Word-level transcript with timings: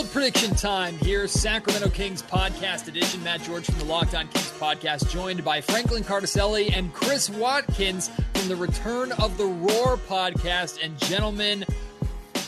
Bold 0.00 0.12
prediction 0.12 0.54
time 0.54 0.96
here, 0.96 1.28
Sacramento 1.28 1.90
Kings 1.90 2.22
podcast 2.22 2.88
edition. 2.88 3.22
Matt 3.22 3.42
George 3.42 3.66
from 3.66 3.78
the 3.78 3.84
Locked 3.84 4.14
On 4.14 4.26
Kings 4.28 4.50
podcast, 4.52 5.10
joined 5.10 5.44
by 5.44 5.60
Franklin 5.60 6.02
Cardicelli 6.02 6.74
and 6.74 6.90
Chris 6.94 7.28
Watkins 7.28 8.10
from 8.32 8.48
the 8.48 8.56
Return 8.56 9.12
of 9.12 9.36
the 9.36 9.44
Roar 9.44 9.98
podcast. 9.98 10.82
And 10.82 10.98
gentlemen, 11.00 11.66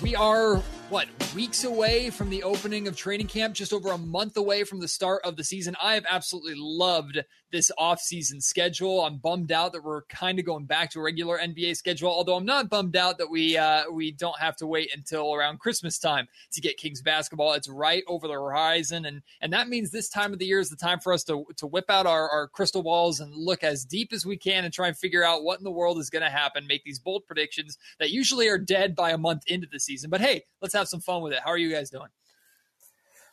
we 0.00 0.17
are 0.17 0.57
what 0.89 1.09
weeks 1.35 1.64
away 1.64 2.11
from 2.11 2.29
the 2.29 2.43
opening 2.43 2.87
of 2.87 2.96
training 2.96 3.27
camp, 3.27 3.55
just 3.55 3.73
over 3.73 3.91
a 3.91 3.99
month 3.99 4.37
away 4.37 4.64
from 4.64 4.81
the 4.81 4.89
start 4.89 5.23
of 5.25 5.37
the 5.37 5.45
season. 5.45 5.75
I 5.81 5.95
have 5.95 6.05
absolutely 6.09 6.55
loved 6.57 7.21
this 7.50 7.71
offseason 7.79 8.43
schedule. 8.43 9.05
I'm 9.05 9.18
bummed 9.18 9.53
out 9.53 9.72
that 9.72 9.85
we're 9.85 10.03
kind 10.05 10.39
of 10.39 10.45
going 10.45 10.64
back 10.64 10.91
to 10.91 11.00
a 11.00 11.03
regular 11.03 11.39
NBA 11.39 11.77
schedule, 11.77 12.11
although 12.11 12.36
I'm 12.36 12.45
not 12.45 12.68
bummed 12.68 12.96
out 12.96 13.18
that 13.18 13.31
we 13.31 13.57
uh, 13.57 13.85
we 13.91 14.11
don't 14.11 14.39
have 14.39 14.57
to 14.57 14.67
wait 14.67 14.95
until 14.95 15.35
around 15.35 15.61
Christmas 15.61 15.99
time 15.99 16.29
to 16.53 16.61
get 16.61 16.77
Kings 16.77 17.03
basketball. 17.03 17.53
It's 17.53 17.69
right 17.69 18.03
over 18.08 18.27
the 18.27 18.35
horizon, 18.35 19.05
and 19.07 19.22
and 19.41 19.53
that 19.53 19.69
means 19.69 19.91
this 19.91 20.08
time 20.08 20.33
of 20.33 20.39
the 20.39 20.46
year 20.46 20.61
is 20.61 20.71
the 20.71 20.77
time 20.77 21.00
for 21.00 21.13
us 21.13 21.25
to 21.25 21.44
to 21.57 21.67
whip 21.67 21.86
out 21.89 22.07
our, 22.07 22.29
our 22.29 22.49
crystal 22.49 22.83
balls 22.83 23.21
and 23.21 23.35
look 23.35 23.63
as 23.63 23.85
deep 23.85 24.13
as 24.13 24.27
we 24.27 24.36
can 24.36 24.64
and 24.64 24.72
try 24.72 24.89
and 24.89 24.96
figure 24.96 25.25
out 25.25 25.44
what 25.44 25.58
in 25.58 25.64
the 25.64 25.71
world 25.71 25.99
is 25.99 26.11
going 26.11 26.25
to 26.25 26.30
happen. 26.30 26.67
Make 26.67 26.85
these 26.85 26.99
bold 26.99 27.27
predictions 27.27 27.79
that 27.99 28.11
usually 28.11 28.49
are 28.49 28.58
dead 28.58 28.94
by 28.94 29.11
a 29.11 29.19
month 29.19 29.44
into 29.46 29.69
the 29.71 29.80
season. 29.80 30.11
But 30.11 30.21
hey, 30.21 30.44
let's 30.61 30.75
have 30.75 30.89
some 30.89 31.00
fun 31.00 31.21
with 31.22 31.32
it. 31.32 31.40
How 31.44 31.50
are 31.50 31.58
you 31.58 31.71
guys 31.71 31.90
doing? 31.90 32.08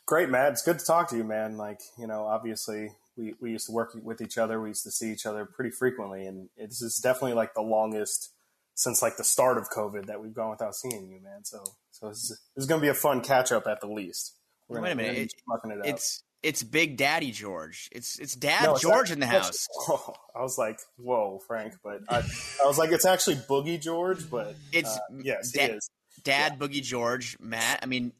Great, 0.06 0.28
Matt. 0.28 0.52
It's 0.52 0.62
good 0.62 0.78
to 0.78 0.84
talk 0.84 1.08
to 1.10 1.16
you, 1.16 1.24
man. 1.24 1.56
Like, 1.56 1.80
you 1.98 2.06
know, 2.06 2.24
obviously 2.24 2.90
we, 3.16 3.34
we 3.40 3.52
used 3.52 3.66
to 3.66 3.72
work 3.72 3.96
with 4.02 4.20
each 4.20 4.38
other. 4.38 4.60
We 4.60 4.68
used 4.68 4.84
to 4.84 4.90
see 4.90 5.12
each 5.12 5.26
other 5.26 5.44
pretty 5.44 5.70
frequently. 5.70 6.26
And 6.26 6.48
this 6.56 6.82
is 6.82 6.96
definitely 6.96 7.34
like 7.34 7.54
the 7.54 7.62
longest 7.62 8.30
since 8.74 9.02
like 9.02 9.16
the 9.16 9.24
start 9.24 9.58
of 9.58 9.68
COVID 9.70 10.06
that 10.06 10.22
we've 10.22 10.34
gone 10.34 10.50
without 10.50 10.74
seeing 10.74 11.08
you, 11.08 11.20
man. 11.22 11.44
So, 11.44 11.62
so 11.90 12.08
this 12.08 12.18
is, 12.18 12.40
is 12.56 12.66
going 12.66 12.80
to 12.80 12.84
be 12.84 12.88
a 12.88 12.94
fun 12.94 13.20
catch 13.20 13.52
up 13.52 13.66
at 13.66 13.80
the 13.80 13.86
least. 13.86 14.34
We're 14.68 14.80
Wait 14.80 14.90
gonna, 14.90 15.02
a 15.02 15.06
minute. 15.06 15.18
It, 15.18 15.34
it 15.64 15.88
it's, 15.88 16.22
it's 16.42 16.62
Big 16.62 16.96
Daddy 16.96 17.32
George. 17.32 17.88
It's 17.92 18.18
it's 18.18 18.34
Dad 18.34 18.64
no, 18.64 18.76
George 18.76 19.10
in 19.10 19.20
the 19.20 19.26
house. 19.26 19.66
Oh, 19.88 20.14
I 20.34 20.42
was 20.42 20.56
like, 20.56 20.78
whoa, 20.96 21.40
Frank, 21.46 21.74
but 21.82 22.00
I, 22.08 22.18
I 22.62 22.66
was 22.66 22.78
like, 22.78 22.92
it's 22.92 23.04
actually 23.04 23.36
Boogie 23.36 23.80
George, 23.80 24.30
but 24.30 24.54
it's 24.72 24.96
uh, 24.96 25.00
yes, 25.22 25.52
da- 25.52 25.64
it 25.64 25.70
is. 25.76 25.90
Dad 26.22 26.56
yeah. 26.58 26.66
Boogie 26.66 26.82
George, 26.82 27.36
Matt. 27.40 27.80
I 27.82 27.86
mean, 27.86 28.12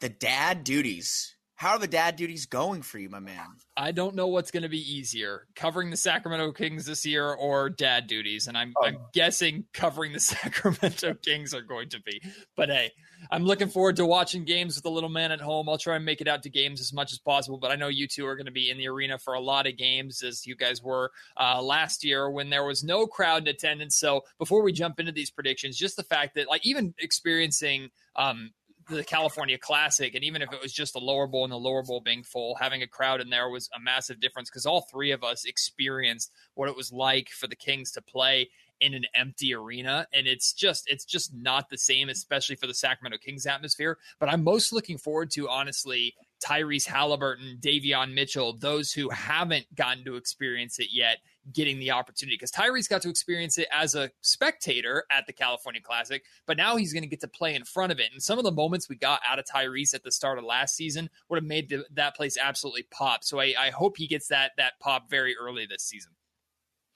the 0.00 0.08
dad 0.08 0.64
duties. 0.64 1.36
How 1.60 1.72
are 1.72 1.78
the 1.78 1.86
dad 1.86 2.16
duties 2.16 2.46
going 2.46 2.80
for 2.80 2.98
you, 2.98 3.10
my 3.10 3.20
man? 3.20 3.44
I 3.76 3.92
don't 3.92 4.14
know 4.14 4.28
what's 4.28 4.50
going 4.50 4.62
to 4.62 4.70
be 4.70 4.80
easier, 4.80 5.46
covering 5.54 5.90
the 5.90 5.96
Sacramento 5.98 6.52
Kings 6.52 6.86
this 6.86 7.04
year 7.04 7.28
or 7.28 7.68
dad 7.68 8.06
duties, 8.06 8.46
and 8.46 8.56
I'm, 8.56 8.72
oh. 8.78 8.86
I'm 8.86 8.96
guessing 9.12 9.66
covering 9.74 10.14
the 10.14 10.20
Sacramento 10.20 11.16
Kings 11.22 11.52
are 11.52 11.60
going 11.60 11.90
to 11.90 12.00
be. 12.00 12.22
But 12.56 12.70
hey, 12.70 12.92
I'm 13.30 13.44
looking 13.44 13.68
forward 13.68 13.96
to 13.96 14.06
watching 14.06 14.46
games 14.46 14.74
with 14.74 14.84
the 14.84 14.90
little 14.90 15.10
man 15.10 15.32
at 15.32 15.40
home. 15.42 15.68
I'll 15.68 15.76
try 15.76 15.96
and 15.96 16.04
make 16.06 16.22
it 16.22 16.28
out 16.28 16.44
to 16.44 16.48
games 16.48 16.80
as 16.80 16.94
much 16.94 17.12
as 17.12 17.18
possible, 17.18 17.58
but 17.58 17.70
I 17.70 17.76
know 17.76 17.88
you 17.88 18.08
two 18.08 18.24
are 18.24 18.36
going 18.36 18.46
to 18.46 18.52
be 18.52 18.70
in 18.70 18.78
the 18.78 18.88
arena 18.88 19.18
for 19.18 19.34
a 19.34 19.40
lot 19.40 19.66
of 19.66 19.76
games, 19.76 20.22
as 20.22 20.46
you 20.46 20.56
guys 20.56 20.82
were 20.82 21.10
uh, 21.38 21.60
last 21.60 22.02
year 22.04 22.30
when 22.30 22.48
there 22.48 22.64
was 22.64 22.82
no 22.82 23.06
crowd 23.06 23.42
in 23.42 23.48
attendance. 23.48 23.96
So 23.96 24.22
before 24.38 24.62
we 24.62 24.72
jump 24.72 24.98
into 24.98 25.12
these 25.12 25.30
predictions, 25.30 25.76
just 25.76 25.96
the 25.96 26.04
fact 26.04 26.36
that 26.36 26.48
like 26.48 26.64
even 26.64 26.94
experiencing 26.98 27.90
um, 28.16 28.52
the 28.88 29.04
California 29.04 29.58
Classic, 29.58 30.14
and 30.14 30.24
even 30.24 30.42
if 30.42 30.52
it 30.52 30.60
was 30.60 30.72
just 30.72 30.94
the 30.94 31.00
lower 31.00 31.26
bowl 31.26 31.44
and 31.44 31.52
the 31.52 31.56
lower 31.56 31.82
bowl 31.82 32.00
being 32.00 32.22
full, 32.22 32.56
having 32.56 32.82
a 32.82 32.86
crowd 32.86 33.20
in 33.20 33.30
there 33.30 33.48
was 33.48 33.68
a 33.76 33.80
massive 33.80 34.20
difference 34.20 34.50
because 34.50 34.66
all 34.66 34.86
three 34.90 35.10
of 35.10 35.22
us 35.22 35.44
experienced 35.44 36.32
what 36.54 36.68
it 36.68 36.76
was 36.76 36.92
like 36.92 37.28
for 37.28 37.46
the 37.46 37.56
Kings 37.56 37.92
to 37.92 38.02
play 38.02 38.48
in 38.80 38.94
an 38.94 39.04
empty 39.14 39.54
arena 39.54 40.06
and 40.14 40.26
it's 40.26 40.54
just 40.54 40.88
it's 40.90 41.04
just 41.04 41.34
not 41.34 41.68
the 41.68 41.76
same 41.76 42.08
especially 42.08 42.56
for 42.56 42.66
the 42.66 42.74
Sacramento 42.74 43.18
Kings 43.18 43.46
atmosphere. 43.46 43.98
But 44.18 44.30
I'm 44.30 44.42
most 44.42 44.72
looking 44.72 44.96
forward 44.96 45.30
to 45.32 45.48
honestly 45.48 46.14
Tyrese 46.42 46.86
Halliburton, 46.86 47.58
Davion 47.60 48.14
Mitchell, 48.14 48.56
those 48.56 48.92
who 48.92 49.10
haven't 49.10 49.66
gotten 49.74 50.04
to 50.04 50.16
experience 50.16 50.78
it 50.78 50.88
yet 50.92 51.18
getting 51.52 51.78
the 51.78 51.90
opportunity 51.90 52.36
because 52.36 52.50
Tyrese 52.50 52.88
got 52.88 53.02
to 53.02 53.10
experience 53.10 53.58
it 53.58 53.68
as 53.72 53.94
a 53.94 54.10
spectator 54.20 55.04
at 55.10 55.26
the 55.26 55.32
California 55.32 55.80
Classic, 55.80 56.22
but 56.46 56.56
now 56.56 56.76
he's 56.76 56.92
going 56.92 57.02
to 57.02 57.08
get 57.08 57.20
to 57.20 57.28
play 57.28 57.54
in 57.54 57.64
front 57.64 57.92
of 57.92 57.98
it. 57.98 58.10
And 58.12 58.22
some 58.22 58.38
of 58.38 58.44
the 58.44 58.52
moments 58.52 58.88
we 58.88 58.96
got 58.96 59.20
out 59.28 59.38
of 59.38 59.44
Tyrese 59.44 59.94
at 59.94 60.02
the 60.02 60.12
start 60.12 60.38
of 60.38 60.44
last 60.44 60.76
season 60.76 61.10
would 61.28 61.36
have 61.36 61.44
made 61.44 61.68
the, 61.68 61.84
that 61.94 62.14
place 62.14 62.36
absolutely 62.36 62.84
pop. 62.90 63.24
So 63.24 63.40
I, 63.40 63.54
I, 63.58 63.70
hope 63.70 63.96
he 63.96 64.06
gets 64.06 64.28
that 64.28 64.52
that 64.56 64.74
pop 64.80 65.08
very 65.08 65.34
early 65.36 65.66
this 65.66 65.82
season. 65.82 66.12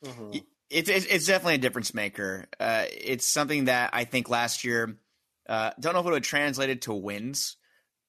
Mm-hmm. 0.04 0.38
It's, 0.71 0.88
it's 0.88 1.27
definitely 1.27 1.54
a 1.54 1.59
difference 1.59 1.94
maker. 1.94 2.47
Uh, 2.59 2.84
it's 2.91 3.27
something 3.27 3.66
that 3.66 3.91
I 3.93 4.04
think 4.04 4.28
last 4.28 4.65
year, 4.65 4.97
uh, 5.49 5.71
don't 5.78 5.93
know 5.93 6.00
if 6.00 6.06
it 6.06 6.09
would 6.09 6.15
have 6.16 6.22
translated 6.22 6.83
to 6.83 6.94
wins 6.94 7.56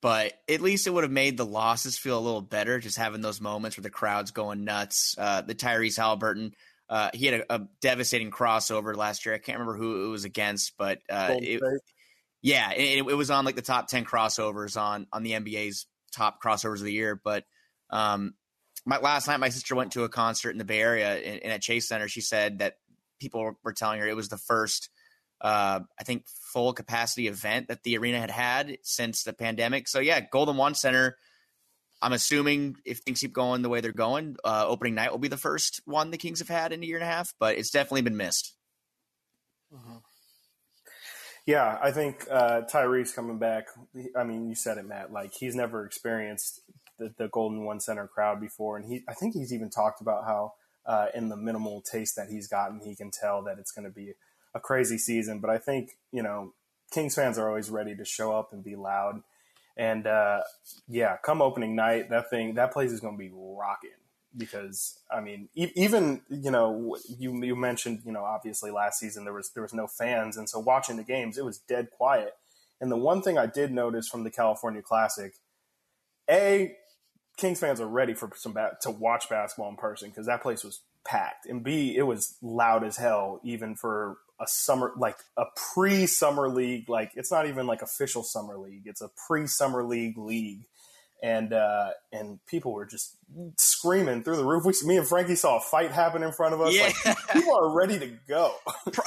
but 0.05 0.33
at 0.47 0.61
least 0.61 0.85
it 0.85 0.91
would 0.91 1.03
have 1.03 1.11
made 1.11 1.35
the 1.35 1.47
losses 1.47 1.97
feel 1.97 2.19
a 2.19 2.21
little 2.21 2.39
better, 2.39 2.77
just 2.77 2.95
having 2.95 3.21
those 3.21 3.41
moments 3.41 3.75
where 3.75 3.81
the 3.81 3.89
crowd's 3.89 4.29
going 4.29 4.63
nuts. 4.63 5.15
Uh, 5.17 5.41
the 5.41 5.55
Tyrese 5.55 5.97
Halliburton, 5.97 6.53
uh, 6.87 7.09
he 7.11 7.25
had 7.25 7.41
a, 7.41 7.55
a, 7.55 7.67
devastating 7.81 8.29
crossover 8.29 8.95
last 8.95 9.25
year. 9.25 9.33
I 9.33 9.39
can't 9.39 9.57
remember 9.57 9.79
who 9.79 10.05
it 10.05 10.09
was 10.09 10.23
against, 10.23 10.77
but 10.77 10.99
uh, 11.09 11.37
it, 11.39 11.59
yeah, 12.43 12.71
it, 12.73 12.99
it, 12.99 13.17
was 13.17 13.31
on 13.31 13.45
like 13.45 13.55
the 13.55 13.63
top 13.63 13.87
ten 13.87 14.05
crossovers 14.05 14.79
on 14.79 15.07
on 15.11 15.23
the 15.23 15.31
NBA's 15.31 15.87
top 16.13 16.39
crossovers 16.39 16.75
of 16.75 16.83
the 16.83 16.93
year. 16.93 17.19
But 17.23 17.45
um, 17.89 18.35
my, 18.85 18.99
last 18.99 19.27
night, 19.27 19.39
my 19.39 19.49
sister 19.49 19.73
went 19.73 19.93
to 19.93 20.03
a 20.03 20.09
concert 20.09 20.51
in 20.51 20.59
the 20.59 20.65
Bay 20.65 20.81
Area 20.81 21.15
and, 21.15 21.39
in 21.39 21.49
at 21.49 21.63
Chase 21.63 21.87
Center. 21.87 22.07
She 22.07 22.21
said 22.21 22.59
that 22.59 22.75
people 23.19 23.55
were 23.63 23.73
telling 23.73 23.99
her 24.01 24.07
it 24.07 24.15
was 24.15 24.29
the 24.29 24.37
first 24.37 24.91
uh, 25.41 25.81
I 25.99 26.03
think, 26.03 26.25
full 26.27 26.73
capacity 26.73 27.27
event 27.27 27.67
that 27.67 27.83
the 27.83 27.97
arena 27.97 28.19
had 28.19 28.31
had 28.31 28.77
since 28.83 29.23
the 29.23 29.33
pandemic. 29.33 29.87
So, 29.87 29.99
yeah, 29.99 30.21
Golden 30.21 30.57
One 30.57 30.75
Center. 30.75 31.17
I'm 32.01 32.13
assuming 32.13 32.75
if 32.85 32.99
things 32.99 33.21
keep 33.21 33.33
going 33.33 33.61
the 33.61 33.69
way 33.69 33.81
they're 33.81 33.91
going, 33.91 34.35
uh, 34.43 34.65
opening 34.67 34.95
night 34.95 35.11
will 35.11 35.17
be 35.17 35.29
the 35.29 35.37
first 35.37 35.81
one 35.85 36.11
the 36.11 36.17
Kings 36.17 36.39
have 36.39 36.49
had 36.49 36.73
in 36.73 36.83
a 36.83 36.85
year 36.85 36.97
and 36.97 37.03
a 37.03 37.07
half, 37.07 37.33
but 37.39 37.57
it's 37.57 37.71
definitely 37.71 38.01
been 38.01 38.17
missed. 38.17 38.53
Mm-hmm. 39.73 39.97
Yeah, 41.45 41.77
I 41.81 41.91
think 41.91 42.25
uh, 42.29 42.61
Tyrese 42.71 43.13
coming 43.13 43.37
back. 43.37 43.67
I 44.15 44.23
mean, 44.23 44.49
you 44.49 44.55
said 44.55 44.77
it, 44.77 44.85
Matt. 44.85 45.11
Like 45.11 45.33
he's 45.33 45.55
never 45.55 45.85
experienced 45.85 46.61
the, 46.97 47.13
the 47.17 47.27
Golden 47.27 47.63
One 47.63 47.79
Center 47.79 48.07
crowd 48.07 48.41
before, 48.41 48.77
and 48.77 48.85
he. 48.85 49.03
I 49.07 49.13
think 49.13 49.35
he's 49.35 49.53
even 49.53 49.69
talked 49.69 50.01
about 50.01 50.25
how 50.25 50.53
uh, 50.85 51.07
in 51.13 51.29
the 51.29 51.37
minimal 51.37 51.81
taste 51.81 52.15
that 52.15 52.29
he's 52.29 52.47
gotten, 52.47 52.81
he 52.83 52.95
can 52.95 53.11
tell 53.11 53.43
that 53.43 53.59
it's 53.59 53.71
going 53.71 53.85
to 53.85 53.91
be 53.91 54.13
a 54.55 54.59
crazy 54.59 54.97
season. 54.97 55.39
But 55.39 55.51
I 55.51 55.59
think 55.59 55.97
you 56.11 56.23
know 56.23 56.53
Kings 56.91 57.13
fans 57.13 57.37
are 57.37 57.47
always 57.47 57.69
ready 57.69 57.95
to 57.95 58.05
show 58.05 58.35
up 58.35 58.53
and 58.53 58.63
be 58.63 58.75
loud. 58.75 59.21
And 59.77 60.07
uh, 60.07 60.41
yeah, 60.87 61.17
come 61.17 61.41
opening 61.41 61.75
night, 61.75 62.09
that 62.09 62.29
thing, 62.29 62.55
that 62.55 62.71
place 62.71 62.91
is 62.91 63.01
going 63.01 63.15
to 63.15 63.19
be 63.19 63.31
rocking 63.33 63.89
because 64.37 64.99
I 65.11 65.21
mean, 65.21 65.49
e- 65.55 65.71
even 65.75 66.21
you 66.29 66.51
know, 66.51 66.97
you 67.07 67.43
you 67.43 67.55
mentioned 67.55 68.01
you 68.05 68.11
know, 68.11 68.23
obviously 68.23 68.71
last 68.71 68.99
season 68.99 69.23
there 69.23 69.33
was 69.33 69.49
there 69.49 69.63
was 69.63 69.73
no 69.73 69.87
fans, 69.87 70.37
and 70.37 70.49
so 70.49 70.59
watching 70.59 70.97
the 70.97 71.03
games, 71.03 71.37
it 71.37 71.45
was 71.45 71.57
dead 71.57 71.89
quiet. 71.91 72.33
And 72.81 72.91
the 72.91 72.97
one 72.97 73.21
thing 73.21 73.37
I 73.37 73.45
did 73.45 73.71
notice 73.71 74.07
from 74.07 74.23
the 74.23 74.31
California 74.31 74.81
Classic, 74.81 75.33
a 76.29 76.75
Kings 77.37 77.59
fans 77.59 77.81
are 77.81 77.87
ready 77.87 78.13
for 78.13 78.31
some 78.35 78.53
ba- 78.53 78.77
to 78.81 78.91
watch 78.91 79.29
basketball 79.29 79.69
in 79.69 79.75
person 79.75 80.09
because 80.09 80.25
that 80.25 80.41
place 80.41 80.63
was 80.63 80.81
packed, 81.05 81.45
and 81.45 81.63
b 81.63 81.95
it 81.97 82.03
was 82.03 82.37
loud 82.41 82.83
as 82.83 82.97
hell 82.97 83.39
even 83.43 83.75
for 83.75 84.17
a 84.39 84.45
summer 84.47 84.91
like 84.97 85.17
a 85.37 85.45
pre-summer 85.73 86.49
league 86.49 86.89
like 86.89 87.11
it's 87.15 87.31
not 87.31 87.47
even 87.47 87.67
like 87.67 87.81
official 87.81 88.23
summer 88.23 88.57
league 88.57 88.83
it's 88.85 89.01
a 89.01 89.09
pre-summer 89.27 89.83
league 89.83 90.17
league 90.17 90.65
and 91.23 91.53
uh 91.53 91.91
and 92.11 92.39
people 92.45 92.73
were 92.73 92.85
just 92.85 93.15
screaming 93.57 94.23
through 94.23 94.35
the 94.35 94.43
roof 94.43 94.65
we, 94.65 94.73
me 94.85 94.97
and 94.97 95.07
frankie 95.07 95.35
saw 95.35 95.57
a 95.57 95.61
fight 95.61 95.91
happen 95.91 96.21
in 96.21 96.33
front 96.33 96.53
of 96.53 96.59
us 96.59 96.75
yeah. 96.75 96.91
like 97.05 97.17
people 97.33 97.55
are 97.55 97.69
ready 97.69 97.97
to 97.97 98.07
go 98.27 98.53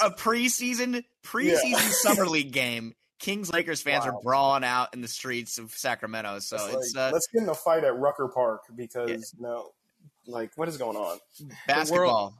a 0.01 0.09
preseason 0.09 1.03
preseason 1.23 1.71
yeah. 1.71 1.77
summer 1.77 2.25
league 2.27 2.51
game 2.51 2.95
Kings 3.19 3.51
Lakers 3.51 3.81
fans 3.81 4.05
wow. 4.05 4.11
are 4.11 4.21
brawling 4.21 4.63
out 4.63 4.93
in 4.93 5.01
the 5.01 5.07
streets 5.07 5.57
of 5.57 5.71
Sacramento. 5.71 6.39
So 6.39 6.55
it's, 6.55 6.73
it's 6.73 6.95
like, 6.95 7.09
uh, 7.09 7.13
let's 7.13 7.27
get 7.27 7.43
in 7.43 7.49
a 7.49 7.53
fight 7.53 7.83
at 7.83 7.97
Rucker 7.99 8.29
Park 8.29 8.61
because 8.73 9.09
yeah. 9.09 9.45
no, 9.45 9.71
like 10.25 10.51
what 10.55 10.69
is 10.69 10.77
going 10.77 10.95
on? 10.95 11.19
Basketball 11.67 12.33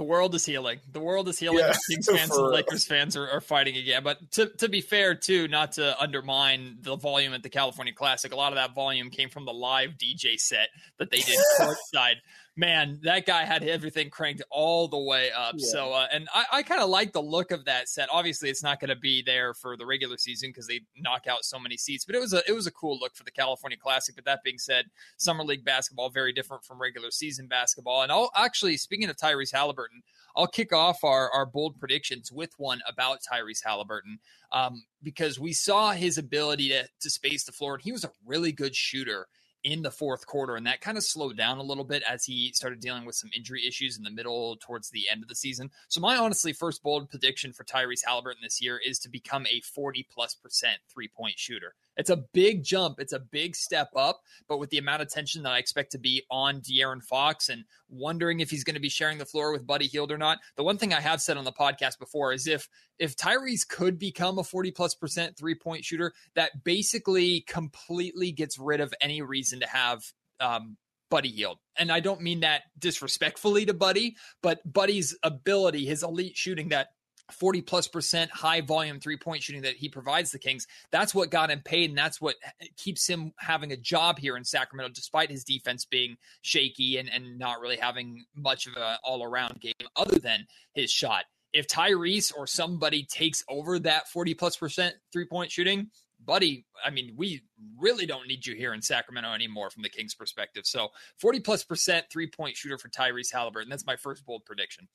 the 0.00 0.04
world 0.04 0.34
is 0.34 0.46
healing. 0.46 0.80
The 0.92 0.98
world 0.98 1.28
is 1.28 1.38
healing. 1.38 1.58
Yeah, 1.58 1.74
Kings 1.90 2.06
fans 2.10 2.34
and 2.34 2.46
Lakers 2.46 2.86
fans 2.86 3.18
are, 3.18 3.28
are, 3.28 3.42
fighting 3.42 3.76
again. 3.76 4.02
But 4.02 4.30
to, 4.30 4.46
to 4.56 4.66
be 4.66 4.80
fair, 4.80 5.14
too, 5.14 5.46
not 5.46 5.72
to 5.72 5.94
undermine 6.00 6.78
the 6.80 6.96
volume 6.96 7.34
at 7.34 7.42
the 7.42 7.50
California 7.50 7.92
Classic, 7.92 8.32
a 8.32 8.34
lot 8.36 8.50
of 8.50 8.56
that 8.56 8.74
volume 8.74 9.10
came 9.10 9.28
from 9.28 9.44
the 9.44 9.52
live 9.52 9.98
DJ 9.98 10.40
set 10.40 10.70
that 10.96 11.10
they 11.10 11.18
did 11.18 11.38
courtside. 11.60 12.14
Man, 12.60 13.00
that 13.02 13.24
guy 13.24 13.46
had 13.46 13.64
everything 13.64 14.10
cranked 14.10 14.42
all 14.50 14.86
the 14.86 14.98
way 14.98 15.30
up. 15.32 15.54
Yeah. 15.56 15.66
So, 15.72 15.92
uh, 15.94 16.06
and 16.12 16.28
I, 16.34 16.44
I 16.52 16.62
kind 16.62 16.82
of 16.82 16.90
like 16.90 17.14
the 17.14 17.22
look 17.22 17.52
of 17.52 17.64
that 17.64 17.88
set. 17.88 18.10
Obviously, 18.12 18.50
it's 18.50 18.62
not 18.62 18.80
going 18.80 18.90
to 18.90 18.96
be 18.96 19.22
there 19.22 19.54
for 19.54 19.78
the 19.78 19.86
regular 19.86 20.18
season 20.18 20.50
because 20.50 20.66
they 20.66 20.80
knock 20.98 21.26
out 21.26 21.42
so 21.44 21.58
many 21.58 21.78
seats. 21.78 22.04
But 22.04 22.16
it 22.16 22.20
was 22.20 22.34
a 22.34 22.42
it 22.46 22.52
was 22.52 22.66
a 22.66 22.70
cool 22.70 22.98
look 23.00 23.16
for 23.16 23.24
the 23.24 23.30
California 23.30 23.78
Classic. 23.78 24.14
But 24.14 24.26
that 24.26 24.44
being 24.44 24.58
said, 24.58 24.84
summer 25.16 25.42
league 25.42 25.64
basketball 25.64 26.10
very 26.10 26.34
different 26.34 26.62
from 26.62 26.80
regular 26.80 27.10
season 27.10 27.46
basketball. 27.46 28.02
And 28.02 28.12
I'll 28.12 28.30
actually 28.36 28.76
speaking 28.76 29.08
of 29.08 29.16
Tyrese 29.16 29.52
Halliburton, 29.52 30.02
I'll 30.36 30.46
kick 30.46 30.74
off 30.74 31.02
our 31.02 31.30
our 31.32 31.46
bold 31.46 31.80
predictions 31.80 32.30
with 32.30 32.52
one 32.58 32.80
about 32.86 33.20
Tyrese 33.22 33.64
Halliburton 33.64 34.18
um, 34.52 34.84
because 35.02 35.40
we 35.40 35.54
saw 35.54 35.92
his 35.92 36.18
ability 36.18 36.68
to 36.68 36.86
to 37.00 37.08
space 37.08 37.44
the 37.44 37.52
floor, 37.52 37.74
and 37.74 37.82
he 37.82 37.90
was 37.90 38.04
a 38.04 38.12
really 38.26 38.52
good 38.52 38.76
shooter 38.76 39.28
in 39.64 39.82
the 39.82 39.90
fourth 39.90 40.26
quarter, 40.26 40.56
and 40.56 40.66
that 40.66 40.80
kind 40.80 40.96
of 40.96 41.04
slowed 41.04 41.36
down 41.36 41.58
a 41.58 41.62
little 41.62 41.84
bit 41.84 42.02
as 42.08 42.24
he 42.24 42.52
started 42.52 42.80
dealing 42.80 43.04
with 43.04 43.14
some 43.14 43.30
injury 43.36 43.66
issues 43.66 43.96
in 43.96 44.04
the 44.04 44.10
middle 44.10 44.56
towards 44.60 44.90
the 44.90 45.04
end 45.10 45.22
of 45.22 45.28
the 45.28 45.34
season. 45.34 45.70
So, 45.88 46.00
my 46.00 46.16
honestly 46.16 46.52
first 46.52 46.82
bold 46.82 47.10
prediction 47.10 47.52
for 47.52 47.64
Tyrese 47.64 48.04
Halliburton 48.06 48.40
this 48.42 48.62
year 48.62 48.80
is 48.84 48.98
to 49.00 49.08
become 49.08 49.46
a 49.46 49.60
40 49.60 50.06
plus 50.10 50.34
percent 50.34 50.78
three 50.92 51.08
point 51.08 51.38
shooter. 51.38 51.74
It's 52.00 52.10
a 52.10 52.24
big 52.32 52.64
jump. 52.64 52.98
It's 52.98 53.12
a 53.12 53.18
big 53.20 53.54
step 53.54 53.90
up, 53.94 54.22
but 54.48 54.58
with 54.58 54.70
the 54.70 54.78
amount 54.78 55.02
of 55.02 55.10
tension 55.10 55.42
that 55.42 55.52
I 55.52 55.58
expect 55.58 55.92
to 55.92 55.98
be 55.98 56.24
on 56.30 56.62
De'Aaron 56.62 57.02
Fox 57.02 57.50
and 57.50 57.64
wondering 57.90 58.40
if 58.40 58.50
he's 58.50 58.64
going 58.64 58.74
to 58.74 58.80
be 58.80 58.88
sharing 58.88 59.18
the 59.18 59.26
floor 59.26 59.52
with 59.52 59.66
Buddy 59.66 59.86
Hield 59.86 60.10
or 60.10 60.16
not. 60.16 60.38
The 60.56 60.64
one 60.64 60.78
thing 60.78 60.94
I 60.94 61.00
have 61.00 61.20
said 61.20 61.36
on 61.36 61.44
the 61.44 61.52
podcast 61.52 61.98
before 61.98 62.32
is 62.32 62.46
if 62.46 62.68
if 62.98 63.16
Tyrese 63.16 63.68
could 63.68 63.98
become 63.98 64.38
a 64.38 64.44
40 64.44 64.70
plus 64.70 64.94
percent 64.94 65.36
three 65.36 65.54
point 65.54 65.84
shooter, 65.84 66.14
that 66.34 66.64
basically 66.64 67.42
completely 67.42 68.32
gets 68.32 68.58
rid 68.58 68.80
of 68.80 68.94
any 69.02 69.20
reason 69.20 69.60
to 69.60 69.68
have 69.68 70.02
um, 70.40 70.78
Buddy 71.10 71.30
Hield. 71.30 71.58
And 71.76 71.92
I 71.92 72.00
don't 72.00 72.22
mean 72.22 72.40
that 72.40 72.62
disrespectfully 72.78 73.66
to 73.66 73.74
Buddy, 73.74 74.16
but 74.42 74.60
Buddy's 74.70 75.16
ability, 75.22 75.84
his 75.84 76.02
elite 76.02 76.36
shooting 76.36 76.70
that 76.70 76.88
40 77.32 77.62
plus 77.62 77.88
percent 77.88 78.30
high 78.30 78.60
volume 78.60 79.00
three 79.00 79.16
point 79.16 79.42
shooting 79.42 79.62
that 79.62 79.76
he 79.76 79.88
provides 79.88 80.30
the 80.30 80.38
Kings. 80.38 80.66
That's 80.90 81.14
what 81.14 81.30
got 81.30 81.50
him 81.50 81.60
paid, 81.64 81.90
and 81.90 81.98
that's 81.98 82.20
what 82.20 82.36
keeps 82.76 83.06
him 83.06 83.32
having 83.38 83.72
a 83.72 83.76
job 83.76 84.18
here 84.18 84.36
in 84.36 84.44
Sacramento, 84.44 84.92
despite 84.94 85.30
his 85.30 85.44
defense 85.44 85.84
being 85.84 86.16
shaky 86.42 86.98
and, 86.98 87.10
and 87.10 87.38
not 87.38 87.60
really 87.60 87.76
having 87.76 88.24
much 88.34 88.66
of 88.66 88.74
an 88.76 88.96
all 89.04 89.22
around 89.22 89.60
game 89.60 89.72
other 89.96 90.18
than 90.18 90.46
his 90.74 90.90
shot. 90.90 91.24
If 91.52 91.66
Tyrese 91.66 92.32
or 92.36 92.46
somebody 92.46 93.04
takes 93.04 93.42
over 93.48 93.78
that 93.80 94.08
40 94.08 94.34
plus 94.34 94.56
percent 94.56 94.94
three 95.12 95.26
point 95.26 95.50
shooting, 95.50 95.90
buddy, 96.24 96.64
I 96.84 96.90
mean, 96.90 97.14
we 97.16 97.42
really 97.78 98.06
don't 98.06 98.28
need 98.28 98.46
you 98.46 98.54
here 98.54 98.74
in 98.74 98.82
Sacramento 98.82 99.32
anymore 99.32 99.70
from 99.70 99.82
the 99.82 99.88
Kings' 99.88 100.14
perspective. 100.14 100.66
So 100.66 100.88
40 101.18 101.40
plus 101.40 101.64
percent 101.64 102.06
three 102.10 102.28
point 102.28 102.56
shooter 102.56 102.78
for 102.78 102.88
Tyrese 102.88 103.32
Halliburton. 103.32 103.70
That's 103.70 103.86
my 103.86 103.96
first 103.96 104.24
bold 104.24 104.44
prediction. 104.44 104.88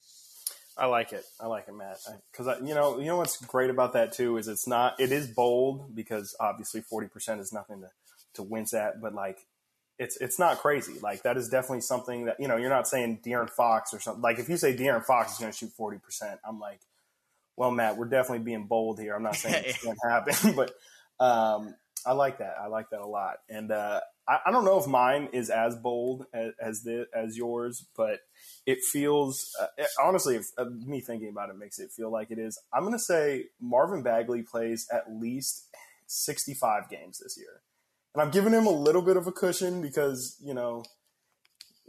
I 0.78 0.86
like 0.86 1.12
it. 1.12 1.24
I 1.40 1.46
like 1.46 1.68
it, 1.68 1.74
Matt. 1.74 1.98
Because 2.30 2.60
you 2.62 2.74
know, 2.74 2.98
you 2.98 3.06
know 3.06 3.16
what's 3.16 3.38
great 3.44 3.70
about 3.70 3.94
that 3.94 4.12
too 4.12 4.36
is 4.36 4.46
it's 4.46 4.66
not. 4.66 5.00
It 5.00 5.10
is 5.10 5.26
bold 5.26 5.94
because 5.94 6.36
obviously 6.38 6.82
forty 6.82 7.08
percent 7.08 7.40
is 7.40 7.52
nothing 7.52 7.80
to 7.80 7.88
to 8.34 8.42
wince 8.42 8.74
at, 8.74 9.00
but 9.00 9.14
like 9.14 9.46
it's 9.98 10.16
it's 10.18 10.38
not 10.38 10.58
crazy. 10.58 10.98
Like 11.00 11.22
that 11.22 11.36
is 11.38 11.48
definitely 11.48 11.80
something 11.80 12.26
that 12.26 12.36
you 12.38 12.48
know. 12.48 12.56
You're 12.56 12.70
not 12.70 12.86
saying 12.86 13.20
De'Aaron 13.24 13.48
Fox 13.48 13.94
or 13.94 14.00
something. 14.00 14.22
Like 14.22 14.38
if 14.38 14.48
you 14.48 14.58
say 14.58 14.76
De'Aaron 14.76 15.04
Fox 15.04 15.32
is 15.32 15.38
going 15.38 15.50
to 15.50 15.56
shoot 15.56 15.72
forty 15.72 15.98
percent, 15.98 16.40
I'm 16.46 16.60
like, 16.60 16.80
well, 17.56 17.70
Matt, 17.70 17.96
we're 17.96 18.06
definitely 18.06 18.44
being 18.44 18.66
bold 18.66 19.00
here. 19.00 19.14
I'm 19.14 19.22
not 19.22 19.36
saying 19.36 19.64
it's 19.66 19.82
going 19.84 19.96
to 20.02 20.10
happen, 20.10 20.54
but 20.56 20.72
um, 21.24 21.74
I 22.04 22.12
like 22.12 22.38
that. 22.38 22.56
I 22.60 22.66
like 22.66 22.90
that 22.90 23.00
a 23.00 23.06
lot. 23.06 23.36
And 23.48 23.72
uh, 23.72 24.00
I, 24.28 24.38
I, 24.46 24.50
don't 24.50 24.64
know 24.64 24.78
if 24.78 24.86
mine 24.86 25.28
is 25.32 25.50
as 25.50 25.76
bold 25.76 26.26
as 26.32 26.52
as, 26.60 26.82
the, 26.82 27.06
as 27.14 27.36
yours, 27.36 27.86
but 27.96 28.20
it 28.66 28.78
feels 28.82 29.54
uh, 29.60 29.84
honestly, 30.02 30.36
if, 30.36 30.46
uh, 30.58 30.64
me 30.64 31.00
thinking 31.00 31.28
about 31.28 31.50
it 31.50 31.58
makes 31.58 31.78
it 31.78 31.90
feel 31.90 32.10
like 32.10 32.30
it 32.30 32.38
is. 32.38 32.58
I'm 32.72 32.82
going 32.82 32.92
to 32.92 32.98
say 32.98 33.46
Marvin 33.60 34.02
Bagley 34.02 34.42
plays 34.42 34.86
at 34.92 35.04
least 35.12 35.68
65 36.06 36.88
games 36.88 37.20
this 37.22 37.36
year, 37.38 37.62
and 38.14 38.22
I'm 38.22 38.30
giving 38.30 38.52
him 38.52 38.66
a 38.66 38.70
little 38.70 39.02
bit 39.02 39.16
of 39.16 39.26
a 39.26 39.32
cushion 39.32 39.80
because 39.80 40.36
you 40.42 40.54
know 40.54 40.84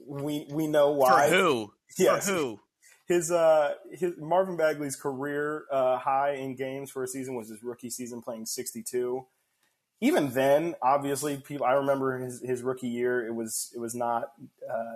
we 0.05 0.47
we 0.51 0.67
know 0.67 0.91
why. 0.91 1.29
For 1.29 1.35
who? 1.35 1.73
Yes. 1.97 2.27
For 2.27 2.33
who? 2.33 2.59
His 3.07 3.31
uh 3.31 3.75
his 3.91 4.11
Marvin 4.19 4.57
Bagley's 4.57 4.97
career 4.97 5.63
uh, 5.71 5.97
high 5.97 6.33
in 6.33 6.55
games 6.55 6.91
for 6.91 7.01
a 7.01 7.07
season 7.07 7.33
was 7.35 7.49
his 7.49 7.63
rookie 7.63 7.89
season 7.89 8.21
playing 8.21 8.45
62 8.45 9.25
even 9.99 10.31
then, 10.31 10.75
obviously, 10.81 11.37
people. 11.37 11.65
I 11.65 11.73
remember 11.73 12.19
his, 12.19 12.41
his 12.41 12.61
rookie 12.61 12.87
year. 12.87 13.25
It 13.25 13.33
was 13.33 13.71
it 13.75 13.79
was 13.79 13.95
not 13.95 14.31
uh, 14.69 14.95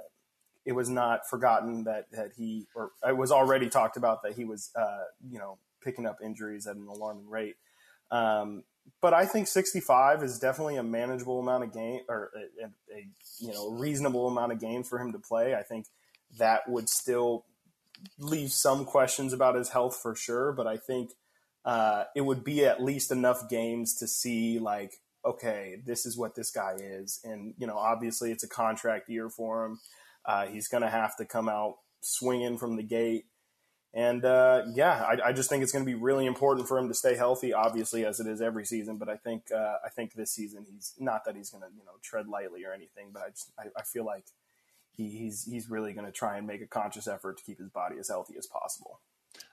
it 0.65 0.73
was 0.73 0.89
not 0.89 1.27
forgotten 1.27 1.85
that 1.85 2.11
that 2.11 2.31
he 2.37 2.67
or 2.75 2.91
it 3.07 3.17
was 3.17 3.31
already 3.31 3.69
talked 3.69 3.97
about 3.97 4.23
that 4.23 4.33
he 4.33 4.45
was 4.45 4.71
uh, 4.75 5.05
you 5.29 5.39
know 5.39 5.57
picking 5.83 6.05
up 6.05 6.19
injuries 6.23 6.67
at 6.67 6.75
an 6.75 6.87
alarming 6.87 7.29
rate. 7.29 7.55
Um, 8.11 8.63
but 9.01 9.13
I 9.13 9.25
think 9.25 9.47
65 9.47 10.23
is 10.23 10.39
definitely 10.39 10.75
a 10.77 10.83
manageable 10.83 11.39
amount 11.39 11.63
of 11.63 11.73
game 11.73 12.01
or 12.09 12.31
a, 12.35 12.65
a, 12.65 12.97
a, 12.97 13.07
you 13.39 13.51
know 13.51 13.71
reasonable 13.71 14.27
amount 14.27 14.51
of 14.51 14.59
games 14.59 14.87
for 14.87 14.99
him 14.99 15.11
to 15.13 15.19
play. 15.19 15.55
I 15.55 15.63
think 15.63 15.87
that 16.37 16.69
would 16.69 16.89
still 16.89 17.45
leave 18.19 18.51
some 18.51 18.85
questions 18.85 19.33
about 19.33 19.55
his 19.55 19.69
health 19.69 19.97
for 20.01 20.15
sure, 20.15 20.51
but 20.51 20.67
I 20.67 20.77
think 20.77 21.11
uh, 21.65 22.05
it 22.15 22.21
would 22.21 22.43
be 22.43 22.65
at 22.65 22.83
least 22.83 23.11
enough 23.11 23.49
games 23.49 23.95
to 23.95 24.07
see 24.07 24.59
like 24.59 24.93
okay, 25.23 25.75
this 25.85 26.05
is 26.05 26.17
what 26.17 26.33
this 26.33 26.49
guy 26.49 26.75
is, 26.79 27.19
and 27.23 27.53
you 27.57 27.67
know 27.67 27.77
obviously 27.77 28.31
it's 28.31 28.43
a 28.43 28.49
contract 28.49 29.09
year 29.09 29.29
for 29.29 29.65
him. 29.65 29.79
Uh, 30.25 30.47
he's 30.47 30.67
going 30.67 30.83
to 30.83 30.89
have 30.89 31.15
to 31.17 31.25
come 31.25 31.49
out 31.49 31.75
swinging 32.01 32.57
from 32.57 32.75
the 32.75 32.83
gate. 32.83 33.25
And 33.93 34.23
uh, 34.23 34.63
yeah, 34.73 35.03
I, 35.03 35.29
I, 35.29 35.33
just 35.33 35.49
think 35.49 35.63
it's 35.63 35.71
going 35.73 35.83
to 35.83 35.91
be 35.91 35.99
really 35.99 36.25
important 36.25 36.67
for 36.67 36.77
him 36.77 36.87
to 36.87 36.93
stay 36.93 37.15
healthy, 37.15 37.53
obviously, 37.53 38.05
as 38.05 38.21
it 38.21 38.27
is 38.27 38.41
every 38.41 38.65
season. 38.65 38.97
But 38.97 39.09
I 39.09 39.17
think 39.17 39.51
uh, 39.53 39.75
I 39.85 39.89
think 39.89 40.13
this 40.13 40.31
season 40.31 40.65
he's 40.71 40.93
not 40.97 41.25
that 41.25 41.35
he's 41.35 41.49
going 41.49 41.63
to 41.63 41.69
you 41.77 41.83
know 41.83 41.91
tread 42.01 42.27
lightly 42.27 42.63
or 42.63 42.73
anything, 42.73 43.09
but 43.11 43.23
I 43.23 43.29
just 43.31 43.51
I, 43.59 43.63
I 43.77 43.83
feel 43.83 44.05
like 44.05 44.25
he, 44.91 45.09
he's 45.09 45.43
he's 45.43 45.69
really 45.69 45.91
going 45.91 46.05
to 46.05 46.11
try 46.11 46.37
and 46.37 46.47
make 46.47 46.61
a 46.61 46.67
conscious 46.67 47.05
effort 47.05 47.37
to 47.37 47.43
keep 47.43 47.59
his 47.59 47.69
body 47.69 47.97
as 47.99 48.07
healthy 48.07 48.35
as 48.37 48.47
possible. 48.47 49.01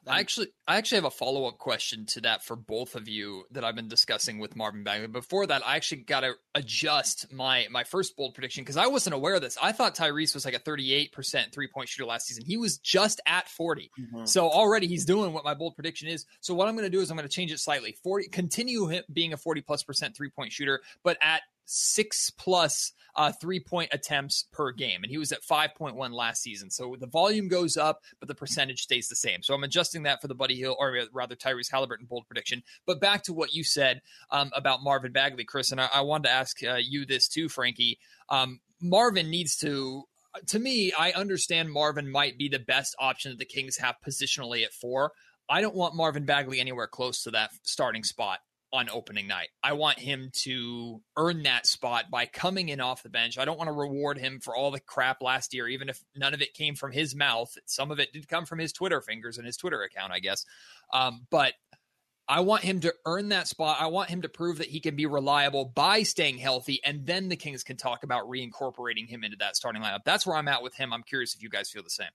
I 0.06 0.20
actually, 0.20 0.48
I 0.66 0.76
actually 0.76 0.96
have 0.96 1.04
a 1.04 1.10
follow 1.10 1.46
up 1.46 1.58
question 1.58 2.06
to 2.06 2.22
that 2.22 2.42
for 2.42 2.56
both 2.56 2.94
of 2.94 3.08
you 3.08 3.44
that 3.50 3.64
I've 3.64 3.74
been 3.74 3.88
discussing 3.88 4.38
with 4.38 4.56
Marvin 4.56 4.84
Bagley. 4.84 5.06
Before 5.06 5.46
that, 5.46 5.66
I 5.66 5.76
actually 5.76 6.02
got 6.02 6.20
to 6.20 6.34
adjust 6.54 7.32
my 7.32 7.66
my 7.70 7.84
first 7.84 8.16
bold 8.16 8.34
prediction 8.34 8.62
because 8.62 8.76
I 8.76 8.86
wasn't 8.86 9.14
aware 9.14 9.34
of 9.34 9.42
this. 9.42 9.58
I 9.60 9.72
thought 9.72 9.94
Tyrese 9.94 10.34
was 10.34 10.44
like 10.44 10.54
a 10.54 10.58
thirty 10.58 10.92
eight 10.92 11.12
percent 11.12 11.52
three 11.52 11.68
point 11.68 11.88
shooter 11.88 12.06
last 12.06 12.26
season. 12.26 12.44
He 12.46 12.56
was 12.56 12.78
just 12.78 13.20
at 13.26 13.48
40 13.48 13.90
mm-hmm. 13.98 14.24
so 14.24 14.48
already 14.48 14.86
he's 14.86 15.04
doing 15.04 15.32
what 15.32 15.44
my 15.44 15.54
bold 15.54 15.74
prediction 15.74 16.08
is. 16.08 16.26
So 16.40 16.54
what 16.54 16.68
I'm 16.68 16.74
going 16.74 16.90
to 16.90 16.96
do 16.96 17.00
is 17.00 17.10
I'm 17.10 17.16
going 17.16 17.28
to 17.28 17.34
change 17.34 17.52
it 17.52 17.60
slightly. 17.60 17.96
Forty, 18.02 18.28
continue 18.28 18.86
him 18.86 19.04
being 19.12 19.32
a 19.32 19.36
forty 19.36 19.60
plus 19.60 19.82
percent 19.82 20.16
three 20.16 20.30
point 20.30 20.52
shooter, 20.52 20.80
but 21.02 21.18
at 21.20 21.42
six 21.68 22.30
plus 22.30 22.92
uh, 23.14 23.32
three 23.40 23.60
point 23.60 23.90
attempts 23.92 24.46
per 24.52 24.72
game. 24.72 25.02
And 25.02 25.10
he 25.10 25.18
was 25.18 25.32
at 25.32 25.42
5.1 25.42 26.12
last 26.12 26.42
season. 26.42 26.70
So 26.70 26.96
the 26.98 27.06
volume 27.06 27.48
goes 27.48 27.76
up, 27.76 28.00
but 28.20 28.28
the 28.28 28.34
percentage 28.34 28.82
stays 28.82 29.08
the 29.08 29.16
same. 29.16 29.42
So 29.42 29.54
I'm 29.54 29.64
adjusting 29.64 30.04
that 30.04 30.20
for 30.20 30.28
the 30.28 30.34
Buddy 30.34 30.54
Hield, 30.56 30.76
or 30.78 30.96
rather 31.12 31.36
Tyrese 31.36 31.70
Halliburton 31.70 32.06
bold 32.06 32.26
prediction. 32.26 32.62
But 32.86 33.00
back 33.00 33.22
to 33.24 33.32
what 33.32 33.52
you 33.52 33.64
said 33.64 34.00
um, 34.30 34.50
about 34.54 34.82
Marvin 34.82 35.12
Bagley, 35.12 35.44
Chris, 35.44 35.72
and 35.72 35.80
I, 35.80 35.88
I 35.92 36.00
wanted 36.00 36.28
to 36.28 36.34
ask 36.34 36.56
uh, 36.64 36.76
you 36.76 37.04
this 37.04 37.28
too, 37.28 37.48
Frankie. 37.48 37.98
Um, 38.28 38.60
Marvin 38.80 39.30
needs 39.30 39.56
to 39.58 40.04
to 40.46 40.58
me, 40.58 40.92
I 40.96 41.12
understand 41.12 41.72
Marvin 41.72 42.08
might 42.08 42.38
be 42.38 42.48
the 42.48 42.58
best 42.58 42.94
option 42.98 43.32
that 43.32 43.38
the 43.38 43.44
Kings 43.44 43.78
have 43.78 43.96
positionally 44.06 44.62
at 44.62 44.72
four. 44.72 45.10
I 45.48 45.60
don't 45.62 45.74
want 45.74 45.96
Marvin 45.96 46.26
Bagley 46.26 46.60
anywhere 46.60 46.86
close 46.86 47.22
to 47.22 47.30
that 47.32 47.50
starting 47.62 48.04
spot 48.04 48.38
on 48.72 48.90
opening 48.90 49.26
night. 49.26 49.48
I 49.62 49.72
want 49.72 49.98
him 49.98 50.30
to 50.42 51.00
earn 51.16 51.44
that 51.44 51.66
spot 51.66 52.10
by 52.10 52.26
coming 52.26 52.68
in 52.68 52.80
off 52.80 53.02
the 53.02 53.08
bench. 53.08 53.38
I 53.38 53.44
don't 53.44 53.56
want 53.56 53.68
to 53.68 53.72
reward 53.72 54.18
him 54.18 54.40
for 54.40 54.54
all 54.54 54.70
the 54.70 54.80
crap 54.80 55.22
last 55.22 55.54
year, 55.54 55.68
even 55.68 55.88
if 55.88 56.02
none 56.14 56.34
of 56.34 56.42
it 56.42 56.54
came 56.54 56.74
from 56.74 56.92
his 56.92 57.14
mouth. 57.14 57.56
Some 57.66 57.90
of 57.90 57.98
it 57.98 58.12
did 58.12 58.28
come 58.28 58.44
from 58.44 58.58
his 58.58 58.72
Twitter 58.72 59.00
fingers 59.00 59.38
and 59.38 59.46
his 59.46 59.56
Twitter 59.56 59.82
account, 59.82 60.12
I 60.12 60.18
guess. 60.18 60.44
Um, 60.92 61.26
but 61.30 61.54
I 62.28 62.40
want 62.40 62.62
him 62.62 62.80
to 62.80 62.94
earn 63.06 63.30
that 63.30 63.48
spot. 63.48 63.78
I 63.80 63.86
want 63.86 64.10
him 64.10 64.20
to 64.22 64.28
prove 64.28 64.58
that 64.58 64.68
he 64.68 64.80
can 64.80 64.96
be 64.96 65.06
reliable 65.06 65.64
by 65.64 66.02
staying 66.02 66.36
healthy, 66.36 66.80
and 66.84 67.06
then 67.06 67.30
the 67.30 67.36
Kings 67.36 67.64
can 67.64 67.78
talk 67.78 68.04
about 68.04 68.28
reincorporating 68.28 69.08
him 69.08 69.24
into 69.24 69.38
that 69.38 69.56
starting 69.56 69.80
lineup. 69.80 70.00
That's 70.04 70.26
where 70.26 70.36
I'm 70.36 70.48
at 70.48 70.62
with 70.62 70.74
him. 70.74 70.92
I'm 70.92 71.02
curious 71.02 71.34
if 71.34 71.42
you 71.42 71.48
guys 71.48 71.70
feel 71.70 71.82
the 71.82 71.88
same. 71.88 72.10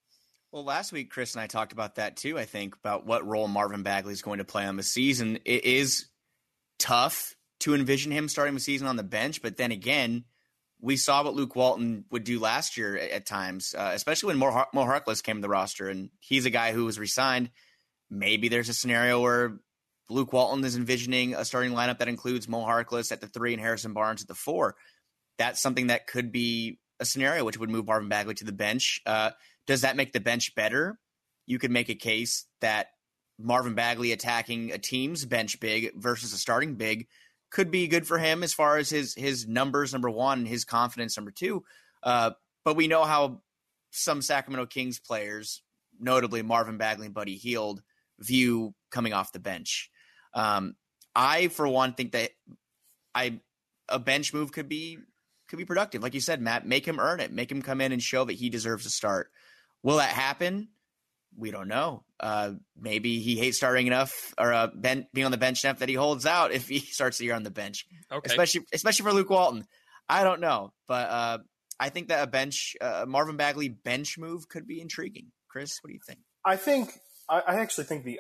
Well, 0.52 0.64
last 0.64 0.92
week, 0.92 1.10
Chris 1.10 1.34
and 1.34 1.42
I 1.42 1.48
talked 1.48 1.72
about 1.74 1.96
that 1.96 2.16
too. 2.16 2.38
I 2.38 2.46
think 2.46 2.76
about 2.76 3.08
what 3.08 3.26
role 3.26 3.48
Marvin 3.48 3.82
Bagley 3.82 4.14
is 4.14 4.22
going 4.22 4.38
to 4.38 4.46
play 4.46 4.66
on 4.68 4.76
the 4.76 4.84
season. 4.84 5.40
It 5.46 5.66
is 5.66 6.06
tough 6.84 7.36
to 7.62 7.74
envision 7.74 8.12
him 8.12 8.28
starting 8.28 8.54
the 8.54 8.60
season 8.60 8.88
on 8.88 8.98
the 8.98 9.04
bench. 9.04 9.42
But 9.42 9.56
then 9.56 9.72
again, 9.72 10.26
we 10.82 10.98
saw 10.98 11.24
what 11.24 11.34
Luke 11.34 11.56
Walton 11.56 12.04
would 12.12 12.26
do 12.26 12.42
last 12.42 12.76
year 12.76 12.98
at, 12.98 13.10
at 13.12 13.26
times, 13.26 13.74
uh, 13.74 13.92
especially 13.94 14.28
when 14.28 14.38
Mo, 14.38 14.52
Har- 14.52 14.68
Mo 14.74 14.84
Harkless 14.84 15.24
came 15.24 15.38
to 15.38 15.42
the 15.42 15.50
roster, 15.50 15.88
and 15.88 16.10
he's 16.20 16.46
a 16.46 16.50
guy 16.50 16.74
who 16.74 16.84
was 16.84 17.00
resigned. 17.00 17.52
Maybe 18.10 18.50
there's 18.50 18.68
a 18.68 18.74
scenario 18.74 19.22
where 19.22 19.60
Luke 20.10 20.34
Walton 20.34 20.64
is 20.66 20.76
envisioning 20.76 21.36
a 21.36 21.46
starting 21.46 21.72
lineup 21.72 22.00
that 22.00 22.10
includes 22.10 22.50
Mo 22.50 22.66
Harkless 22.66 23.14
at 23.14 23.22
the 23.22 23.28
three 23.28 23.54
and 23.54 23.62
Harrison 23.62 23.94
Barnes 23.94 24.22
at 24.22 24.28
the 24.28 24.36
four. 24.36 24.76
That's 25.38 25.62
something 25.62 25.88
that 25.88 26.06
could 26.06 26.34
be 26.34 26.80
a 27.00 27.06
scenario 27.06 27.46
which 27.46 27.58
would 27.58 27.70
move 27.70 27.88
Marvin 27.88 28.10
Bagley 28.10 28.34
to 28.36 28.46
the 28.46 28.52
bench. 28.52 29.02
Uh, 29.06 29.32
does 29.66 29.82
that 29.82 29.96
make 29.96 30.12
the 30.12 30.20
bench 30.20 30.54
better? 30.54 31.00
You 31.46 31.60
could 31.60 31.72
make 31.72 31.90
a 31.90 31.96
case 31.96 32.46
that 32.60 32.88
Marvin 33.40 33.76
Bagley 33.76 34.12
attacking 34.12 34.72
a 34.72 34.78
team's 34.78 35.26
bench 35.26 35.60
big 35.60 35.92
versus 35.96 36.34
a 36.34 36.38
starting 36.38 36.76
big 36.76 37.08
could 37.52 37.72
be 37.72 37.88
good 37.88 38.08
for 38.08 38.18
him 38.18 38.44
as 38.44 38.54
far 38.54 38.78
as 38.78 38.90
his 38.90 39.14
his 39.14 39.48
numbers 39.48 39.94
number 39.94 40.10
one 40.10 40.46
his 40.46 40.66
confidence 40.66 41.18
number 41.18 41.32
two. 41.32 41.64
Uh, 42.02 42.32
but 42.66 42.76
we 42.76 42.88
know 42.88 43.04
how 43.04 43.42
some 43.92 44.22
Sacramento 44.22 44.66
Kings 44.66 45.00
players, 45.00 45.62
notably 46.00 46.42
Marvin 46.42 46.78
Bagley 46.78 47.06
and 47.06 47.16
Buddy 47.16 47.36
Hield, 47.36 47.82
view 48.20 48.74
coming 48.92 49.14
off 49.14 49.32
the 49.32 49.40
bench. 49.40 49.90
Um, 50.34 50.76
I, 51.16 51.48
for 51.50 51.68
one, 51.68 51.94
think 51.94 52.14
that 52.14 52.32
I 53.14 53.40
a 53.88 54.00
bench 54.00 54.34
move 54.34 54.52
could 54.52 54.68
be 54.68 54.98
could 55.48 55.58
be 55.58 55.66
productive. 55.66 56.02
Like 56.02 56.16
you 56.16 56.22
said, 56.22 56.42
Matt, 56.42 56.66
make 56.66 56.88
him 56.88 57.00
earn 57.00 57.20
it. 57.20 57.32
Make 57.32 57.52
him 57.52 57.62
come 57.62 57.82
in 57.82 57.92
and 57.92 58.02
show 58.02 58.26
that 58.26 58.34
he 58.34 58.50
deserves 58.50 58.86
a 58.86 58.90
start. 58.90 59.30
Will 59.84 59.98
that 59.98 60.10
happen? 60.10 60.70
We 61.38 61.52
don't 61.52 61.68
know. 61.68 62.04
Uh, 62.20 62.54
maybe 62.80 63.20
he 63.20 63.38
hates 63.38 63.58
starting 63.58 63.88
enough 63.88 64.34
or 64.38 64.54
uh, 64.54 64.68
ben, 64.74 65.08
being 65.14 65.26
on 65.26 65.32
the 65.32 65.38
bench 65.38 65.64
enough 65.64 65.80
that 65.80 65.90
he 65.90 65.96
holds 65.96 66.26
out 66.26 66.52
if 66.52 66.68
he 66.68 66.80
starts 66.80 67.18
the 67.18 67.26
year 67.26 67.36
on 67.36 67.44
the 67.44 67.52
bench. 67.52 67.86
Okay. 68.12 68.30
Especially 68.30 68.62
especially 68.74 69.04
for 69.04 69.14
Luke 69.14 69.30
Walton. 69.30 69.66
I 70.10 70.24
don't 70.24 70.42
know, 70.42 70.74
but 70.88 71.10
uh, 71.10 71.38
I 71.80 71.90
think 71.90 72.10
that 72.10 72.24
a 72.24 72.28
bench 72.28 72.76
uh, 72.82 73.06
Marvin 73.08 73.38
Bagley 73.38 73.70
bench 73.70 74.18
move 74.18 74.48
could 74.50 74.68
be 74.68 74.82
intriguing. 74.82 75.32
Chris, 75.48 75.80
what 75.82 75.90
do 75.90 75.94
you 75.94 76.02
think? 76.06 76.20
I 76.46 76.56
think 76.56 76.92
I, 77.30 77.40
I 77.40 77.56
actually 77.56 77.86
think 77.86 78.04
the 78.04 78.20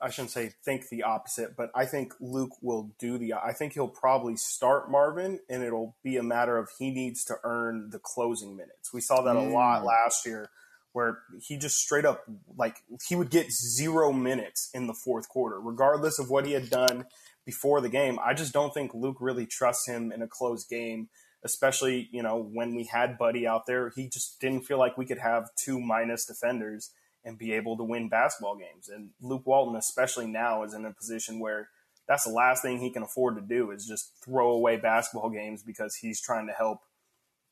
I 0.00 0.10
shouldn't 0.10 0.30
say 0.30 0.52
think 0.64 0.88
the 0.88 1.02
opposite, 1.02 1.56
but 1.56 1.70
I 1.74 1.84
think 1.84 2.14
Luke 2.20 2.52
will 2.62 2.94
do 2.98 3.18
the. 3.18 3.34
I 3.34 3.52
think 3.52 3.72
he'll 3.72 3.88
probably 3.88 4.36
start 4.36 4.90
Marvin, 4.90 5.40
and 5.48 5.62
it'll 5.62 5.96
be 6.04 6.16
a 6.16 6.22
matter 6.22 6.56
of 6.56 6.68
he 6.78 6.90
needs 6.90 7.24
to 7.24 7.36
earn 7.42 7.90
the 7.90 7.98
closing 7.98 8.56
minutes. 8.56 8.92
We 8.92 9.00
saw 9.00 9.22
that 9.22 9.34
mm. 9.34 9.48
a 9.48 9.52
lot 9.52 9.84
last 9.84 10.24
year, 10.24 10.50
where 10.98 11.20
he 11.40 11.56
just 11.56 11.76
straight 11.76 12.04
up 12.04 12.24
like 12.56 12.78
he 13.08 13.14
would 13.14 13.30
get 13.30 13.52
zero 13.52 14.12
minutes 14.12 14.68
in 14.74 14.88
the 14.88 14.94
fourth 14.94 15.28
quarter, 15.28 15.60
regardless 15.60 16.18
of 16.18 16.28
what 16.28 16.44
he 16.44 16.54
had 16.54 16.68
done 16.68 17.06
before 17.46 17.80
the 17.80 17.88
game. 17.88 18.18
I 18.18 18.34
just 18.34 18.52
don't 18.52 18.74
think 18.74 18.92
Luke 18.92 19.18
really 19.20 19.46
trusts 19.46 19.86
him 19.86 20.10
in 20.10 20.22
a 20.22 20.26
closed 20.26 20.68
game, 20.68 21.08
especially 21.44 22.08
you 22.10 22.20
know 22.20 22.36
when 22.36 22.74
we 22.74 22.82
had 22.92 23.16
Buddy 23.16 23.46
out 23.46 23.66
there. 23.66 23.92
He 23.94 24.08
just 24.08 24.40
didn't 24.40 24.62
feel 24.62 24.76
like 24.76 24.98
we 24.98 25.06
could 25.06 25.20
have 25.20 25.50
two 25.54 25.78
minus 25.78 26.24
defenders 26.24 26.90
and 27.24 27.38
be 27.38 27.52
able 27.52 27.76
to 27.76 27.84
win 27.84 28.08
basketball 28.08 28.56
games. 28.56 28.88
And 28.88 29.10
Luke 29.22 29.46
Walton, 29.46 29.76
especially 29.76 30.26
now, 30.26 30.64
is 30.64 30.74
in 30.74 30.84
a 30.84 30.92
position 30.92 31.38
where 31.38 31.68
that's 32.08 32.24
the 32.24 32.32
last 32.32 32.62
thing 32.62 32.80
he 32.80 32.90
can 32.90 33.04
afford 33.04 33.36
to 33.36 33.40
do 33.40 33.70
is 33.70 33.86
just 33.86 34.14
throw 34.24 34.50
away 34.50 34.78
basketball 34.78 35.30
games 35.30 35.62
because 35.62 35.94
he's 35.94 36.20
trying 36.20 36.48
to 36.48 36.54
help 36.54 36.80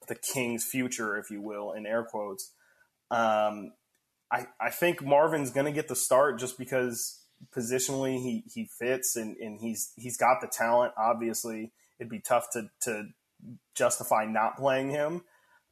the 0.08 0.16
Kings' 0.16 0.64
future, 0.64 1.16
if 1.16 1.30
you 1.30 1.40
will, 1.40 1.70
in 1.70 1.86
air 1.86 2.02
quotes. 2.02 2.50
Um, 3.10 3.72
I, 4.30 4.46
I 4.60 4.70
think 4.70 5.02
Marvin's 5.02 5.50
going 5.50 5.66
to 5.66 5.72
get 5.72 5.88
the 5.88 5.96
start 5.96 6.38
just 6.38 6.58
because 6.58 7.22
positionally 7.56 8.16
he, 8.16 8.44
he 8.52 8.64
fits 8.64 9.16
and, 9.16 9.36
and 9.36 9.60
he's 9.60 9.92
he's 9.96 10.16
got 10.16 10.40
the 10.40 10.48
talent. 10.48 10.92
Obviously, 10.96 11.72
it'd 11.98 12.10
be 12.10 12.20
tough 12.20 12.48
to 12.52 12.70
to 12.82 13.08
justify 13.74 14.24
not 14.24 14.56
playing 14.56 14.90
him. 14.90 15.22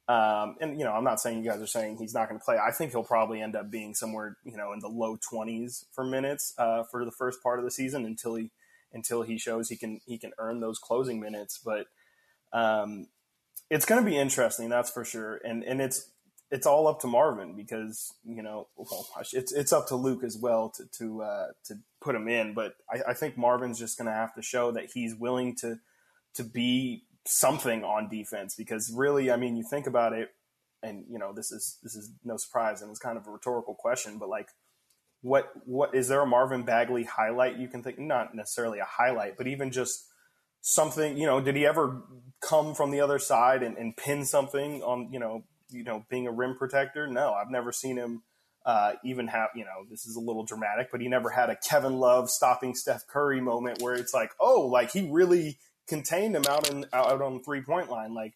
Um, 0.07 0.57
and 0.61 0.79
you 0.79 0.85
know, 0.85 0.93
I'm 0.93 1.05
not 1.05 1.21
saying 1.21 1.43
you 1.43 1.51
guys 1.51 1.63
are 1.63 1.67
saying 1.67 1.97
he's 1.97 2.15
not 2.15 2.29
going 2.29 2.39
to 2.39 2.45
play. 2.45 2.57
I 2.57 2.71
think 2.71 2.93
he'll 2.93 3.03
probably 3.03 3.41
end 3.41 3.57
up 3.57 3.71
being 3.71 3.95
somewhere, 3.95 4.37
you 4.45 4.57
know, 4.57 4.73
in 4.73 4.81
the 4.81 4.89
low 4.89 5.17
20s 5.17 5.87
for 5.93 6.05
minutes 6.05 6.53
uh, 6.59 6.83
for 6.85 7.05
the 7.05 7.11
first 7.11 7.43
part 7.43 7.59
of 7.59 7.65
the 7.65 7.71
season 7.71 8.05
until 8.05 8.35
he 8.35 8.51
until 8.93 9.23
he 9.23 9.39
shows 9.39 9.69
he 9.69 9.77
can 9.77 10.01
he 10.07 10.19
can 10.19 10.33
earn 10.39 10.61
those 10.61 10.79
closing 10.79 11.21
minutes. 11.21 11.59
But 11.65 11.87
um, 12.53 13.09
it's 13.71 13.87
going 13.87 14.05
to 14.05 14.09
be 14.09 14.17
interesting, 14.19 14.69
that's 14.69 14.91
for 14.91 15.05
sure. 15.05 15.41
And 15.45 15.65
and 15.65 15.81
it's 15.81 16.11
it's 16.51 16.67
all 16.67 16.87
up 16.87 17.01
to 17.01 17.07
Marvin 17.07 17.57
because 17.57 18.13
you 18.25 18.43
know, 18.43 18.69
well, 18.77 19.07
it's 19.33 19.53
it's 19.53 19.73
up 19.73 19.89
to 19.89 19.97
Luke 19.97 20.23
as 20.25 20.37
well 20.37 20.71
to 20.77 20.85
to 20.99 21.23
uh, 21.23 21.47
to 21.65 21.79
put 22.01 22.15
him 22.15 22.29
in. 22.29 22.55
But 22.55 22.75
I, 22.91 23.11
I 23.11 23.15
think 23.15 23.37
Marvin's 23.37 23.79
just 23.79 23.99
going 23.99 24.07
to 24.07 24.15
have 24.15 24.35
to 24.35 24.43
show 24.43 24.71
that 24.73 24.91
he's 24.95 25.15
willing 25.15 25.57
to 25.57 25.79
to 26.35 26.45
be 26.45 27.05
something 27.27 27.85
on 27.85 28.09
defense 28.09 28.55
because 28.55 28.93
really, 28.95 29.31
I 29.31 29.37
mean, 29.37 29.57
you 29.57 29.65
think 29.69 29.87
about 29.87 30.13
it, 30.13 30.31
and 30.83 31.05
you 31.09 31.19
know, 31.19 31.33
this 31.33 31.51
is 31.51 31.79
this 31.83 31.95
is 31.95 32.13
no 32.25 32.37
surprise, 32.37 32.83
and 32.83 32.91
it's 32.91 33.01
kind 33.01 33.17
of 33.17 33.27
a 33.27 33.31
rhetorical 33.31 33.75
question, 33.75 34.19
but 34.19 34.29
like, 34.29 34.49
what 35.23 35.51
what 35.65 35.95
is 35.95 36.09
there 36.09 36.21
a 36.21 36.27
Marvin 36.27 36.65
Bagley 36.65 37.05
highlight 37.05 37.59
you 37.59 37.69
can 37.69 37.83
think? 37.83 37.99
Not 37.99 38.35
necessarily 38.35 38.79
a 38.79 38.85
highlight, 38.85 39.37
but 39.37 39.47
even 39.47 39.71
just 39.71 40.07
something. 40.61 41.17
You 41.17 41.27
know, 41.27 41.41
did 41.41 41.57
he 41.57 41.67
ever 41.67 42.03
come 42.41 42.75
from 42.75 42.91
the 42.91 43.01
other 43.01 43.19
side 43.19 43.63
and, 43.63 43.77
and 43.79 43.97
pin 43.97 44.25
something 44.27 44.83
on? 44.83 45.09
You 45.11 45.19
know, 45.19 45.45
you 45.75 45.85
know, 45.85 46.05
being 46.09 46.27
a 46.27 46.33
rim 46.33 46.57
protector. 46.57 47.07
No, 47.07 47.33
I've 47.33 47.51
never 47.51 47.73
seen 47.73 47.97
him. 47.97 48.23
Uh, 48.65 48.95
even 49.05 49.29
have 49.29 49.51
you 49.55 49.63
know 49.63 49.85
this 49.91 50.07
is 50.07 50.17
a 50.17 50.21
little 50.21 50.45
dramatic, 50.45 50.89
but 50.91 51.03
he 51.03 51.09
never 51.09 51.29
had 51.29 51.51
a 51.51 51.57
Kevin 51.57 51.99
Love 51.99 52.31
stopping 52.31 52.75
Steph 52.75 53.07
Curry 53.07 53.41
moment 53.41 53.83
where 53.83 53.95
it's 53.95 54.15
like, 54.15 54.31
oh, 54.41 54.63
like 54.63 54.91
he 54.91 55.07
really 55.11 55.59
contained 55.87 56.35
him 56.35 56.45
out 56.49 56.71
in 56.71 56.87
out 56.93 57.21
on 57.21 57.35
the 57.35 57.43
three 57.45 57.61
point 57.61 57.91
line. 57.91 58.15
Like 58.15 58.33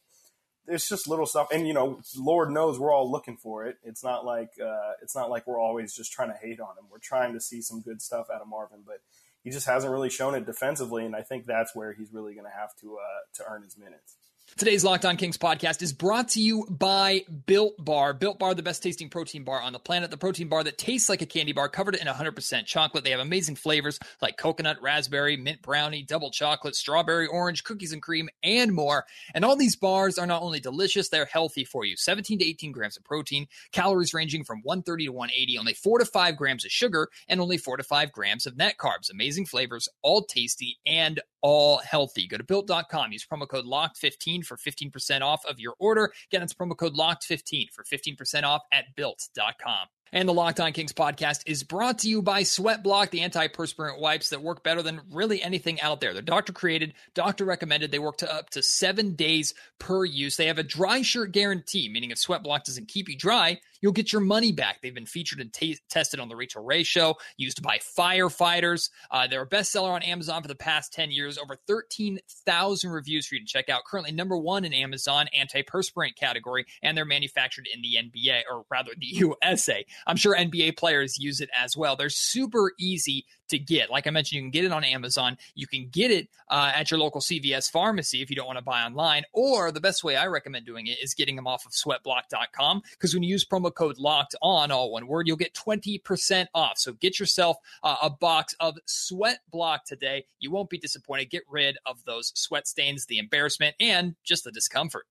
it's 0.66 0.86
just 0.88 1.08
little 1.08 1.24
stuff, 1.24 1.48
and 1.50 1.66
you 1.66 1.72
know, 1.72 2.00
Lord 2.16 2.50
knows 2.50 2.78
we're 2.78 2.92
all 2.92 3.10
looking 3.10 3.38
for 3.38 3.64
it. 3.64 3.78
It's 3.82 4.04
not 4.04 4.26
like 4.26 4.50
uh, 4.62 4.92
it's 5.02 5.16
not 5.16 5.30
like 5.30 5.46
we're 5.46 5.60
always 5.60 5.94
just 5.94 6.12
trying 6.12 6.28
to 6.28 6.36
hate 6.36 6.60
on 6.60 6.76
him. 6.76 6.84
We're 6.90 6.98
trying 6.98 7.32
to 7.32 7.40
see 7.40 7.62
some 7.62 7.80
good 7.80 8.02
stuff 8.02 8.26
out 8.32 8.42
of 8.42 8.48
Marvin, 8.48 8.82
but 8.86 9.00
he 9.42 9.50
just 9.50 9.66
hasn't 9.66 9.90
really 9.90 10.10
shown 10.10 10.34
it 10.34 10.44
defensively, 10.44 11.06
and 11.06 11.16
I 11.16 11.22
think 11.22 11.46
that's 11.46 11.74
where 11.74 11.94
he's 11.94 12.12
really 12.12 12.34
going 12.34 12.44
to 12.44 12.52
have 12.52 12.76
to 12.82 12.96
uh, 12.96 13.20
to 13.36 13.44
earn 13.50 13.62
his 13.62 13.78
minutes. 13.78 14.17
Today's 14.56 14.82
Locked 14.82 15.04
On 15.04 15.16
Kings 15.16 15.36
podcast 15.36 15.82
is 15.82 15.92
brought 15.92 16.30
to 16.30 16.40
you 16.40 16.66
by 16.68 17.24
Built 17.46 17.74
Bar. 17.78 18.12
Built 18.12 18.40
Bar, 18.40 18.54
the 18.54 18.62
best 18.62 18.82
tasting 18.82 19.08
protein 19.08 19.44
bar 19.44 19.62
on 19.62 19.72
the 19.72 19.78
planet. 19.78 20.10
The 20.10 20.16
protein 20.16 20.48
bar 20.48 20.64
that 20.64 20.78
tastes 20.78 21.08
like 21.08 21.22
a 21.22 21.26
candy 21.26 21.52
bar 21.52 21.68
covered 21.68 21.94
in 21.94 22.08
100% 22.08 22.66
chocolate. 22.66 23.04
They 23.04 23.12
have 23.12 23.20
amazing 23.20 23.54
flavors 23.54 24.00
like 24.20 24.36
coconut, 24.36 24.82
raspberry, 24.82 25.36
mint 25.36 25.62
brownie, 25.62 26.02
double 26.02 26.32
chocolate, 26.32 26.74
strawberry, 26.74 27.28
orange, 27.28 27.62
cookies 27.62 27.92
and 27.92 28.02
cream, 28.02 28.28
and 28.42 28.72
more. 28.72 29.04
And 29.32 29.44
all 29.44 29.54
these 29.54 29.76
bars 29.76 30.18
are 30.18 30.26
not 30.26 30.42
only 30.42 30.58
delicious, 30.58 31.08
they're 31.08 31.26
healthy 31.26 31.64
for 31.64 31.84
you. 31.84 31.96
17 31.96 32.40
to 32.40 32.44
18 32.44 32.72
grams 32.72 32.96
of 32.96 33.04
protein, 33.04 33.46
calories 33.70 34.12
ranging 34.12 34.42
from 34.42 34.62
130 34.64 35.04
to 35.04 35.12
180, 35.12 35.58
only 35.58 35.74
4 35.74 36.00
to 36.00 36.04
5 36.04 36.36
grams 36.36 36.64
of 36.64 36.72
sugar, 36.72 37.08
and 37.28 37.40
only 37.40 37.58
4 37.58 37.76
to 37.76 37.84
5 37.84 38.10
grams 38.10 38.44
of 38.44 38.56
net 38.56 38.74
carbs. 38.76 39.08
Amazing 39.12 39.46
flavors, 39.46 39.88
all 40.02 40.24
tasty 40.24 40.78
and 40.84 41.20
all 41.42 41.78
healthy. 41.78 42.26
Go 42.26 42.36
to 42.36 42.44
built.com. 42.44 43.12
Use 43.12 43.26
promo 43.26 43.48
code 43.48 43.64
LOCKED15 43.64 44.44
for 44.44 44.56
15% 44.56 45.22
off 45.22 45.44
of 45.46 45.58
your 45.60 45.74
order. 45.78 46.12
Again, 46.30 46.42
it's 46.42 46.54
promo 46.54 46.76
code 46.76 46.94
LOCKED15 46.94 47.72
for 47.72 47.84
15% 47.84 48.44
off 48.44 48.62
at 48.72 48.84
built.com. 48.96 49.88
And 50.12 50.28
the 50.28 50.32
Locked 50.32 50.60
On 50.60 50.72
Kings 50.72 50.92
podcast 50.92 51.42
is 51.44 51.62
brought 51.62 51.98
to 51.98 52.08
you 52.08 52.22
by 52.22 52.42
Sweat 52.42 52.82
Block, 52.82 53.10
the 53.10 53.20
antiperspirant 53.20 54.00
wipes 54.00 54.30
that 54.30 54.42
work 54.42 54.64
better 54.64 54.80
than 54.80 55.02
really 55.10 55.42
anything 55.42 55.80
out 55.82 56.00
there. 56.00 56.14
They're 56.14 56.22
doctor 56.22 56.52
created, 56.52 56.94
doctor 57.14 57.44
recommended. 57.44 57.90
They 57.90 57.98
work 57.98 58.16
to 58.18 58.34
up 58.34 58.48
to 58.50 58.62
seven 58.62 59.14
days 59.16 59.52
per 59.78 60.04
use. 60.04 60.36
They 60.36 60.46
have 60.46 60.58
a 60.58 60.62
dry 60.62 61.02
shirt 61.02 61.32
guarantee, 61.32 61.90
meaning 61.90 62.10
if 62.10 62.18
Sweat 62.18 62.42
Block 62.42 62.64
doesn't 62.64 62.88
keep 62.88 63.08
you 63.08 63.18
dry, 63.18 63.60
you'll 63.80 63.92
get 63.92 64.12
your 64.12 64.20
money 64.20 64.52
back. 64.52 64.80
They've 64.82 64.94
been 64.94 65.06
featured 65.06 65.40
and 65.40 65.52
t- 65.52 65.78
tested 65.88 66.20
on 66.20 66.28
the 66.28 66.36
Rachael 66.36 66.64
Ray 66.64 66.82
Show, 66.82 67.16
used 67.36 67.62
by 67.62 67.78
firefighters. 67.78 68.90
Uh, 69.10 69.26
they're 69.26 69.42
a 69.42 69.48
bestseller 69.48 69.90
on 69.90 70.02
Amazon 70.02 70.42
for 70.42 70.48
the 70.48 70.54
past 70.54 70.92
10 70.92 71.10
years, 71.10 71.38
over 71.38 71.56
13,000 71.66 72.90
reviews 72.90 73.26
for 73.26 73.36
you 73.36 73.40
to 73.40 73.46
check 73.46 73.68
out. 73.68 73.84
Currently 73.84 74.12
number 74.12 74.36
one 74.36 74.64
in 74.64 74.72
Amazon 74.72 75.26
antiperspirant 75.38 76.16
category, 76.16 76.66
and 76.82 76.96
they're 76.96 77.04
manufactured 77.04 77.68
in 77.72 77.82
the 77.82 77.96
NBA, 77.96 78.42
or 78.50 78.64
rather 78.70 78.92
the 78.98 79.06
USA. 79.06 79.84
I'm 80.06 80.16
sure 80.16 80.36
NBA 80.36 80.76
players 80.76 81.18
use 81.18 81.40
it 81.40 81.50
as 81.58 81.76
well. 81.76 81.96
They're 81.96 82.08
super 82.10 82.72
easy 82.78 83.26
to 83.48 83.58
get. 83.58 83.90
Like 83.90 84.06
I 84.06 84.10
mentioned, 84.10 84.36
you 84.36 84.42
can 84.42 84.50
get 84.50 84.64
it 84.64 84.72
on 84.72 84.84
Amazon. 84.84 85.36
You 85.54 85.66
can 85.66 85.88
get 85.90 86.10
it 86.10 86.28
uh, 86.48 86.72
at 86.74 86.90
your 86.90 87.00
local 87.00 87.20
CVS 87.20 87.70
pharmacy 87.70 88.22
if 88.22 88.30
you 88.30 88.36
don't 88.36 88.46
want 88.46 88.58
to 88.58 88.64
buy 88.64 88.82
online. 88.82 89.24
Or 89.32 89.72
the 89.72 89.80
best 89.80 90.04
way 90.04 90.16
I 90.16 90.26
recommend 90.26 90.66
doing 90.66 90.86
it 90.86 90.98
is 91.02 91.14
getting 91.14 91.36
them 91.36 91.46
off 91.46 91.64
of 91.66 91.72
sweatblock.com 91.72 92.82
because 92.92 93.14
when 93.14 93.22
you 93.22 93.30
use 93.30 93.44
promo 93.44 93.67
code 93.70 93.98
locked 93.98 94.34
on, 94.42 94.70
all 94.70 94.92
one 94.92 95.06
word, 95.06 95.26
you'll 95.26 95.36
get 95.36 95.54
20% 95.54 96.46
off. 96.54 96.78
So 96.78 96.92
get 96.94 97.18
yourself 97.18 97.56
uh, 97.82 97.96
a 98.02 98.10
box 98.10 98.54
of 98.60 98.76
Sweat 98.86 99.40
Block 99.50 99.84
today. 99.84 100.24
You 100.40 100.50
won't 100.50 100.70
be 100.70 100.78
disappointed. 100.78 101.30
Get 101.30 101.42
rid 101.48 101.78
of 101.86 102.04
those 102.04 102.32
sweat 102.34 102.66
stains, 102.66 103.06
the 103.06 103.18
embarrassment, 103.18 103.76
and 103.80 104.14
just 104.24 104.44
the 104.44 104.52
discomfort. 104.52 105.06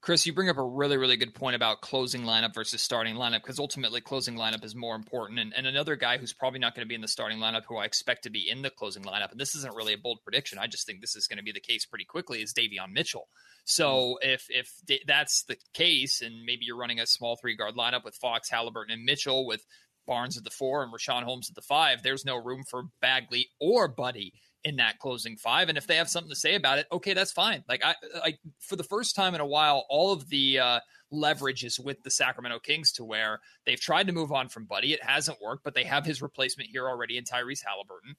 Chris, 0.00 0.24
you 0.26 0.32
bring 0.32 0.48
up 0.48 0.58
a 0.58 0.62
really, 0.62 0.96
really 0.96 1.16
good 1.16 1.34
point 1.34 1.56
about 1.56 1.80
closing 1.80 2.22
lineup 2.22 2.54
versus 2.54 2.80
starting 2.80 3.16
lineup 3.16 3.42
because 3.42 3.58
ultimately 3.58 4.00
closing 4.00 4.36
lineup 4.36 4.64
is 4.64 4.74
more 4.74 4.94
important. 4.94 5.40
And, 5.40 5.52
and 5.56 5.66
another 5.66 5.96
guy 5.96 6.18
who's 6.18 6.32
probably 6.32 6.60
not 6.60 6.74
going 6.74 6.86
to 6.86 6.88
be 6.88 6.94
in 6.94 7.00
the 7.00 7.08
starting 7.08 7.38
lineup 7.38 7.64
who 7.68 7.76
I 7.76 7.84
expect 7.84 8.22
to 8.22 8.30
be 8.30 8.48
in 8.48 8.62
the 8.62 8.70
closing 8.70 9.02
lineup, 9.02 9.32
and 9.32 9.40
this 9.40 9.56
isn't 9.56 9.74
really 9.74 9.94
a 9.94 9.98
bold 9.98 10.20
prediction, 10.22 10.58
I 10.58 10.68
just 10.68 10.86
think 10.86 11.00
this 11.00 11.16
is 11.16 11.26
going 11.26 11.38
to 11.38 11.44
be 11.44 11.52
the 11.52 11.60
case 11.60 11.84
pretty 11.84 12.04
quickly, 12.04 12.42
is 12.42 12.54
Davion 12.54 12.92
Mitchell. 12.92 13.28
So 13.64 14.18
mm-hmm. 14.22 14.30
if 14.30 14.46
if 14.48 14.72
that's 15.06 15.42
the 15.44 15.56
case, 15.74 16.22
and 16.22 16.44
maybe 16.44 16.64
you're 16.64 16.78
running 16.78 17.00
a 17.00 17.06
small 17.06 17.36
three 17.36 17.56
guard 17.56 17.74
lineup 17.74 18.04
with 18.04 18.14
Fox, 18.14 18.48
Halliburton, 18.50 18.94
and 18.94 19.04
Mitchell 19.04 19.46
with 19.46 19.66
Barnes 20.06 20.38
at 20.38 20.44
the 20.44 20.50
four 20.50 20.82
and 20.82 20.92
Richaun 20.92 21.24
Holmes 21.24 21.50
at 21.50 21.56
the 21.56 21.60
five, 21.62 22.02
there's 22.02 22.24
no 22.24 22.36
room 22.36 22.62
for 22.68 22.84
Bagley 23.00 23.48
or 23.60 23.88
Buddy 23.88 24.32
in 24.64 24.76
that 24.76 24.98
closing 24.98 25.36
five. 25.36 25.68
And 25.68 25.78
if 25.78 25.86
they 25.86 25.96
have 25.96 26.08
something 26.08 26.30
to 26.30 26.36
say 26.36 26.54
about 26.54 26.78
it, 26.78 26.86
okay, 26.92 27.14
that's 27.14 27.32
fine. 27.32 27.64
Like 27.68 27.84
I 27.84 27.94
like 28.20 28.38
for 28.60 28.76
the 28.76 28.84
first 28.84 29.14
time 29.14 29.34
in 29.34 29.40
a 29.40 29.46
while, 29.46 29.86
all 29.88 30.12
of 30.12 30.28
the 30.28 30.58
uh, 30.58 30.80
leverage 31.10 31.64
is 31.64 31.78
with 31.78 32.02
the 32.02 32.10
Sacramento 32.10 32.58
Kings 32.60 32.92
to 32.92 33.04
where 33.04 33.40
they've 33.66 33.80
tried 33.80 34.06
to 34.08 34.12
move 34.12 34.32
on 34.32 34.48
from 34.48 34.66
Buddy. 34.66 34.92
It 34.92 35.02
hasn't 35.02 35.40
worked, 35.42 35.64
but 35.64 35.74
they 35.74 35.84
have 35.84 36.04
his 36.04 36.22
replacement 36.22 36.70
here 36.70 36.88
already 36.88 37.16
in 37.16 37.24
Tyrese 37.24 37.64
Halliburton. 37.64 38.14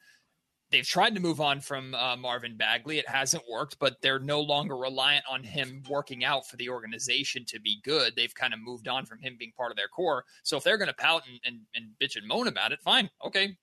They've 0.71 0.85
tried 0.85 1.15
to 1.15 1.19
move 1.19 1.41
on 1.41 1.61
from 1.61 1.95
uh, 1.95 2.15
Marvin 2.15 2.55
Bagley. 2.55 2.99
It 2.99 3.09
hasn't 3.09 3.43
worked, 3.49 3.79
but 3.79 3.95
they're 4.01 4.19
no 4.19 4.39
longer 4.39 4.77
reliant 4.77 5.25
on 5.27 5.43
him 5.43 5.81
working 5.89 6.23
out 6.23 6.47
for 6.47 6.57
the 6.57 6.69
organization 6.69 7.43
to 7.47 7.59
be 7.59 7.79
good. 7.83 8.13
They've 8.15 8.33
kind 8.35 8.53
of 8.53 8.59
moved 8.59 8.87
on 8.87 9.07
from 9.07 9.19
him 9.19 9.35
being 9.39 9.51
part 9.57 9.71
of 9.71 9.77
their 9.77 9.87
core. 9.87 10.25
So 10.43 10.57
if 10.57 10.63
they're 10.63 10.77
going 10.77 10.89
to 10.89 10.93
pout 10.93 11.23
and, 11.27 11.39
and, 11.43 11.61
and 11.73 11.85
bitch 11.99 12.17
and 12.17 12.27
moan 12.27 12.47
about 12.47 12.71
it, 12.71 12.81
fine. 12.81 13.09
Okay, 13.25 13.57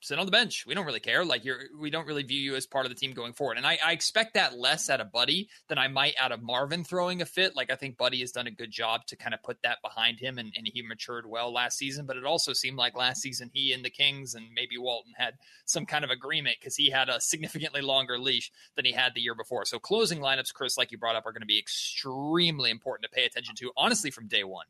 sit 0.00 0.18
on 0.18 0.26
the 0.26 0.32
bench. 0.32 0.64
We 0.66 0.74
don't 0.74 0.86
really 0.86 1.00
care. 1.00 1.24
Like 1.24 1.44
you're, 1.44 1.64
we 1.78 1.90
don't 1.90 2.06
really 2.06 2.22
view 2.22 2.40
you 2.40 2.56
as 2.56 2.66
part 2.66 2.86
of 2.86 2.90
the 2.90 2.96
team 2.96 3.12
going 3.12 3.34
forward. 3.34 3.58
And 3.58 3.66
I, 3.66 3.78
I, 3.84 3.92
expect 3.92 4.34
that 4.34 4.56
less 4.56 4.88
out 4.88 5.00
of 5.00 5.12
Buddy 5.12 5.48
than 5.68 5.78
I 5.78 5.88
might 5.88 6.14
out 6.18 6.32
of 6.32 6.42
Marvin 6.42 6.84
throwing 6.84 7.20
a 7.20 7.26
fit. 7.26 7.54
Like 7.54 7.70
I 7.70 7.76
think 7.76 7.98
Buddy 7.98 8.20
has 8.20 8.32
done 8.32 8.46
a 8.46 8.50
good 8.50 8.70
job 8.70 9.06
to 9.06 9.16
kind 9.16 9.34
of 9.34 9.42
put 9.42 9.62
that 9.62 9.82
behind 9.82 10.18
him, 10.18 10.38
and, 10.38 10.52
and 10.56 10.68
he 10.72 10.82
matured 10.82 11.26
well 11.26 11.52
last 11.52 11.76
season. 11.76 12.06
But 12.06 12.16
it 12.16 12.24
also 12.24 12.52
seemed 12.52 12.78
like 12.78 12.96
last 12.96 13.20
season 13.20 13.50
he 13.52 13.72
and 13.72 13.84
the 13.84 13.90
Kings 13.90 14.34
and 14.34 14.46
maybe 14.54 14.78
Walton 14.78 15.12
had 15.16 15.34
some 15.66 15.84
kind 15.84 16.04
of 16.04 16.10
agreement 16.10 16.56
because 16.58 16.76
he 16.76 16.90
had 16.90 17.08
a 17.08 17.20
significantly 17.20 17.82
longer 17.82 18.18
leash 18.18 18.50
than 18.76 18.84
he 18.84 18.92
had 18.92 19.14
the 19.14 19.20
year 19.20 19.34
before. 19.34 19.64
So 19.66 19.78
closing 19.78 20.20
lineups, 20.20 20.54
Chris, 20.54 20.78
like 20.78 20.92
you 20.92 20.98
brought 20.98 21.16
up, 21.16 21.26
are 21.26 21.32
going 21.32 21.42
to 21.42 21.46
be 21.46 21.58
extremely 21.58 22.70
important 22.70 23.10
to 23.10 23.14
pay 23.14 23.26
attention 23.26 23.54
to. 23.56 23.70
Honestly, 23.76 24.10
from 24.10 24.28
day 24.28 24.44
one. 24.44 24.66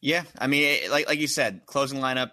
Yeah, 0.00 0.22
I 0.38 0.46
mean, 0.46 0.90
like 0.90 1.08
like 1.08 1.18
you 1.18 1.26
said, 1.26 1.62
closing 1.66 1.98
lineup 1.98 2.30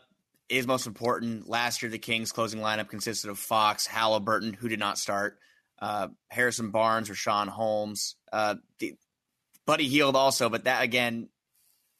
is 0.49 0.67
most 0.67 0.87
important. 0.87 1.47
Last 1.47 1.81
year, 1.81 1.89
the 1.89 1.97
Kings' 1.97 2.31
closing 2.31 2.59
lineup 2.59 2.89
consisted 2.89 3.29
of 3.29 3.39
Fox, 3.39 3.87
Halliburton, 3.87 4.53
who 4.53 4.69
did 4.69 4.79
not 4.79 4.97
start, 4.97 5.39
uh, 5.79 6.09
Harrison 6.29 6.71
Barnes, 6.71 7.09
Richaun 7.09 7.47
Holmes, 7.47 8.15
uh, 8.31 8.55
the, 8.79 8.95
Buddy 9.65 9.87
Hield 9.87 10.15
also, 10.15 10.49
but 10.49 10.65
that 10.65 10.83
again 10.83 11.29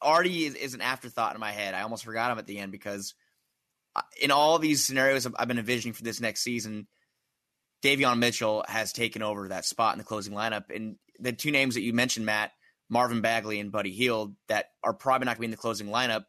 already 0.02 0.44
is, 0.44 0.54
is, 0.54 0.74
an 0.74 0.80
afterthought 0.80 1.34
in 1.34 1.40
my 1.40 1.50
head. 1.50 1.74
I 1.74 1.82
almost 1.82 2.04
forgot 2.04 2.30
him 2.30 2.38
at 2.38 2.46
the 2.46 2.58
end 2.58 2.70
because 2.70 3.14
uh, 3.94 4.02
in 4.20 4.30
all 4.30 4.58
these 4.58 4.86
scenarios 4.86 5.26
I've 5.26 5.48
been 5.48 5.58
envisioning 5.58 5.94
for 5.94 6.04
this 6.04 6.20
next 6.20 6.42
season, 6.42 6.86
Davion 7.82 8.18
Mitchell 8.18 8.64
has 8.68 8.92
taken 8.92 9.22
over 9.22 9.48
that 9.48 9.64
spot 9.64 9.94
in 9.94 9.98
the 9.98 10.04
closing 10.04 10.32
lineup. 10.32 10.74
And 10.74 10.96
the 11.18 11.32
two 11.32 11.50
names 11.50 11.74
that 11.74 11.82
you 11.82 11.92
mentioned, 11.92 12.26
Matt, 12.26 12.52
Marvin 12.88 13.20
Bagley 13.20 13.58
and 13.58 13.72
Buddy 13.72 13.90
Hield, 13.90 14.34
that 14.48 14.66
are 14.84 14.94
probably 14.94 15.26
not 15.26 15.36
going 15.36 15.36
to 15.36 15.40
be 15.40 15.46
in 15.46 15.50
the 15.50 15.56
closing 15.56 15.88
lineup 15.88 16.24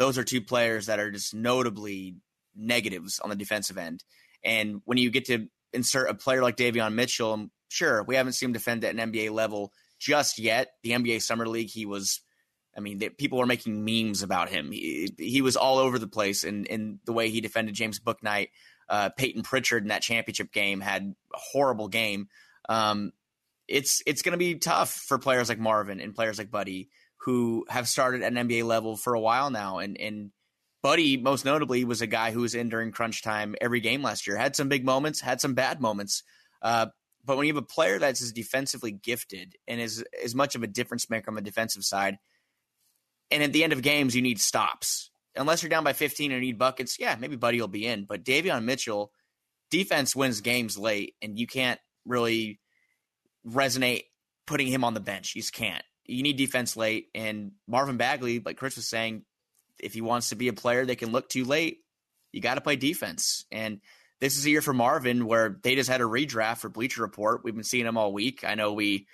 those 0.00 0.16
are 0.16 0.24
two 0.24 0.40
players 0.40 0.86
that 0.86 0.98
are 0.98 1.10
just 1.10 1.34
notably 1.34 2.16
negatives 2.56 3.20
on 3.20 3.28
the 3.28 3.36
defensive 3.36 3.76
end. 3.76 4.02
And 4.42 4.80
when 4.86 4.96
you 4.96 5.10
get 5.10 5.26
to 5.26 5.46
insert 5.74 6.08
a 6.08 6.14
player 6.14 6.42
like 6.42 6.56
Davion 6.56 6.94
Mitchell, 6.94 7.48
sure, 7.68 8.02
we 8.02 8.16
haven't 8.16 8.32
seen 8.32 8.48
him 8.48 8.54
defend 8.54 8.82
at 8.82 8.98
an 8.98 9.12
NBA 9.12 9.30
level 9.30 9.74
just 9.98 10.38
yet. 10.38 10.68
The 10.82 10.92
NBA 10.92 11.20
Summer 11.20 11.46
League, 11.46 11.68
he 11.68 11.84
was, 11.84 12.22
I 12.74 12.80
mean, 12.80 12.98
people 13.18 13.38
were 13.38 13.46
making 13.46 13.84
memes 13.84 14.22
about 14.22 14.48
him. 14.48 14.72
He, 14.72 15.12
he 15.18 15.42
was 15.42 15.56
all 15.56 15.76
over 15.76 15.98
the 15.98 16.08
place 16.08 16.44
in, 16.44 16.64
in 16.64 17.00
the 17.04 17.12
way 17.12 17.28
he 17.28 17.42
defended 17.42 17.74
James 17.74 18.00
Bouknight. 18.00 18.48
Uh, 18.88 19.10
Payton 19.10 19.42
Pritchard 19.42 19.82
in 19.82 19.90
that 19.90 20.00
championship 20.00 20.50
game 20.50 20.80
had 20.80 21.14
a 21.34 21.38
horrible 21.38 21.88
game. 21.88 22.28
Um, 22.70 23.12
it's 23.68 24.02
it's 24.06 24.22
going 24.22 24.32
to 24.32 24.38
be 24.38 24.54
tough 24.54 24.92
for 24.92 25.18
players 25.18 25.50
like 25.50 25.58
Marvin 25.58 26.00
and 26.00 26.14
players 26.14 26.38
like 26.38 26.50
Buddy 26.50 26.88
who 27.22 27.66
have 27.68 27.88
started 27.88 28.22
at 28.22 28.32
an 28.32 28.48
NBA 28.48 28.64
level 28.64 28.96
for 28.96 29.14
a 29.14 29.20
while 29.20 29.50
now. 29.50 29.78
And 29.78 29.98
and 30.00 30.30
Buddy, 30.82 31.18
most 31.18 31.44
notably, 31.44 31.84
was 31.84 32.00
a 32.00 32.06
guy 32.06 32.30
who 32.30 32.40
was 32.40 32.54
in 32.54 32.70
during 32.70 32.90
crunch 32.90 33.22
time 33.22 33.54
every 33.60 33.80
game 33.80 34.02
last 34.02 34.26
year. 34.26 34.36
Had 34.36 34.56
some 34.56 34.68
big 34.68 34.84
moments, 34.84 35.20
had 35.20 35.40
some 35.40 35.54
bad 35.54 35.80
moments. 35.80 36.22
Uh, 36.62 36.86
but 37.22 37.36
when 37.36 37.46
you 37.46 37.52
have 37.52 37.62
a 37.62 37.66
player 37.66 37.98
that's 37.98 38.22
as 38.22 38.32
defensively 38.32 38.90
gifted 38.90 39.56
and 39.68 39.78
is 39.78 40.02
as 40.24 40.34
much 40.34 40.54
of 40.54 40.62
a 40.62 40.66
difference 40.66 41.10
maker 41.10 41.30
on 41.30 41.34
the 41.34 41.42
defensive 41.42 41.84
side, 41.84 42.16
and 43.30 43.42
at 43.42 43.52
the 43.52 43.62
end 43.62 43.74
of 43.74 43.82
games 43.82 44.16
you 44.16 44.22
need 44.22 44.40
stops. 44.40 45.10
Unless 45.36 45.62
you're 45.62 45.70
down 45.70 45.84
by 45.84 45.92
15 45.92 46.32
and 46.32 46.40
need 46.40 46.58
buckets, 46.58 46.98
yeah, 46.98 47.14
maybe 47.18 47.36
Buddy 47.36 47.60
will 47.60 47.68
be 47.68 47.86
in. 47.86 48.04
But 48.04 48.24
Davion 48.24 48.64
Mitchell, 48.64 49.12
defense 49.70 50.16
wins 50.16 50.40
games 50.40 50.78
late, 50.78 51.14
and 51.20 51.38
you 51.38 51.46
can't 51.46 51.78
really 52.06 52.58
resonate 53.46 54.04
putting 54.46 54.66
him 54.66 54.82
on 54.82 54.94
the 54.94 55.00
bench. 55.00 55.36
You 55.36 55.42
just 55.42 55.52
can't 55.52 55.84
you 56.04 56.22
need 56.22 56.36
defense 56.36 56.76
late. 56.76 57.08
And 57.14 57.52
Marvin 57.66 57.96
Bagley, 57.96 58.40
like 58.40 58.56
Chris 58.56 58.76
was 58.76 58.88
saying, 58.88 59.24
if 59.78 59.94
he 59.94 60.00
wants 60.00 60.30
to 60.30 60.36
be 60.36 60.48
a 60.48 60.52
player 60.52 60.84
they 60.84 60.96
can 60.96 61.12
look 61.12 61.28
to 61.30 61.44
late, 61.44 61.78
you 62.32 62.40
got 62.40 62.54
to 62.54 62.60
play 62.60 62.76
defense. 62.76 63.44
And 63.50 63.80
this 64.20 64.36
is 64.36 64.44
a 64.44 64.50
year 64.50 64.60
for 64.62 64.74
Marvin 64.74 65.26
where 65.26 65.58
they 65.62 65.74
just 65.74 65.88
had 65.88 66.00
a 66.00 66.04
redraft 66.04 66.58
for 66.58 66.68
Bleacher 66.68 67.02
Report. 67.02 67.42
We've 67.42 67.54
been 67.54 67.64
seeing 67.64 67.86
him 67.86 67.96
all 67.96 68.12
week. 68.12 68.44
I 68.44 68.54
know 68.54 68.72
we 68.72 69.06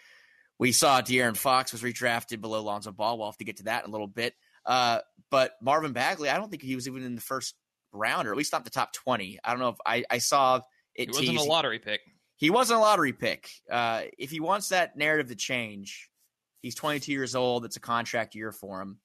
we 0.58 0.72
saw 0.72 1.00
De'Aaron 1.00 1.36
Fox 1.36 1.72
was 1.72 1.82
redrafted 1.82 2.40
below 2.40 2.62
Lonzo 2.62 2.90
Ball. 2.90 3.18
We'll 3.18 3.28
have 3.28 3.36
to 3.38 3.44
get 3.44 3.58
to 3.58 3.64
that 3.64 3.84
in 3.84 3.90
a 3.90 3.92
little 3.92 4.06
bit. 4.06 4.34
Uh, 4.64 5.00
but 5.30 5.52
Marvin 5.62 5.92
Bagley, 5.92 6.28
I 6.28 6.38
don't 6.38 6.50
think 6.50 6.62
he 6.62 6.74
was 6.74 6.88
even 6.88 7.04
in 7.04 7.14
the 7.14 7.20
first 7.20 7.54
round, 7.92 8.26
or 8.26 8.32
at 8.32 8.36
least 8.36 8.52
not 8.52 8.64
the 8.64 8.70
top 8.70 8.92
twenty. 8.92 9.38
I 9.44 9.50
don't 9.50 9.60
know 9.60 9.68
if 9.68 9.76
I, 9.86 10.04
I 10.10 10.18
saw 10.18 10.60
it. 10.94 11.04
He 11.04 11.06
wasn't 11.08 11.28
teased. 11.28 11.46
a 11.46 11.48
lottery 11.48 11.78
pick. 11.78 12.00
He 12.36 12.50
wasn't 12.50 12.78
a 12.78 12.82
lottery 12.82 13.12
pick. 13.12 13.48
Uh, 13.70 14.02
if 14.18 14.30
he 14.30 14.40
wants 14.40 14.70
that 14.70 14.96
narrative 14.96 15.28
to 15.28 15.36
change, 15.36 16.10
He's 16.62 16.74
22 16.74 17.12
years 17.12 17.34
old. 17.34 17.64
It's 17.64 17.76
a 17.76 17.80
contract 17.80 18.34
year 18.34 18.52
for 18.52 18.80
him. 18.80 18.98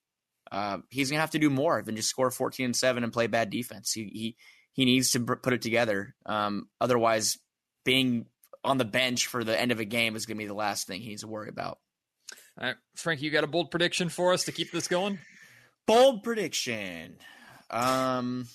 Uh, 0.51 0.79
he's 0.89 1.09
gonna 1.09 1.21
have 1.21 1.31
to 1.31 1.39
do 1.39 1.49
more 1.49 1.81
than 1.81 1.95
just 1.95 2.09
score 2.09 2.31
14 2.31 2.65
and 2.65 2.75
seven 2.75 3.03
and 3.03 3.13
play 3.13 3.27
bad 3.27 3.49
defense. 3.49 3.91
He 3.93 4.03
he 4.05 4.35
he 4.73 4.85
needs 4.85 5.11
to 5.11 5.19
put 5.19 5.53
it 5.53 5.61
together. 5.61 6.15
Um, 6.25 6.67
otherwise, 6.79 7.37
being 7.85 8.25
on 8.63 8.77
the 8.77 8.85
bench 8.85 9.27
for 9.27 9.43
the 9.43 9.59
end 9.59 9.71
of 9.71 9.79
a 9.79 9.85
game 9.85 10.15
is 10.15 10.25
gonna 10.25 10.37
be 10.37 10.45
the 10.45 10.53
last 10.53 10.87
thing 10.87 11.01
he 11.01 11.09
needs 11.09 11.21
to 11.21 11.27
worry 11.27 11.49
about. 11.49 11.79
All 12.59 12.67
right, 12.67 12.75
Frank, 12.95 13.21
you 13.21 13.31
got 13.31 13.43
a 13.43 13.47
bold 13.47 13.71
prediction 13.71 14.09
for 14.09 14.33
us 14.33 14.45
to 14.45 14.51
keep 14.51 14.71
this 14.71 14.87
going? 14.87 15.19
Bold 15.87 16.23
prediction. 16.23 17.15
Um, 17.69 18.47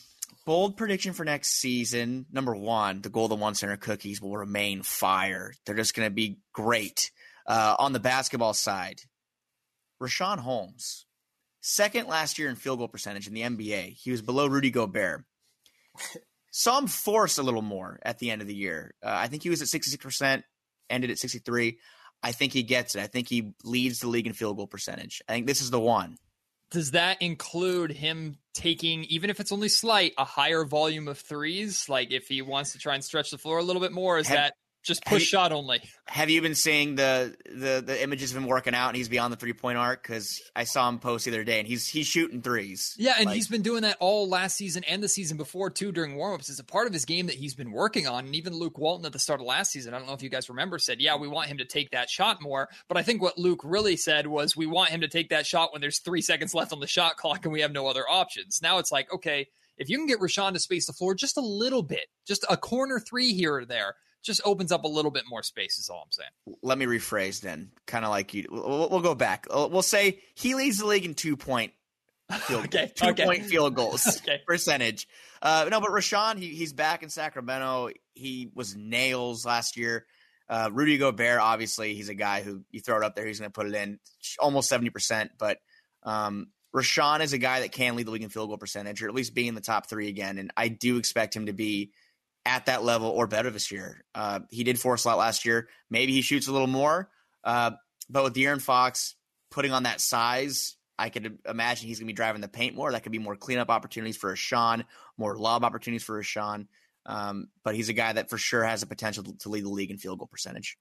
bold 0.44 0.76
prediction 0.76 1.12
for 1.12 1.24
next 1.24 1.60
season. 1.60 2.26
Number 2.30 2.54
one, 2.54 3.00
the 3.02 3.08
Golden 3.08 3.40
One 3.40 3.54
Center 3.54 3.76
cookies 3.76 4.20
will 4.20 4.36
remain 4.36 4.82
fire. 4.82 5.52
They're 5.64 5.74
just 5.74 5.94
going 5.94 6.06
to 6.06 6.14
be 6.14 6.38
great. 6.52 7.10
Uh, 7.46 7.76
on 7.78 7.92
the 7.92 8.00
basketball 8.00 8.54
side, 8.54 9.00
Richaun 10.02 10.38
Holmes, 10.38 11.06
second 11.60 12.08
last 12.08 12.38
year 12.38 12.48
in 12.48 12.56
field 12.56 12.78
goal 12.78 12.88
percentage 12.88 13.26
in 13.26 13.34
the 13.34 13.42
NBA. 13.42 13.96
He 13.96 14.10
was 14.10 14.22
below 14.22 14.46
Rudy 14.46 14.70
Gobert. 14.70 15.24
Saw 16.50 16.78
him 16.78 16.86
force 16.86 17.38
a 17.38 17.42
little 17.42 17.62
more 17.62 17.98
at 18.02 18.18
the 18.18 18.30
end 18.30 18.40
of 18.40 18.48
the 18.48 18.54
year. 18.54 18.94
Uh, 19.02 19.10
I 19.12 19.28
think 19.28 19.42
he 19.42 19.50
was 19.50 19.60
at 19.60 19.68
66%, 19.68 20.42
ended 20.88 21.10
at 21.10 21.18
63. 21.18 21.78
I 22.22 22.32
think 22.32 22.52
he 22.52 22.62
gets 22.62 22.94
it. 22.94 23.02
I 23.02 23.06
think 23.06 23.28
he 23.28 23.52
leads 23.62 24.00
the 24.00 24.08
league 24.08 24.26
in 24.26 24.32
field 24.32 24.56
goal 24.56 24.66
percentage. 24.66 25.22
I 25.28 25.32
think 25.32 25.46
this 25.46 25.60
is 25.60 25.70
the 25.70 25.80
one. 25.80 26.16
Does 26.70 26.92
that 26.92 27.20
include 27.20 27.92
him 27.92 28.38
taking, 28.54 29.04
even 29.04 29.30
if 29.30 29.38
it's 29.38 29.52
only 29.52 29.68
slight, 29.68 30.14
a 30.18 30.24
higher 30.24 30.64
volume 30.64 31.08
of 31.08 31.18
threes? 31.18 31.88
Like 31.88 32.10
if 32.10 32.26
he 32.26 32.42
wants 32.42 32.72
to 32.72 32.78
try 32.78 32.94
and 32.94 33.04
stretch 33.04 33.30
the 33.30 33.38
floor 33.38 33.58
a 33.58 33.62
little 33.62 33.82
bit 33.82 33.92
more, 33.92 34.18
is 34.18 34.26
have, 34.28 34.36
that 34.36 34.54
just 34.86 35.04
push 35.04 35.22
you, 35.22 35.26
shot 35.26 35.52
only. 35.52 35.82
Have 36.06 36.30
you 36.30 36.40
been 36.40 36.54
seeing 36.54 36.94
the, 36.94 37.36
the 37.44 37.82
the 37.84 38.02
images 38.02 38.30
of 38.30 38.36
him 38.36 38.46
working 38.46 38.74
out 38.74 38.88
and 38.88 38.96
he's 38.96 39.08
beyond 39.08 39.32
the 39.32 39.36
three 39.36 39.52
point 39.52 39.76
arc? 39.76 40.02
Because 40.02 40.40
I 40.54 40.64
saw 40.64 40.88
him 40.88 40.98
post 40.98 41.24
the 41.24 41.32
other 41.32 41.44
day 41.44 41.58
and 41.58 41.66
he's 41.66 41.88
he's 41.88 42.06
shooting 42.06 42.40
threes. 42.40 42.94
Yeah, 42.96 43.14
and 43.16 43.26
like, 43.26 43.34
he's 43.34 43.48
been 43.48 43.62
doing 43.62 43.82
that 43.82 43.96
all 44.00 44.28
last 44.28 44.56
season 44.56 44.84
and 44.84 45.02
the 45.02 45.08
season 45.08 45.36
before 45.36 45.70
too 45.70 45.92
during 45.92 46.16
warmups. 46.16 46.48
It's 46.48 46.60
a 46.60 46.64
part 46.64 46.86
of 46.86 46.92
his 46.92 47.04
game 47.04 47.26
that 47.26 47.34
he's 47.34 47.54
been 47.54 47.72
working 47.72 48.06
on. 48.06 48.26
And 48.26 48.34
even 48.36 48.54
Luke 48.54 48.78
Walton 48.78 49.06
at 49.06 49.12
the 49.12 49.18
start 49.18 49.40
of 49.40 49.46
last 49.46 49.72
season, 49.72 49.92
I 49.92 49.98
don't 49.98 50.06
know 50.06 50.14
if 50.14 50.22
you 50.22 50.30
guys 50.30 50.48
remember, 50.48 50.78
said, 50.78 51.00
"Yeah, 51.00 51.16
we 51.16 51.28
want 51.28 51.48
him 51.48 51.58
to 51.58 51.64
take 51.64 51.90
that 51.90 52.08
shot 52.08 52.40
more." 52.40 52.68
But 52.88 52.96
I 52.96 53.02
think 53.02 53.20
what 53.20 53.38
Luke 53.38 53.60
really 53.64 53.96
said 53.96 54.28
was, 54.28 54.56
"We 54.56 54.66
want 54.66 54.90
him 54.90 55.00
to 55.00 55.08
take 55.08 55.30
that 55.30 55.46
shot 55.46 55.72
when 55.72 55.80
there's 55.80 55.98
three 55.98 56.22
seconds 56.22 56.54
left 56.54 56.72
on 56.72 56.80
the 56.80 56.86
shot 56.86 57.16
clock 57.16 57.44
and 57.44 57.52
we 57.52 57.62
have 57.62 57.72
no 57.72 57.88
other 57.88 58.08
options." 58.08 58.60
Now 58.62 58.78
it's 58.78 58.92
like, 58.92 59.12
okay. 59.12 59.48
If 59.78 59.90
you 59.90 59.98
can 59.98 60.06
get 60.06 60.20
Richaun 60.20 60.54
to 60.54 60.58
space 60.58 60.86
the 60.86 60.94
floor 60.94 61.14
just 61.14 61.36
a 61.36 61.42
little 61.42 61.82
bit, 61.82 62.06
just 62.26 62.46
a 62.48 62.56
corner 62.56 62.98
three 62.98 63.34
here 63.34 63.56
or 63.56 63.66
there, 63.66 63.94
just 64.26 64.40
opens 64.44 64.72
up 64.72 64.84
a 64.84 64.88
little 64.88 65.10
bit 65.10 65.24
more 65.28 65.42
space. 65.42 65.78
Is 65.78 65.88
all 65.88 66.02
I'm 66.04 66.12
saying. 66.12 66.56
Let 66.62 66.76
me 66.76 66.86
rephrase 66.86 67.40
then, 67.40 67.70
kind 67.86 68.04
of 68.04 68.10
like 68.10 68.34
you. 68.34 68.46
We'll, 68.50 68.90
we'll, 68.90 69.00
go 69.00 69.14
back. 69.14 69.46
We'll 69.50 69.82
say 69.82 70.18
he 70.34 70.54
leads 70.54 70.78
the 70.78 70.86
league 70.86 71.04
in 71.04 71.14
two 71.14 71.36
point 71.36 71.72
field 72.40 72.64
okay, 72.66 72.92
two 72.94 73.08
okay. 73.08 73.24
point 73.24 73.44
field 73.44 73.74
goals 73.74 74.06
okay. 74.22 74.40
percentage. 74.46 75.06
Uh, 75.40 75.68
no, 75.70 75.80
but 75.80 75.90
Richaun, 75.90 76.38
he, 76.38 76.48
he's 76.48 76.72
back 76.72 77.02
in 77.02 77.08
Sacramento. 77.08 77.90
He 78.14 78.50
was 78.54 78.74
nails 78.76 79.46
last 79.46 79.76
year. 79.76 80.06
Uh, 80.48 80.70
Rudy 80.72 80.96
Gobert, 80.98 81.40
obviously, 81.40 81.94
he's 81.94 82.08
a 82.08 82.14
guy 82.14 82.42
who 82.42 82.62
you 82.70 82.80
throw 82.80 82.98
it 82.98 83.04
up 83.04 83.16
there, 83.16 83.26
he's 83.26 83.40
going 83.40 83.50
to 83.50 83.54
put 83.54 83.66
it 83.66 83.74
in 83.74 83.98
almost 84.38 84.68
seventy 84.68 84.90
percent. 84.90 85.32
But 85.38 85.58
um, 86.02 86.48
Richaun 86.74 87.20
is 87.20 87.32
a 87.32 87.38
guy 87.38 87.60
that 87.60 87.72
can 87.72 87.96
lead 87.96 88.06
the 88.06 88.10
league 88.10 88.22
in 88.22 88.28
field 88.28 88.48
goal 88.48 88.58
percentage, 88.58 89.02
or 89.02 89.08
at 89.08 89.14
least 89.14 89.34
be 89.34 89.48
in 89.48 89.54
the 89.54 89.60
top 89.60 89.88
three 89.88 90.08
again. 90.08 90.38
And 90.38 90.52
I 90.56 90.68
do 90.68 90.98
expect 90.98 91.34
him 91.34 91.46
to 91.46 91.52
be 91.52 91.92
at 92.46 92.66
that 92.66 92.84
level 92.84 93.08
or 93.08 93.26
better 93.26 93.50
this 93.50 93.70
year. 93.70 94.04
Uh, 94.14 94.40
he 94.50 94.64
did 94.64 94.80
force 94.80 95.04
a 95.04 95.08
lot 95.08 95.18
last 95.18 95.44
year. 95.44 95.68
Maybe 95.90 96.12
he 96.12 96.22
shoots 96.22 96.46
a 96.46 96.52
little 96.52 96.68
more. 96.68 97.10
Uh, 97.44 97.72
but 98.08 98.24
with 98.24 98.34
De'Aaron 98.34 98.62
Fox 98.62 99.16
putting 99.50 99.72
on 99.72 99.82
that 99.82 100.00
size, 100.00 100.76
I 100.98 101.10
could 101.10 101.38
imagine 101.46 101.88
he's 101.88 101.98
going 101.98 102.06
to 102.06 102.12
be 102.12 102.16
driving 102.16 102.40
the 102.40 102.48
paint 102.48 102.74
more. 102.74 102.92
That 102.92 103.02
could 103.02 103.12
be 103.12 103.18
more 103.18 103.36
cleanup 103.36 103.68
opportunities 103.68 104.16
for 104.16 104.32
a 104.32 104.36
Sean, 104.36 104.84
more 105.18 105.36
lob 105.36 105.64
opportunities 105.64 106.04
for 106.04 106.18
a 106.18 106.22
Sean. 106.22 106.68
Um, 107.04 107.48
but 107.64 107.74
he's 107.74 107.88
a 107.88 107.92
guy 107.92 108.12
that 108.12 108.30
for 108.30 108.38
sure 108.38 108.64
has 108.64 108.82
a 108.82 108.86
potential 108.86 109.24
to 109.24 109.48
lead 109.48 109.64
the 109.64 109.68
league 109.68 109.90
in 109.90 109.98
field 109.98 110.18
goal 110.18 110.28
percentage. 110.28 110.78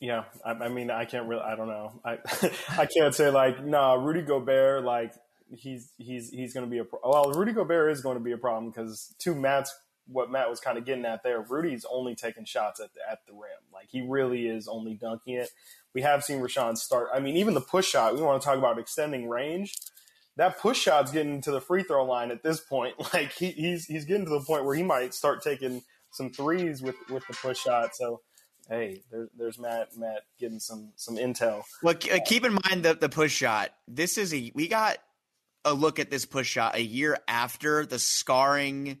Yeah, 0.00 0.24
I, 0.44 0.52
I 0.52 0.68
mean, 0.68 0.90
I 0.90 1.04
can't 1.04 1.26
really. 1.26 1.42
I 1.42 1.56
don't 1.56 1.68
know. 1.68 2.00
I 2.04 2.18
I 2.78 2.86
can't 2.86 3.14
say 3.14 3.30
like, 3.30 3.64
nah, 3.64 3.94
Rudy 3.94 4.22
Gobert, 4.22 4.84
like 4.84 5.14
he's 5.50 5.92
he's 5.98 6.30
he's 6.30 6.54
going 6.54 6.66
to 6.66 6.70
be 6.70 6.78
a 6.78 6.84
pro- 6.84 7.00
well. 7.04 7.30
Rudy 7.32 7.52
Gobert 7.52 7.92
is 7.92 8.00
going 8.00 8.16
to 8.16 8.24
be 8.24 8.32
a 8.32 8.38
problem 8.38 8.70
because 8.70 9.14
to 9.20 9.34
Matt's 9.34 9.74
what 10.08 10.30
Matt 10.30 10.48
was 10.48 10.60
kind 10.60 10.78
of 10.78 10.84
getting 10.84 11.04
at 11.04 11.22
there, 11.22 11.40
Rudy's 11.40 11.84
only 11.90 12.14
taking 12.14 12.44
shots 12.44 12.80
at 12.80 12.94
the, 12.94 13.00
at 13.10 13.26
the 13.26 13.32
rim. 13.32 13.50
Like 13.72 13.88
he 13.90 14.02
really 14.02 14.46
is 14.46 14.68
only 14.68 14.94
dunking 14.94 15.34
it. 15.34 15.50
We 15.94 16.02
have 16.02 16.24
seen 16.24 16.40
Richaun 16.40 16.76
start. 16.76 17.08
I 17.14 17.20
mean, 17.20 17.36
even 17.36 17.54
the 17.54 17.60
push 17.60 17.88
shot. 17.88 18.14
We 18.14 18.22
want 18.22 18.40
to 18.40 18.46
talk 18.46 18.58
about 18.58 18.78
extending 18.78 19.28
range. 19.28 19.74
That 20.36 20.58
push 20.58 20.78
shot's 20.78 21.10
getting 21.10 21.40
to 21.42 21.50
the 21.50 21.60
free 21.60 21.82
throw 21.82 22.04
line 22.04 22.30
at 22.30 22.42
this 22.42 22.60
point. 22.60 22.94
Like 23.12 23.32
he, 23.32 23.50
he's 23.52 23.86
he's 23.86 24.04
getting 24.04 24.26
to 24.26 24.30
the 24.30 24.40
point 24.40 24.64
where 24.64 24.74
he 24.74 24.82
might 24.82 25.14
start 25.14 25.42
taking 25.42 25.82
some 26.12 26.30
threes 26.30 26.82
with 26.82 26.96
with 27.10 27.26
the 27.26 27.34
push 27.34 27.58
shot. 27.58 27.96
So 27.96 28.20
hey, 28.68 29.02
there, 29.10 29.28
there's 29.36 29.58
Matt 29.58 29.96
Matt 29.96 30.22
getting 30.38 30.60
some 30.60 30.92
some 30.96 31.16
intel. 31.16 31.62
Well, 31.82 31.94
uh, 32.12 32.18
keep 32.24 32.44
in 32.44 32.58
mind 32.68 32.84
the 32.84 32.94
the 32.94 33.08
push 33.08 33.34
shot. 33.34 33.70
This 33.88 34.18
is 34.18 34.34
a 34.34 34.52
we 34.54 34.68
got 34.68 34.98
a 35.66 35.74
look 35.74 35.98
at 35.98 36.10
this 36.10 36.24
push 36.24 36.48
shot 36.48 36.76
a 36.76 36.82
year 36.82 37.18
after 37.28 37.84
the 37.84 37.98
scarring 37.98 39.00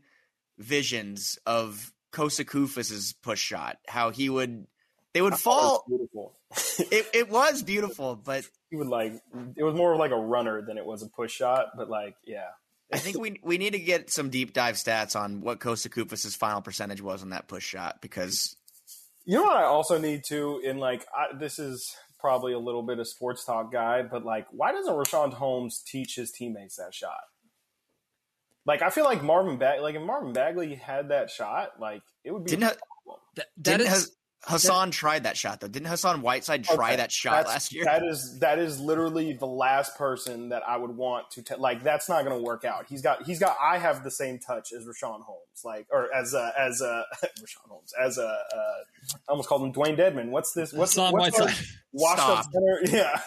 visions 0.58 1.38
of 1.46 1.92
Kosta 2.12 2.44
Koufos's 2.44 3.14
push 3.22 3.40
shot. 3.40 3.78
How 3.88 4.10
he 4.10 4.28
would 4.28 4.66
they 5.14 5.22
would 5.22 5.34
fall. 5.34 5.84
beautiful. 5.88 6.36
it 6.90 7.06
it 7.14 7.30
was 7.30 7.62
beautiful, 7.62 8.16
but 8.16 8.44
he 8.68 8.76
would 8.76 8.88
like 8.88 9.14
it 9.56 9.62
was 9.62 9.74
more 9.74 9.96
like 9.96 10.10
a 10.10 10.16
runner 10.16 10.60
than 10.66 10.76
it 10.76 10.84
was 10.84 11.02
a 11.02 11.08
push 11.08 11.32
shot. 11.32 11.68
But 11.76 11.88
like, 11.88 12.16
yeah. 12.26 12.48
I 12.92 12.98
think 12.98 13.18
we 13.18 13.40
we 13.42 13.58
need 13.58 13.72
to 13.72 13.78
get 13.78 14.10
some 14.10 14.28
deep 14.28 14.52
dive 14.52 14.74
stats 14.74 15.18
on 15.18 15.40
what 15.40 15.60
Kosta 15.60 15.88
Koufos's 15.88 16.36
final 16.36 16.60
percentage 16.60 17.00
was 17.00 17.22
on 17.22 17.30
that 17.30 17.48
push 17.48 17.64
shot 17.64 18.02
because 18.02 18.56
you 19.24 19.36
know 19.36 19.42
what 19.42 19.56
I 19.56 19.64
also 19.64 19.98
need 19.98 20.22
to 20.28 20.60
in 20.62 20.78
like 20.78 21.06
I, 21.14 21.36
this 21.36 21.58
is 21.58 21.96
probably 22.26 22.52
a 22.52 22.58
little 22.58 22.82
bit 22.82 22.98
of 22.98 23.06
sports 23.06 23.44
talk 23.44 23.70
guy, 23.70 24.02
but 24.02 24.24
like 24.24 24.48
why 24.50 24.72
doesn't 24.72 24.92
Richaun 24.92 25.32
Holmes 25.32 25.80
teach 25.86 26.16
his 26.16 26.32
teammates 26.32 26.74
that 26.74 26.92
shot? 26.92 27.20
Like 28.64 28.82
I 28.82 28.90
feel 28.90 29.04
like 29.04 29.22
Marvin 29.22 29.58
Bag 29.58 29.80
like 29.80 29.94
if 29.94 30.02
Marvin 30.02 30.32
Bagley 30.32 30.74
had 30.74 31.10
that 31.10 31.30
shot, 31.30 31.78
like 31.78 32.02
it 32.24 32.32
would 32.32 32.42
be 32.42 32.50
didn't, 32.50 32.64
ha- 32.64 33.14
that, 33.36 33.46
that 33.58 33.78
didn't 33.78 33.92
is, 33.92 34.10
Hassan 34.42 34.88
that, 34.88 34.92
tried 34.92 35.22
that 35.22 35.36
shot 35.36 35.60
though. 35.60 35.68
Didn't 35.68 35.86
Hassan 35.86 36.20
Whiteside 36.20 36.64
try 36.64 36.88
okay, 36.88 36.96
that 36.96 37.12
shot 37.12 37.46
last 37.46 37.72
year? 37.72 37.84
That 37.84 38.02
is 38.04 38.40
that 38.40 38.58
is 38.58 38.80
literally 38.80 39.34
the 39.34 39.46
last 39.46 39.96
person 39.96 40.48
that 40.48 40.62
I 40.66 40.76
would 40.76 40.96
want 40.96 41.30
to 41.32 41.42
te- 41.42 41.54
like. 41.56 41.84
That's 41.84 42.08
not 42.08 42.24
going 42.24 42.36
to 42.36 42.42
work 42.42 42.64
out. 42.64 42.86
He's 42.88 43.02
got 43.02 43.24
he's 43.24 43.38
got. 43.38 43.56
I 43.62 43.78
have 43.78 44.02
the 44.02 44.10
same 44.10 44.40
touch 44.40 44.72
as 44.72 44.84
Richaun 44.84 45.22
Holmes, 45.22 45.62
like 45.64 45.86
or 45.92 46.12
as 46.12 46.34
uh, 46.34 46.50
as 46.58 46.82
uh, 46.82 47.02
Richaun 47.22 47.68
Holmes 47.68 47.92
as 48.00 48.18
a 48.18 48.26
uh, 48.26 48.95
I 49.14 49.32
almost 49.32 49.48
called 49.48 49.62
him 49.62 49.72
Dwayne 49.72 49.96
Deadman. 49.96 50.30
What's 50.30 50.52
this? 50.52 50.72
What's 50.72 50.92
Hassan 50.92 51.12
what's 51.12 51.38
Whiteside? 51.38 51.66
Washed 51.92 52.22
Stop. 52.22 52.38
up 52.38 52.52
center, 52.52 52.80
yeah. 52.96 53.20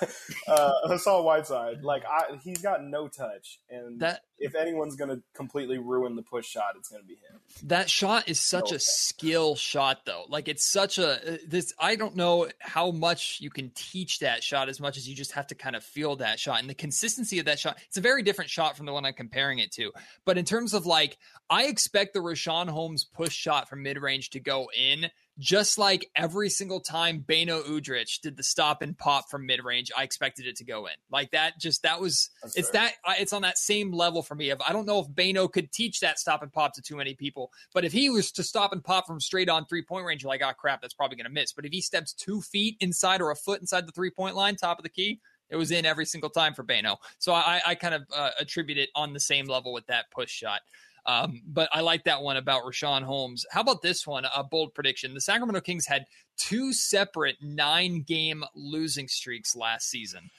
Uh, 0.48 0.72
Hassan 0.84 1.24
Whiteside, 1.24 1.84
like 1.84 2.04
I, 2.06 2.38
he's 2.44 2.62
got 2.62 2.84
no 2.84 3.08
touch, 3.08 3.60
and 3.70 4.00
that 4.02 4.22
if 4.38 4.54
anyone's 4.54 4.96
going 4.96 5.10
to 5.10 5.24
completely 5.34 5.80
ruin 5.80 6.16
the 6.16 6.22
push 6.22 6.48
shot, 6.48 6.76
it's 6.78 6.90
going 6.90 7.02
to 7.02 7.08
be 7.08 7.16
him. 7.16 7.40
That 7.64 7.90
shot 7.90 8.30
is 8.30 8.40
such 8.40 8.72
no 8.72 8.76
a 8.76 8.80
skill 8.80 9.56
shot, 9.56 10.06
though. 10.06 10.26
Like 10.30 10.48
it's 10.48 10.70
such 10.70 11.00
a 11.00 11.34
uh, 11.34 11.38
this. 11.48 11.74
I 11.80 11.96
don't 11.96 12.16
know 12.16 12.48
how 12.60 12.92
much 12.92 13.40
you 13.42 13.50
can 13.50 13.72
teach 13.74 14.20
that 14.20 14.44
shot 14.44 14.70
as 14.70 14.80
much 14.80 14.98
as 14.98 15.08
you 15.10 15.16
just 15.16 15.32
have 15.32 15.48
to 15.48 15.56
kind 15.56 15.76
of 15.76 15.84
feel 15.84 16.18
that 16.18 16.40
shot 16.40 16.60
and 16.60 16.70
the 16.70 16.76
consistency 16.76 17.40
of 17.40 17.46
that 17.46 17.60
shot. 17.60 17.78
It's 17.88 17.98
a 17.98 18.02
very 18.02 18.22
different 18.22 18.52
shot 18.52 18.78
from 18.78 18.86
the 18.86 18.94
one 18.94 19.06
I'm 19.06 19.14
comparing 19.14 19.60
it 19.60 19.72
to. 19.74 19.92
But 20.26 20.38
in 20.38 20.46
terms 20.46 20.74
of 20.74 20.86
like, 20.86 21.18
I 21.50 21.66
expect 21.66 22.14
the 22.14 22.20
Richaun 22.20 22.70
Holmes 22.70 23.04
push 23.04 23.34
shot 23.34 23.68
from 23.68 23.82
mid 23.82 23.98
range 23.98 24.32
to 24.32 24.40
go 24.40 24.70
in 24.78 25.10
just 25.40 25.78
like 25.78 26.12
every 26.16 26.50
single 26.50 26.82
time 26.82 27.24
Beno 27.28 27.64
Udrih 27.64 28.20
did 28.22 28.36
the 28.36 28.44
stop 28.44 28.82
and 28.82 28.98
pop 28.98 29.30
from 29.32 29.46
mid 29.46 29.64
range, 29.64 29.90
I 29.98 30.04
expected 30.04 30.46
it 30.46 30.58
to 30.58 30.66
go 30.66 30.86
in. 30.86 30.94
Like 31.10 31.32
that, 31.32 31.60
just 31.60 31.84
that 31.84 32.02
was 32.02 32.30
That's 32.44 32.58
it's 32.58 32.70
fair. 32.70 32.92
that 33.06 33.20
it's 33.20 33.32
on 33.32 33.44
that 33.44 33.58
same 33.58 33.92
level 33.92 34.22
for 34.22 34.36
me. 34.36 34.50
Of 34.50 34.62
I 34.68 34.74
don't 34.74 34.86
know 34.86 35.00
if 35.00 35.08
Beno 35.08 35.52
could 35.52 35.72
teach 35.72 36.02
that 36.02 36.20
stop 36.20 36.44
and 36.44 36.52
pop 36.52 36.74
to 36.74 36.82
too 36.82 36.98
many 36.98 37.14
people, 37.14 37.52
but 37.74 37.86
if 37.86 37.94
he 37.94 38.10
was 38.10 38.32
to 38.34 38.44
stop 38.44 38.74
and 38.74 38.84
pop 38.84 39.08
from 39.08 39.22
straight 39.22 39.50
on 39.50 39.66
three 39.66 39.82
point 39.82 40.06
range, 40.06 40.24
you're 40.24 40.30
like, 40.30 40.44
oh 40.44 40.52
crap, 40.54 40.82
that's 40.82 40.94
probably 40.94 41.16
gonna 41.16 41.30
miss. 41.30 41.54
But 41.54 41.66
if 41.66 41.72
he 41.72 41.82
steps 41.82 42.12
two 42.14 42.42
feet 42.42 42.76
inside 42.82 43.22
or 43.22 43.32
a 43.32 43.36
foot 43.36 43.62
inside 43.62 43.88
the 43.88 43.94
three 43.94 44.12
point 44.12 44.36
line, 44.36 44.58
top 44.58 44.78
of 44.78 44.84
the 44.84 44.90
key, 44.90 45.22
it 45.50 45.56
was 45.56 45.72
in 45.72 45.86
every 45.86 46.06
single 46.06 46.30
time 46.30 46.54
for 46.54 46.64
Beno. 46.64 46.98
So 47.18 47.34
I, 47.34 47.62
I 47.66 47.76
kind 47.76 47.96
of 47.96 48.04
uh, 48.16 48.32
attribute 48.40 48.78
it 48.78 48.90
on 48.96 49.14
the 49.14 49.20
same 49.20 49.46
level 49.46 49.74
with 49.74 49.88
that 49.88 50.12
push 50.12 50.30
shot. 50.30 50.62
Um, 51.06 51.42
but 51.48 51.70
I 51.72 51.82
like 51.82 52.04
that 52.06 52.22
one 52.22 52.38
about 52.38 52.64
Richaun 52.64 53.04
Holmes. 53.04 53.46
How 53.52 53.62
about 53.62 53.82
this 53.82 54.06
one? 54.06 54.26
A 54.36 54.44
bold 54.44 54.74
prediction. 54.74 55.14
The 55.14 55.22
Sacramento 55.22 55.62
Kings 55.62 55.86
had 55.86 56.06
two 56.38 56.74
separate 56.74 57.38
nine 57.42 58.02
game 58.02 58.44
losing 58.56 59.08
streaks 59.08 59.56
last 59.56 59.90
season. 59.90 60.30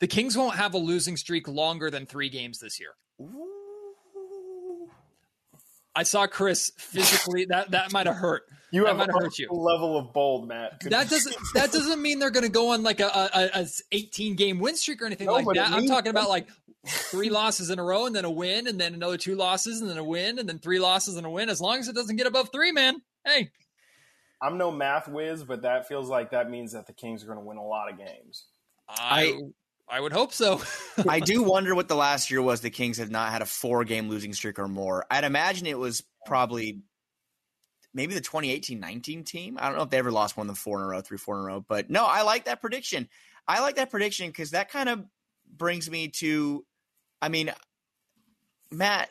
The 0.00 0.06
Kings 0.06 0.36
won't 0.36 0.56
have 0.56 0.74
a 0.74 0.78
losing 0.78 1.16
streak 1.16 1.46
longer 1.46 1.90
than 1.90 2.06
three 2.06 2.30
games 2.30 2.58
this 2.58 2.80
year. 2.80 2.92
I 5.94 6.02
saw 6.04 6.26
Chris 6.26 6.72
physically. 6.76 7.46
That 7.46 7.72
that 7.72 7.92
might 7.92 8.06
have 8.06 8.16
hurt. 8.16 8.44
You 8.72 8.84
that 8.84 8.96
have 8.96 9.08
a 9.08 9.12
hurt 9.12 9.38
you. 9.38 9.48
level 9.50 9.96
of 9.96 10.12
bold, 10.12 10.46
Matt. 10.46 10.80
Could 10.80 10.92
that 10.92 11.08
doesn't 11.08 11.34
that 11.54 11.72
doesn't 11.72 12.00
mean 12.00 12.18
they're 12.18 12.30
going 12.30 12.46
to 12.46 12.52
go 12.52 12.70
on 12.70 12.82
like 12.82 13.00
a, 13.00 13.06
a, 13.06 13.60
a, 13.60 13.66
18 13.92 14.36
game 14.36 14.58
win 14.58 14.76
streak 14.76 15.02
or 15.02 15.06
anything 15.06 15.26
no, 15.26 15.34
like 15.34 15.46
that. 15.56 15.72
I'm 15.72 15.86
talking 15.86 16.10
about 16.10 16.28
like 16.28 16.48
three 16.86 17.28
losses 17.28 17.70
in 17.70 17.78
a 17.78 17.82
row 17.82 18.06
and 18.06 18.14
then 18.14 18.24
a 18.24 18.30
win 18.30 18.66
and 18.66 18.80
then 18.80 18.94
another 18.94 19.16
two 19.16 19.34
losses 19.34 19.80
and 19.80 19.90
then 19.90 19.98
a 19.98 20.04
win 20.04 20.38
and 20.38 20.48
then 20.48 20.58
three 20.58 20.78
losses 20.78 21.16
and 21.16 21.26
a 21.26 21.30
win. 21.30 21.48
As 21.48 21.60
long 21.60 21.78
as 21.78 21.88
it 21.88 21.94
doesn't 21.94 22.16
get 22.16 22.26
above 22.26 22.50
three, 22.52 22.72
man. 22.72 23.02
Hey, 23.24 23.50
I'm 24.40 24.56
no 24.56 24.70
math 24.70 25.08
whiz, 25.08 25.44
but 25.44 25.62
that 25.62 25.88
feels 25.88 26.08
like 26.08 26.30
that 26.30 26.48
means 26.48 26.72
that 26.72 26.86
the 26.86 26.92
Kings 26.92 27.22
are 27.22 27.26
going 27.26 27.38
to 27.38 27.44
win 27.44 27.58
a 27.58 27.66
lot 27.66 27.92
of 27.92 27.98
games. 27.98 28.46
I 28.88 29.38
I 29.90 30.00
would 30.00 30.12
hope 30.12 30.32
so. 30.32 30.60
I 31.08 31.20
do 31.20 31.42
wonder 31.44 31.74
what 31.74 31.88
the 31.88 31.96
last 31.96 32.30
year 32.30 32.40
was. 32.42 32.60
The 32.60 32.70
Kings 32.70 32.98
have 32.98 33.10
not 33.10 33.30
had 33.30 33.42
a 33.42 33.46
four 33.46 33.84
game 33.84 34.08
losing 34.08 34.32
streak 34.32 34.58
or 34.58 34.68
more. 34.68 35.04
I'd 35.10 35.24
imagine 35.24 35.66
it 35.66 35.78
was 35.78 36.04
probably 36.26 36.80
maybe 37.92 38.14
the 38.14 38.20
2018-19 38.20 39.26
team. 39.26 39.58
I 39.60 39.66
don't 39.66 39.76
know 39.76 39.82
if 39.82 39.90
they 39.90 39.98
ever 39.98 40.12
lost 40.12 40.36
more 40.36 40.46
the 40.46 40.54
four 40.54 40.78
in 40.78 40.84
a 40.84 40.88
row, 40.88 41.00
three, 41.00 41.18
four 41.18 41.36
in 41.36 41.42
a 41.42 41.46
row. 41.46 41.64
But 41.66 41.90
no, 41.90 42.06
I 42.06 42.22
like 42.22 42.44
that 42.44 42.60
prediction. 42.60 43.08
I 43.48 43.60
like 43.60 43.76
that 43.76 43.90
prediction 43.90 44.28
because 44.28 44.50
that 44.52 44.70
kind 44.70 44.88
of 44.88 45.04
brings 45.56 45.90
me 45.90 46.08
to 46.08 46.64
I 47.22 47.28
mean, 47.28 47.52
Matt, 48.70 49.10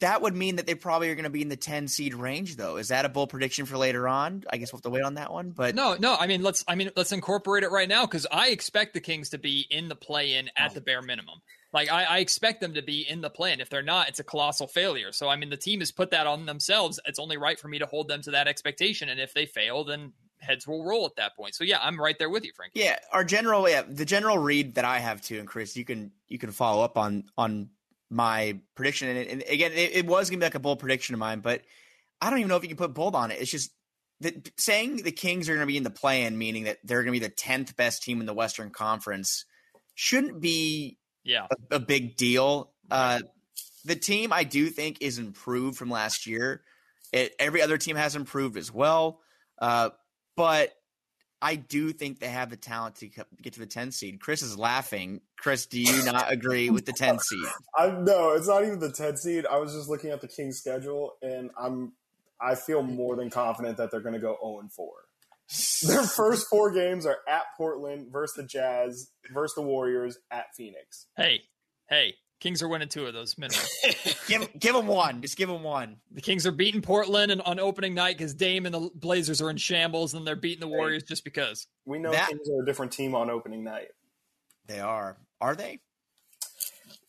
that 0.00 0.22
would 0.22 0.34
mean 0.34 0.56
that 0.56 0.66
they 0.66 0.74
probably 0.74 1.10
are 1.10 1.14
going 1.14 1.24
to 1.24 1.30
be 1.30 1.42
in 1.42 1.48
the 1.48 1.56
10 1.56 1.88
seed 1.88 2.14
range 2.14 2.56
though. 2.56 2.76
Is 2.76 2.88
that 2.88 3.04
a 3.04 3.08
bold 3.08 3.30
prediction 3.30 3.66
for 3.66 3.76
later 3.76 4.08
on? 4.08 4.44
I 4.50 4.56
guess 4.56 4.72
we'll 4.72 4.78
have 4.78 4.84
to 4.84 4.90
wait 4.90 5.02
on 5.02 5.14
that 5.14 5.32
one, 5.32 5.50
but 5.50 5.74
No, 5.74 5.96
no, 5.98 6.16
I 6.16 6.26
mean, 6.26 6.42
let's 6.42 6.64
I 6.66 6.74
mean, 6.74 6.90
let's 6.96 7.12
incorporate 7.12 7.64
it 7.64 7.70
right 7.70 7.88
now 7.88 8.06
cuz 8.06 8.26
I 8.30 8.48
expect 8.48 8.94
the 8.94 9.00
Kings 9.00 9.30
to 9.30 9.38
be 9.38 9.66
in 9.70 9.88
the 9.88 9.96
play 9.96 10.34
in 10.34 10.50
at 10.56 10.70
oh. 10.70 10.74
the 10.74 10.80
bare 10.80 11.02
minimum. 11.02 11.40
Like 11.72 11.90
I, 11.90 12.04
I, 12.04 12.18
expect 12.18 12.60
them 12.60 12.74
to 12.74 12.82
be 12.82 13.00
in 13.08 13.20
the 13.20 13.30
plan. 13.30 13.60
If 13.60 13.68
they're 13.68 13.82
not, 13.82 14.08
it's 14.08 14.20
a 14.20 14.24
colossal 14.24 14.68
failure. 14.68 15.10
So 15.10 15.28
I 15.28 15.36
mean, 15.36 15.50
the 15.50 15.56
team 15.56 15.80
has 15.80 15.90
put 15.90 16.12
that 16.12 16.26
on 16.26 16.46
themselves. 16.46 17.00
It's 17.04 17.18
only 17.18 17.36
right 17.36 17.58
for 17.58 17.66
me 17.66 17.80
to 17.80 17.86
hold 17.86 18.06
them 18.06 18.22
to 18.22 18.30
that 18.30 18.46
expectation. 18.46 19.08
And 19.08 19.18
if 19.20 19.34
they 19.34 19.44
fail, 19.44 19.82
then 19.82 20.12
heads 20.38 20.68
will 20.68 20.84
roll 20.84 21.04
at 21.04 21.16
that 21.16 21.36
point. 21.36 21.54
So 21.56 21.64
yeah, 21.64 21.78
I'm 21.82 22.00
right 22.00 22.16
there 22.18 22.30
with 22.30 22.44
you, 22.44 22.52
Frank. 22.54 22.72
Yeah, 22.74 22.96
our 23.12 23.24
general, 23.24 23.68
yeah, 23.68 23.82
the 23.82 24.04
general 24.04 24.38
read 24.38 24.76
that 24.76 24.84
I 24.84 25.00
have 25.00 25.20
too, 25.20 25.38
and 25.40 25.48
Chris, 25.48 25.76
you 25.76 25.84
can 25.84 26.12
you 26.28 26.38
can 26.38 26.52
follow 26.52 26.84
up 26.84 26.96
on 26.96 27.24
on 27.36 27.70
my 28.10 28.58
prediction. 28.74 29.08
And, 29.08 29.28
and 29.28 29.44
again, 29.48 29.72
it, 29.72 29.96
it, 29.96 30.06
was 30.06 30.30
gonna 30.30 30.40
be 30.40 30.46
like 30.46 30.54
a 30.54 30.60
bold 30.60 30.78
prediction 30.78 31.14
of 31.14 31.18
mine, 31.18 31.40
but 31.40 31.62
I 32.20 32.30
don't 32.30 32.38
even 32.38 32.48
know 32.48 32.56
if 32.56 32.62
you 32.62 32.68
can 32.68 32.76
put 32.76 32.94
bold 32.94 33.14
on 33.14 33.30
it. 33.30 33.40
It's 33.40 33.50
just 33.50 33.70
that 34.20 34.50
saying 34.58 34.98
the 34.98 35.12
Kings 35.12 35.48
are 35.48 35.54
gonna 35.54 35.66
be 35.66 35.76
in 35.76 35.82
the 35.82 35.90
play-in, 35.90 36.38
meaning 36.38 36.64
that 36.64 36.78
they're 36.84 37.02
gonna 37.02 37.12
be 37.12 37.18
the 37.18 37.28
tenth 37.28 37.76
best 37.76 38.02
team 38.02 38.20
in 38.20 38.26
the 38.26 38.34
Western 38.34 38.70
Conference, 38.70 39.44
shouldn't 39.94 40.40
be 40.40 40.98
yeah 41.24 41.46
a, 41.70 41.76
a 41.76 41.80
big 41.80 42.16
deal. 42.16 42.72
Uh, 42.90 43.20
the 43.84 43.96
team 43.96 44.32
I 44.32 44.44
do 44.44 44.68
think 44.68 44.98
is 45.00 45.18
improved 45.18 45.76
from 45.76 45.90
last 45.90 46.26
year. 46.26 46.62
It, 47.12 47.32
every 47.38 47.62
other 47.62 47.78
team 47.78 47.96
has 47.96 48.16
improved 48.16 48.56
as 48.56 48.72
well. 48.72 49.20
Uh, 49.60 49.90
but 50.36 50.72
I 51.42 51.56
do 51.56 51.92
think 51.92 52.20
they 52.20 52.28
have 52.28 52.50
the 52.50 52.56
talent 52.56 52.96
to 52.96 53.08
get 53.08 53.52
to 53.52 53.60
the 53.60 53.66
10 53.66 53.92
seed. 53.92 54.20
Chris 54.20 54.42
is 54.42 54.58
laughing. 54.58 55.20
Chris, 55.36 55.66
do 55.66 55.80
you 55.80 56.04
not 56.04 56.32
agree 56.32 56.70
with 56.70 56.86
the 56.86 56.92
10 56.92 57.18
seed? 57.18 57.44
I 57.76 57.88
no, 57.88 58.30
it's 58.32 58.48
not 58.48 58.64
even 58.64 58.78
the 58.78 58.92
10 58.92 59.16
seed. 59.18 59.46
I 59.46 59.58
was 59.58 59.74
just 59.74 59.88
looking 59.88 60.10
at 60.10 60.20
the 60.20 60.28
Kings 60.28 60.58
schedule 60.58 61.14
and 61.22 61.50
I'm 61.58 61.92
I 62.40 62.54
feel 62.54 62.82
more 62.82 63.16
than 63.16 63.30
confident 63.30 63.76
that 63.76 63.90
they're 63.90 64.00
going 64.00 64.14
to 64.14 64.20
go 64.20 64.36
0 64.42 64.60
and 64.60 64.72
4. 64.72 64.88
Their 65.86 66.02
first 66.06 66.48
four 66.48 66.72
games 66.72 67.06
are 67.06 67.18
at 67.28 67.42
Portland 67.56 68.08
versus 68.10 68.36
the 68.36 68.42
Jazz 68.42 69.10
versus 69.32 69.54
the 69.54 69.62
Warriors 69.62 70.18
at 70.30 70.54
Phoenix. 70.56 71.06
Hey, 71.16 71.42
hey, 71.88 72.14
Kings 72.44 72.60
are 72.60 72.68
winning 72.68 72.88
two 72.88 73.06
of 73.06 73.14
those 73.14 73.38
minimum. 73.38 73.64
give 74.28 74.46
give 74.58 74.74
them 74.74 74.86
one. 74.86 75.22
Just 75.22 75.38
give 75.38 75.48
them 75.48 75.62
one. 75.62 75.96
The 76.12 76.20
Kings 76.20 76.46
are 76.46 76.52
beating 76.52 76.82
Portland 76.82 77.32
and 77.32 77.40
on 77.40 77.58
opening 77.58 77.94
night 77.94 78.18
because 78.18 78.34
Dame 78.34 78.66
and 78.66 78.74
the 78.74 78.90
Blazers 78.94 79.40
are 79.40 79.48
in 79.48 79.56
shambles, 79.56 80.12
and 80.12 80.26
they're 80.26 80.36
beating 80.36 80.60
the 80.60 80.68
Warriors 80.68 81.04
just 81.04 81.24
because. 81.24 81.66
We 81.86 81.98
know 81.98 82.10
that, 82.10 82.28
Kings 82.28 82.46
are 82.50 82.62
a 82.62 82.66
different 82.66 82.92
team 82.92 83.14
on 83.14 83.30
opening 83.30 83.64
night. 83.64 83.88
They 84.66 84.78
are. 84.78 85.16
Are 85.40 85.56
they? 85.56 85.80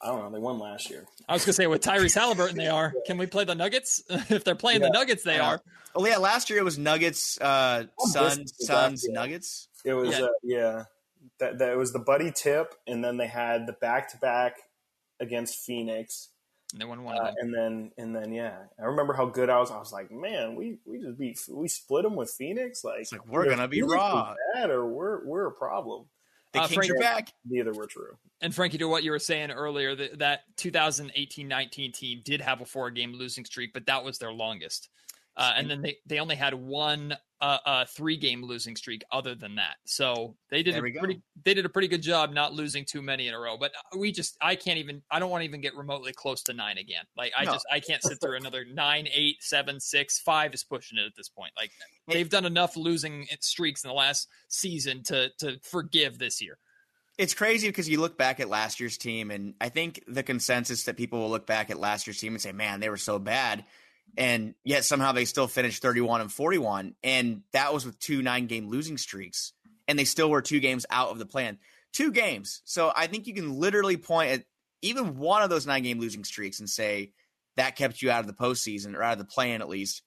I 0.02 0.08
don't 0.08 0.22
know. 0.22 0.30
They 0.30 0.40
won 0.40 0.58
last 0.58 0.90
year. 0.90 1.04
I 1.28 1.34
was 1.34 1.44
gonna 1.44 1.52
say 1.52 1.68
with 1.68 1.82
Tyrese 1.82 2.16
Halliburton, 2.16 2.56
they 2.56 2.70
are. 2.70 2.94
Can 3.06 3.18
we 3.18 3.26
play 3.26 3.44
the 3.44 3.56
Nuggets? 3.56 4.04
if 4.10 4.46
they're 4.46 4.56
playing 4.56 4.80
yeah. 4.80 4.88
the 4.88 4.94
Nuggets, 4.94 5.24
they 5.24 5.38
are. 5.38 5.60
Oh 5.96 6.06
yeah, 6.06 6.16
last 6.16 6.50
year 6.50 6.60
it 6.60 6.66
was 6.66 6.78
Nuggets, 6.78 7.38
uh, 7.42 7.84
Suns, 8.00 8.54
Suns, 8.58 9.06
Nuggets. 9.10 9.68
It 9.84 9.96
was 9.96 10.18
yeah. 10.18 10.26
Uh, 10.26 10.30
yeah. 10.44 10.84
That 11.40 11.58
that 11.58 11.74
it 11.74 11.78
was 11.78 11.92
the 11.92 12.00
buddy 12.00 12.32
tip, 12.32 12.74
and 12.88 13.04
then 13.04 13.18
they 13.18 13.28
had 13.28 13.68
the 13.68 13.74
back 13.74 14.12
to 14.12 14.18
back 14.18 14.60
against 15.20 15.66
Phoenix. 15.66 16.30
And 16.74 16.82
they 16.82 16.86
won 16.86 17.04
one 17.04 17.18
uh, 17.18 17.32
And 17.38 17.54
then 17.54 17.92
and 17.98 18.16
then 18.16 18.34
yeah, 18.34 18.58
I 18.80 18.86
remember 18.86 19.14
how 19.14 19.26
good 19.26 19.50
I 19.50 19.60
was. 19.60 19.72
I 19.72 19.78
was 19.78 19.94
like, 19.94 20.12
man, 20.12 20.56
we 20.56 20.78
we 20.86 21.00
just 21.00 21.18
beat 21.18 21.40
we 21.50 21.68
split 21.68 22.04
them 22.04 22.16
with 22.16 22.32
Phoenix. 22.32 22.84
Like, 22.84 23.12
like 23.12 23.28
we're 23.28 23.48
gonna 23.50 23.68
be 23.68 23.82
raw, 23.82 24.34
bad 24.54 24.70
or 24.70 24.86
we're 24.86 25.26
we're 25.26 25.48
a 25.48 25.52
problem. 25.52 26.06
The 26.54 26.62
uh, 26.62 26.68
Kings 26.68 26.90
are 26.90 26.96
back. 26.96 27.34
Neither 27.46 27.74
were 27.74 27.86
true. 27.86 28.18
And 28.42 28.54
Frankie, 28.54 28.78
to 28.78 28.86
what 28.86 29.04
you 29.04 29.12
were 29.12 29.20
saying 29.20 29.52
earlier, 29.52 29.96
that, 29.96 30.20
that 30.20 30.42
2018-19 30.58 31.94
team 31.94 32.22
did 32.24 32.42
have 32.42 32.62
a 32.62 32.66
four-game 32.66 33.14
losing 33.14 33.44
streak, 33.44 33.74
but 33.74 33.86
that 33.88 34.04
was 34.04 34.20
their 34.20 34.32
longest. 34.32 34.90
Uh, 35.38 35.54
and 35.58 35.70
then 35.70 35.82
they, 35.82 35.98
they 36.06 36.20
only 36.20 36.36
had 36.36 36.54
one 36.54 37.16
uh, 37.42 37.58
uh, 37.66 37.86
three 37.86 38.16
game 38.16 38.42
losing 38.44 38.76
streak 38.76 39.04
other 39.12 39.36
than 39.36 39.56
that. 39.56 39.76
So 39.84 40.36
they 40.50 40.64
did 40.64 40.76
a 40.76 40.80
pretty 40.80 41.22
they 41.44 41.54
did 41.54 41.66
a 41.66 41.70
pretty 41.70 41.88
good 41.88 42.02
job 42.02 42.34
not 42.34 42.54
losing 42.54 42.86
too 42.86 43.02
many 43.02 43.28
in 43.28 43.34
a 43.34 43.40
row. 43.40 43.58
But 43.58 43.72
uh, 43.72 43.98
we 43.98 44.12
just 44.12 44.38
I 44.42 44.56
can't 44.56 44.80
even 44.80 45.02
I 45.12 45.20
don't 45.20 45.30
want 45.30 45.42
to 45.42 45.46
even 45.46 45.62
get 45.62 45.76
remotely 45.76 46.14
close 46.14 46.42
to 46.44 46.54
nine 46.54 46.78
again. 46.78 47.04
Like 47.18 47.34
I 47.38 47.44
no. 47.44 47.54
just 47.54 47.66
I 47.72 47.82
can't 47.82 48.02
sit 48.02 48.20
through 48.22 48.38
another 48.38 48.66
nine, 48.74 49.08
eight, 49.14 49.44
seven, 49.44 49.80
six, 49.80 50.20
five 50.20 50.54
is 50.54 50.64
pushing 50.64 50.98
it 50.98 51.06
at 51.06 51.16
this 51.18 51.30
point. 51.30 51.52
Like 51.58 51.72
they've 52.08 52.30
done 52.30 52.46
enough 52.46 52.78
losing 52.78 53.28
streaks 53.42 53.84
in 53.84 53.90
the 53.90 53.94
last 53.94 54.30
season 54.48 55.04
to 55.04 55.30
to 55.40 55.60
forgive 55.62 56.18
this 56.18 56.42
year. 56.42 56.58
It's 57.18 57.34
crazy 57.34 57.70
because 57.70 57.88
you 57.88 58.02
look 58.02 58.18
back 58.18 58.42
at 58.42 58.50
last 58.50 58.80
year's 58.80 58.98
team, 58.98 59.32
and 59.32 59.54
I 59.62 59.70
think 59.70 60.04
the 60.06 60.24
consensus 60.24 60.84
that 60.84 60.98
people 60.98 61.20
will 61.20 61.30
look 61.30 61.48
back 61.48 61.70
at 61.70 61.80
last 61.80 62.08
year's 62.08 62.20
team 62.20 62.34
and 62.34 62.42
say, 62.42 62.52
"Man, 62.52 62.80
they 62.80 62.90
were 62.90 62.98
so 62.98 63.20
bad." 63.20 63.66
And 64.18 64.56
yet 64.64 64.86
somehow 64.86 65.12
they 65.12 65.26
still 65.26 65.48
finished 65.48 65.82
31 65.82 66.22
and 66.22 66.32
41 66.32 66.96
and 67.04 67.42
that 67.52 67.74
was 67.74 67.86
with 67.86 68.00
two 68.00 68.22
nine 68.22 68.48
game 68.48 68.70
losing 68.70 68.98
streaks 68.98 69.54
and 69.88 70.00
they 70.00 70.06
still 70.06 70.30
were 70.30 70.42
two 70.42 70.60
games 70.60 70.86
out 70.90 71.10
of 71.10 71.20
the 71.20 71.26
plan 71.26 71.58
two 71.94 72.12
games. 72.12 72.62
So 72.66 72.92
i 72.96 73.08
think 73.08 73.28
you 73.28 73.34
can 73.34 73.60
literally 73.60 73.98
point 73.98 74.32
at 74.32 74.44
even 74.82 75.18
one 75.18 75.42
of 75.42 75.50
those 75.50 75.66
nine 75.66 75.84
game 75.84 76.00
losing 76.00 76.24
streaks 76.24 76.60
and 76.60 76.70
say 76.70 77.12
that 77.58 77.76
kept 77.76 78.02
you 78.02 78.12
out 78.12 78.22
of 78.22 78.28
the 78.28 78.34
postseason 78.34 78.96
or 78.96 79.04
out 79.04 79.14
of 79.14 79.20
the 79.20 79.26
plan 79.26 79.62
at 79.62 79.70
least. 79.70 80.02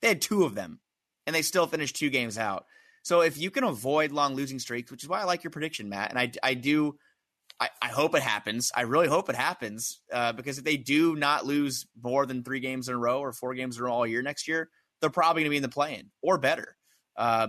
They 0.00 0.08
had 0.08 0.22
two 0.22 0.44
of 0.44 0.54
them 0.54 0.80
and 1.26 1.34
they 1.34 1.42
still 1.42 1.66
finished 1.66 1.96
two 1.96 2.10
games 2.10 2.38
out. 2.38 2.66
So 3.02 3.20
if 3.20 3.36
you 3.36 3.50
can 3.50 3.64
avoid 3.64 4.12
long 4.12 4.34
losing 4.34 4.58
streaks 4.58 4.90
which 4.90 5.02
is 5.02 5.08
why 5.08 5.20
i 5.20 5.24
like 5.24 5.44
your 5.44 5.50
prediction 5.50 5.88
matt 5.88 6.10
and 6.10 6.18
i, 6.18 6.30
I 6.42 6.54
do 6.54 6.98
I, 7.60 7.70
I 7.80 7.88
hope 7.88 8.14
it 8.14 8.22
happens. 8.22 8.72
I 8.74 8.82
really 8.82 9.06
hope 9.06 9.28
it 9.28 9.36
happens 9.36 10.00
uh, 10.12 10.32
because 10.32 10.58
if 10.58 10.64
they 10.64 10.76
do 10.76 11.14
not 11.14 11.46
lose 11.46 11.86
more 12.02 12.26
than 12.26 12.42
three 12.42 12.60
games 12.60 12.88
in 12.88 12.94
a 12.94 12.98
row 12.98 13.20
or 13.20 13.32
four 13.32 13.54
games 13.54 13.76
in 13.76 13.82
a 13.82 13.86
row 13.86 13.92
all 13.92 14.06
year 14.06 14.22
next 14.22 14.48
year, 14.48 14.70
they're 15.00 15.10
probably 15.10 15.42
going 15.42 15.46
to 15.46 15.50
be 15.50 15.56
in 15.58 15.62
the 15.62 15.68
play-in 15.68 16.10
or 16.22 16.38
better. 16.38 16.76
Uh, 17.16 17.48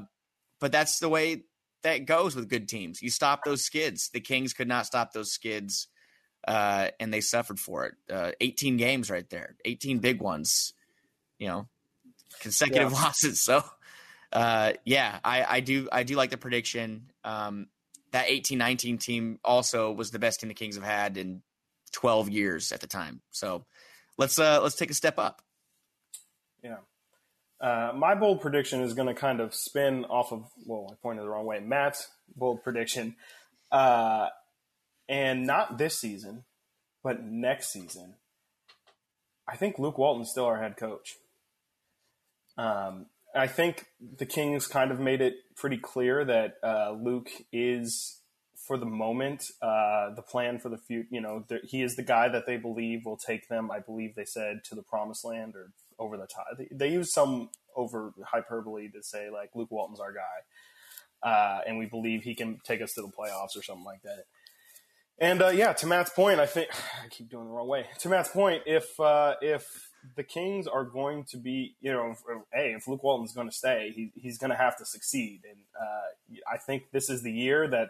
but 0.59 0.71
that's 0.71 0.99
the 0.99 1.09
way 1.09 1.43
that 1.83 2.05
goes 2.05 2.35
with 2.35 2.49
good 2.49 2.67
teams. 2.67 3.01
You 3.01 3.09
stop 3.09 3.43
those 3.45 3.63
skids. 3.63 4.09
The 4.13 4.19
Kings 4.19 4.53
could 4.53 4.67
not 4.67 4.85
stop 4.85 5.13
those 5.13 5.31
skids, 5.31 5.87
uh, 6.47 6.89
and 6.99 7.13
they 7.13 7.21
suffered 7.21 7.59
for 7.59 7.85
it. 7.85 7.93
Uh, 8.11 8.31
18 8.41 8.77
games 8.77 9.09
right 9.09 9.29
there, 9.29 9.55
18 9.65 9.99
big 9.99 10.21
ones, 10.21 10.73
you 11.39 11.47
know, 11.47 11.67
consecutive 12.41 12.91
yeah. 12.91 12.97
losses. 13.03 13.41
So, 13.41 13.63
uh, 14.33 14.73
yeah, 14.83 15.19
I, 15.23 15.45
I 15.47 15.59
do 15.59 15.87
I 15.91 16.03
do 16.03 16.15
like 16.15 16.31
the 16.31 16.37
prediction. 16.37 17.11
Um, 17.23 17.67
that 18.15 18.29
18-19 18.29 18.97
team 18.97 19.39
also 19.43 19.91
was 19.91 20.11
the 20.11 20.19
best 20.19 20.39
team 20.39 20.47
the 20.47 20.53
Kings 20.53 20.75
have 20.75 20.85
had 20.85 21.17
in 21.17 21.41
12 21.91 22.29
years 22.29 22.71
at 22.71 22.79
the 22.79 22.87
time. 22.87 23.19
So 23.31 23.65
let's 24.17 24.39
uh 24.39 24.61
let's 24.63 24.75
take 24.75 24.89
a 24.89 24.93
step 24.93 25.19
up. 25.19 25.41
Yeah. 26.63 26.77
Uh, 27.59 27.91
my 27.93 28.15
bold 28.15 28.39
prediction 28.39 28.79
is 28.79 28.93
going 28.93 29.09
to 29.09 29.13
kind 29.13 29.41
of 29.41 29.53
spin 29.53 30.05
off 30.05 30.31
of 30.31 30.45
well, 30.65 30.87
I 30.89 30.95
pointed 31.01 31.25
the 31.25 31.29
wrong 31.29 31.45
way. 31.45 31.59
Matt's 31.59 32.07
bold 32.37 32.63
prediction, 32.63 33.17
uh, 33.69 34.27
and 35.09 35.45
not 35.45 35.77
this 35.77 35.99
season, 35.99 36.45
but 37.03 37.21
next 37.21 37.73
season. 37.73 38.13
I 39.45 39.57
think 39.57 39.77
Luke 39.77 39.97
Walton's 39.97 40.29
still 40.29 40.45
our 40.45 40.61
head 40.61 40.77
coach. 40.77 41.17
Um, 42.57 43.07
I 43.35 43.47
think 43.47 43.85
the 43.99 44.25
Kings 44.25 44.67
kind 44.67 44.91
of 44.91 44.99
made 44.99 45.21
it 45.21 45.35
pretty 45.55 45.77
clear 45.77 46.23
that 46.23 46.53
uh, 46.63 46.91
Luke 46.91 47.29
is, 47.51 48.21
for 48.67 48.77
the 48.77 48.85
moment, 48.85 49.43
uh, 49.61 50.13
the 50.15 50.21
plan 50.21 50.59
for 50.59 50.69
the 50.69 50.77
future. 50.77 51.09
You 51.11 51.21
know, 51.21 51.43
he 51.63 51.81
is 51.81 51.95
the 51.95 52.03
guy 52.03 52.29
that 52.29 52.45
they 52.45 52.57
believe 52.57 53.01
will 53.05 53.17
take 53.17 53.49
them. 53.49 53.71
I 53.71 53.79
believe 53.79 54.15
they 54.15 54.25
said 54.25 54.63
to 54.65 54.75
the 54.75 54.83
promised 54.83 55.25
land 55.25 55.55
or 55.55 55.71
over 55.99 56.17
the 56.17 56.27
top. 56.27 56.45
They, 56.57 56.67
they 56.71 56.91
use 56.91 57.13
some 57.13 57.49
over 57.75 58.13
hyperbole 58.25 58.89
to 58.91 59.03
say 59.03 59.29
like 59.29 59.49
Luke 59.53 59.71
Walton's 59.71 59.99
our 59.99 60.13
guy, 60.13 61.29
uh, 61.29 61.61
and 61.67 61.77
we 61.77 61.85
believe 61.85 62.23
he 62.23 62.35
can 62.35 62.59
take 62.63 62.81
us 62.81 62.93
to 62.93 63.01
the 63.01 63.09
playoffs 63.09 63.57
or 63.57 63.63
something 63.63 63.85
like 63.85 64.01
that. 64.03 64.25
And 65.17 65.41
uh, 65.41 65.49
yeah, 65.49 65.73
to 65.73 65.87
Matt's 65.87 66.09
point, 66.09 66.39
I 66.39 66.45
think 66.45 66.69
I 67.03 67.07
keep 67.09 67.29
doing 67.29 67.45
the 67.45 67.51
wrong 67.51 67.67
way. 67.67 67.85
To 67.99 68.09
Matt's 68.09 68.29
point, 68.29 68.63
if 68.65 68.99
uh, 68.99 69.35
if 69.41 69.89
the 70.15 70.23
Kings 70.23 70.67
are 70.67 70.83
going 70.83 71.23
to 71.25 71.37
be, 71.37 71.75
you 71.81 71.91
know, 71.91 72.15
hey, 72.53 72.73
if 72.77 72.87
Luke 72.87 73.03
Walton's 73.03 73.33
going 73.33 73.49
to 73.49 73.55
stay, 73.55 73.91
he, 73.95 74.11
he's 74.15 74.37
going 74.37 74.51
to 74.51 74.57
have 74.57 74.77
to 74.77 74.85
succeed. 74.85 75.41
And 75.49 75.59
uh, 75.79 76.39
I 76.51 76.57
think 76.57 76.91
this 76.91 77.09
is 77.09 77.23
the 77.23 77.31
year 77.31 77.67
that 77.67 77.89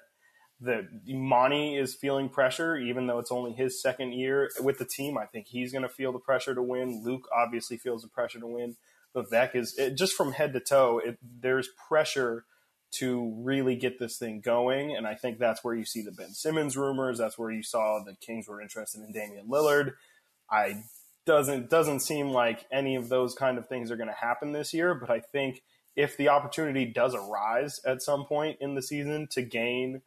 the 0.60 0.88
Monte 1.08 1.78
is 1.78 1.96
feeling 1.96 2.30
pressure, 2.30 2.78
even 2.78 3.08
though 3.08 3.20
it's 3.20 3.32
only 3.32 3.52
his 3.54 3.82
second 3.82 4.14
year 4.14 4.50
with 4.62 4.78
the 4.78 4.86
team. 4.86 5.18
I 5.18 5.26
think 5.26 5.48
he's 5.48 5.72
going 5.72 5.84
to 5.84 5.90
feel 5.90 6.12
the 6.12 6.20
pressure 6.20 6.56
to 6.56 6.64
win. 6.64 7.04
Luke 7.04 7.28
obviously 7.36 7.78
feels 7.78 8.02
the 8.02 8.08
pressure 8.08 8.40
to 8.40 8.48
win. 8.48 8.76
Vec 9.24 9.56
is 9.56 9.78
it, 9.78 9.96
just 9.96 10.14
from 10.14 10.34
head 10.34 10.54
to 10.54 10.60
toe. 10.60 11.02
It, 11.04 11.18
there's 11.42 11.70
pressure 11.88 12.46
to 12.92 13.34
really 13.38 13.76
get 13.76 14.00
this 14.00 14.18
thing 14.18 14.42
going, 14.42 14.96
and 14.96 15.08
I 15.08 15.16
think 15.16 15.38
that's 15.38 15.64
where 15.64 15.76
you 15.76 15.86
see 15.86 16.02
the 16.02 16.12
Ben 16.12 16.34
Simmons 16.34 16.78
rumors. 16.78 17.18
That's 17.18 17.38
where 17.38 17.52
you 17.52 17.64
saw 17.64 18.02
the 18.04 18.16
Kings 18.16 18.48
were 18.48 18.62
interested 18.62 19.02
in 19.02 19.12
Damian 19.12 19.48
Lillard. 19.48 19.94
I 20.50 20.84
doesn't 21.26 21.70
doesn't 21.70 22.02
seem 22.02 22.30
like 22.30 22.66
any 22.72 22.96
of 22.96 23.10
those 23.10 23.34
kind 23.34 23.58
of 23.58 23.68
things 23.68 23.92
are 23.92 23.96
going 23.96 24.10
to 24.10 24.16
happen 24.16 24.52
this 24.52 24.74
year. 24.74 24.94
But 24.94 25.10
I 25.10 25.20
think 25.20 25.62
if 25.96 26.18
the 26.18 26.30
opportunity 26.30 26.86
does 26.86 27.16
arise 27.16 27.80
at 27.86 28.02
some 28.02 28.26
point 28.26 28.58
in 28.60 28.76
the 28.76 28.82
season 28.82 29.28
to 29.32 29.42
gain 29.42 30.02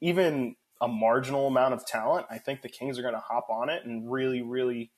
even 0.00 0.56
a 0.80 0.88
marginal 0.88 1.46
amount 1.46 1.74
of 1.74 1.86
talent, 1.86 2.26
I 2.30 2.38
think 2.38 2.62
the 2.62 2.68
Kings 2.68 2.98
are 2.98 3.02
going 3.02 3.14
to 3.14 3.20
hop 3.20 3.48
on 3.50 3.68
it 3.68 3.84
and 3.84 4.10
really, 4.10 4.42
really. 4.42 4.90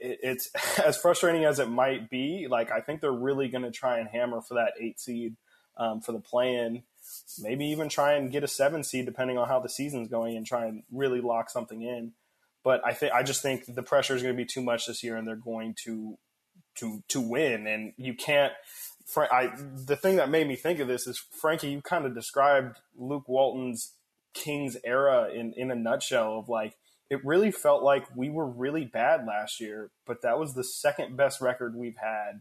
it's 0.00 0.50
as 0.78 0.96
frustrating 0.96 1.44
as 1.44 1.58
it 1.58 1.68
might 1.68 2.08
be. 2.08 2.46
Like 2.48 2.70
I 2.70 2.80
think 2.80 3.00
they're 3.00 3.12
really 3.12 3.48
going 3.48 3.64
to 3.64 3.70
try 3.70 3.98
and 3.98 4.08
hammer 4.08 4.40
for 4.40 4.54
that 4.54 4.74
eight 4.80 5.00
seed 5.00 5.36
um, 5.76 6.00
for 6.00 6.12
the 6.12 6.20
play-in. 6.20 6.82
Maybe 7.40 7.66
even 7.66 7.88
try 7.88 8.14
and 8.14 8.32
get 8.32 8.44
a 8.44 8.48
seven 8.48 8.82
seed 8.82 9.04
depending 9.04 9.36
on 9.36 9.48
how 9.48 9.60
the 9.60 9.68
season's 9.68 10.08
going, 10.08 10.36
and 10.36 10.46
try 10.46 10.66
and 10.66 10.82
really 10.90 11.20
lock 11.20 11.50
something 11.50 11.82
in. 11.82 12.12
But 12.64 12.80
I 12.84 12.94
think 12.94 13.12
I 13.12 13.22
just 13.22 13.42
think 13.42 13.72
the 13.72 13.82
pressure 13.82 14.16
is 14.16 14.22
going 14.22 14.34
to 14.34 14.42
be 14.42 14.48
too 14.48 14.62
much 14.62 14.86
this 14.86 15.02
year, 15.04 15.16
and 15.16 15.28
they're 15.28 15.36
going 15.36 15.76
to 15.84 16.16
to 16.76 17.02
to 17.08 17.20
win. 17.20 17.66
And 17.66 17.92
you 17.96 18.14
can't. 18.14 18.52
I 19.16 19.52
the 19.86 19.96
thing 19.96 20.16
that 20.16 20.30
made 20.30 20.48
me 20.48 20.56
think 20.56 20.80
of 20.80 20.88
this 20.88 21.06
is 21.06 21.22
Frankie. 21.40 21.70
You 21.70 21.82
kind 21.82 22.06
of 22.06 22.14
described 22.14 22.78
Luke 22.96 23.28
Walton's 23.28 23.92
Kings 24.32 24.76
era 24.82 25.28
in 25.32 25.52
in 25.56 25.70
a 25.70 25.74
nutshell. 25.74 26.38
Of 26.38 26.48
like 26.48 26.74
it 27.10 27.24
really 27.24 27.50
felt 27.50 27.82
like 27.82 28.04
we 28.16 28.30
were 28.30 28.46
really 28.46 28.86
bad 28.86 29.26
last 29.26 29.60
year, 29.60 29.90
but 30.06 30.22
that 30.22 30.38
was 30.38 30.54
the 30.54 30.64
second 30.64 31.16
best 31.16 31.42
record 31.42 31.76
we've 31.76 31.98
had 31.98 32.40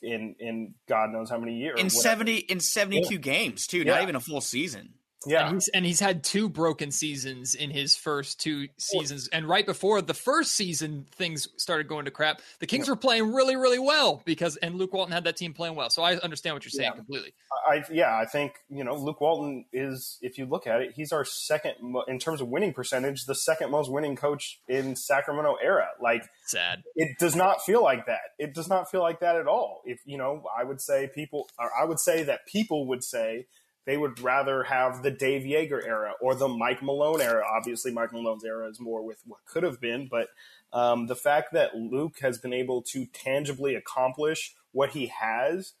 in 0.00 0.36
in 0.38 0.74
God 0.88 1.10
knows 1.10 1.30
how 1.30 1.38
many 1.38 1.56
years. 1.58 1.80
In 1.80 1.90
seventy 1.90 2.36
in 2.36 2.60
seventy 2.60 3.02
two 3.02 3.14
yeah. 3.14 3.20
games 3.20 3.66
too, 3.66 3.78
yeah. 3.78 3.94
not 3.94 4.02
even 4.02 4.16
a 4.16 4.20
full 4.20 4.40
season. 4.40 4.94
Yeah, 5.26 5.46
and 5.46 5.54
he's, 5.54 5.68
and 5.68 5.84
he's 5.84 6.00
had 6.00 6.24
two 6.24 6.48
broken 6.48 6.90
seasons 6.90 7.54
in 7.54 7.70
his 7.70 7.96
first 7.96 8.40
two 8.40 8.68
seasons, 8.78 9.28
and 9.28 9.48
right 9.48 9.64
before 9.64 10.02
the 10.02 10.14
first 10.14 10.52
season, 10.52 11.06
things 11.12 11.48
started 11.56 11.88
going 11.88 12.04
to 12.06 12.10
crap. 12.10 12.40
The 12.60 12.66
Kings 12.66 12.86
yeah. 12.86 12.92
were 12.92 12.96
playing 12.96 13.32
really, 13.32 13.56
really 13.56 13.78
well 13.78 14.22
because, 14.24 14.56
and 14.56 14.76
Luke 14.76 14.92
Walton 14.92 15.12
had 15.12 15.24
that 15.24 15.36
team 15.36 15.54
playing 15.54 15.74
well. 15.74 15.90
So 15.90 16.02
I 16.02 16.16
understand 16.16 16.54
what 16.54 16.64
you're 16.64 16.70
saying 16.70 16.90
yeah. 16.90 16.96
completely. 16.96 17.34
I 17.68 17.84
yeah, 17.90 18.16
I 18.16 18.26
think 18.26 18.54
you 18.68 18.84
know 18.84 18.96
Luke 18.96 19.20
Walton 19.20 19.64
is, 19.72 20.18
if 20.22 20.38
you 20.38 20.46
look 20.46 20.66
at 20.66 20.80
it, 20.80 20.92
he's 20.94 21.12
our 21.12 21.24
second 21.24 21.74
in 22.08 22.18
terms 22.18 22.40
of 22.40 22.48
winning 22.48 22.72
percentage, 22.72 23.24
the 23.24 23.34
second 23.34 23.70
most 23.70 23.90
winning 23.90 24.16
coach 24.16 24.60
in 24.68 24.96
Sacramento 24.96 25.56
era. 25.62 25.88
Like 26.00 26.24
sad, 26.46 26.82
it 26.96 27.18
does 27.18 27.36
not 27.36 27.64
feel 27.64 27.82
like 27.82 28.06
that. 28.06 28.20
It 28.38 28.54
does 28.54 28.68
not 28.68 28.90
feel 28.90 29.00
like 29.00 29.20
that 29.20 29.36
at 29.36 29.46
all. 29.46 29.82
If 29.84 30.00
you 30.04 30.18
know, 30.18 30.44
I 30.56 30.64
would 30.64 30.80
say 30.80 31.10
people, 31.14 31.48
or 31.58 31.70
I 31.78 31.84
would 31.84 32.00
say 32.00 32.24
that 32.24 32.46
people 32.46 32.86
would 32.88 33.04
say 33.04 33.46
they 33.84 33.96
would 33.96 34.20
rather 34.20 34.64
have 34.64 35.02
the 35.02 35.10
Dave 35.10 35.42
Joerger 35.42 35.84
era 35.84 36.12
or 36.20 36.34
the 36.34 36.48
Mike 36.48 36.82
Malone 36.82 37.20
era. 37.20 37.44
Obviously, 37.50 37.92
Mike 37.92 38.12
Malone's 38.12 38.44
era 38.44 38.68
is 38.68 38.80
more 38.80 39.04
with 39.04 39.20
what 39.26 39.40
could 39.44 39.62
have 39.62 39.80
been, 39.80 40.08
but 40.10 40.28
um, 40.72 41.06
the 41.06 41.16
fact 41.16 41.52
that 41.52 41.74
Luke 41.74 42.18
has 42.20 42.38
been 42.38 42.52
able 42.52 42.82
to 42.92 43.06
tangibly 43.06 43.74
accomplish 43.74 44.54
what 44.72 44.90
he 44.90 45.06
has 45.06 45.72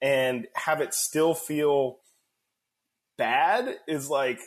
and 0.00 0.46
have 0.54 0.80
it 0.80 0.94
still 0.94 1.34
feel 1.34 1.98
bad 3.18 3.76
is 3.86 4.08
like 4.08 4.40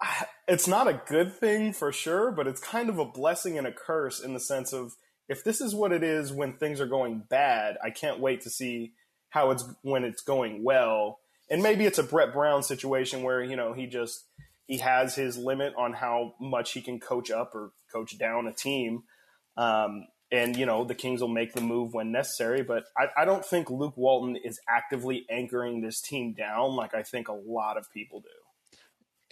it's 0.48 0.66
not 0.66 0.88
a 0.88 1.02
good 1.06 1.34
thing 1.34 1.72
for 1.72 1.92
sure, 1.92 2.30
but 2.30 2.46
it's 2.46 2.60
kind 2.60 2.88
of 2.88 2.98
a 2.98 3.04
blessing 3.04 3.58
and 3.58 3.66
a 3.66 3.72
curse 3.72 4.20
in 4.20 4.34
the 4.34 4.40
sense 4.40 4.72
of 4.72 4.96
if 5.28 5.44
this 5.44 5.60
is 5.60 5.74
what 5.74 5.92
it 5.92 6.02
is 6.02 6.32
when 6.32 6.54
things 6.54 6.80
are 6.80 6.86
going 6.86 7.22
bad, 7.28 7.76
I 7.82 7.90
can't 7.90 8.18
wait 8.18 8.40
to 8.42 8.50
see 8.50 8.94
how 9.28 9.52
it's 9.52 9.64
when 9.82 10.02
it's 10.04 10.22
going 10.22 10.64
well. 10.64 11.19
And 11.50 11.62
maybe 11.62 11.84
it's 11.84 11.98
a 11.98 12.04
Brett 12.04 12.32
Brown 12.32 12.62
situation 12.62 13.22
where, 13.22 13.42
you 13.42 13.56
know, 13.56 13.72
he 13.72 13.86
just 13.86 14.24
he 14.66 14.78
has 14.78 15.16
his 15.16 15.36
limit 15.36 15.74
on 15.76 15.92
how 15.92 16.34
much 16.40 16.72
he 16.72 16.80
can 16.80 17.00
coach 17.00 17.30
up 17.30 17.54
or 17.54 17.72
coach 17.92 18.16
down 18.16 18.46
a 18.46 18.52
team. 18.52 19.02
Um, 19.56 20.06
and 20.32 20.56
you 20.56 20.64
know 20.64 20.84
the 20.84 20.94
Kings 20.94 21.20
will 21.20 21.28
make 21.28 21.54
the 21.54 21.60
move 21.60 21.92
when 21.92 22.12
necessary. 22.12 22.62
But 22.62 22.84
I, 22.96 23.22
I, 23.22 23.24
don't 23.24 23.44
think 23.44 23.68
Luke 23.68 23.96
Walton 23.96 24.36
is 24.36 24.60
actively 24.68 25.26
anchoring 25.28 25.80
this 25.80 26.00
team 26.00 26.34
down 26.34 26.76
like 26.76 26.94
I 26.94 27.02
think 27.02 27.28
a 27.28 27.32
lot 27.32 27.76
of 27.76 27.90
people 27.92 28.20
do. 28.20 28.28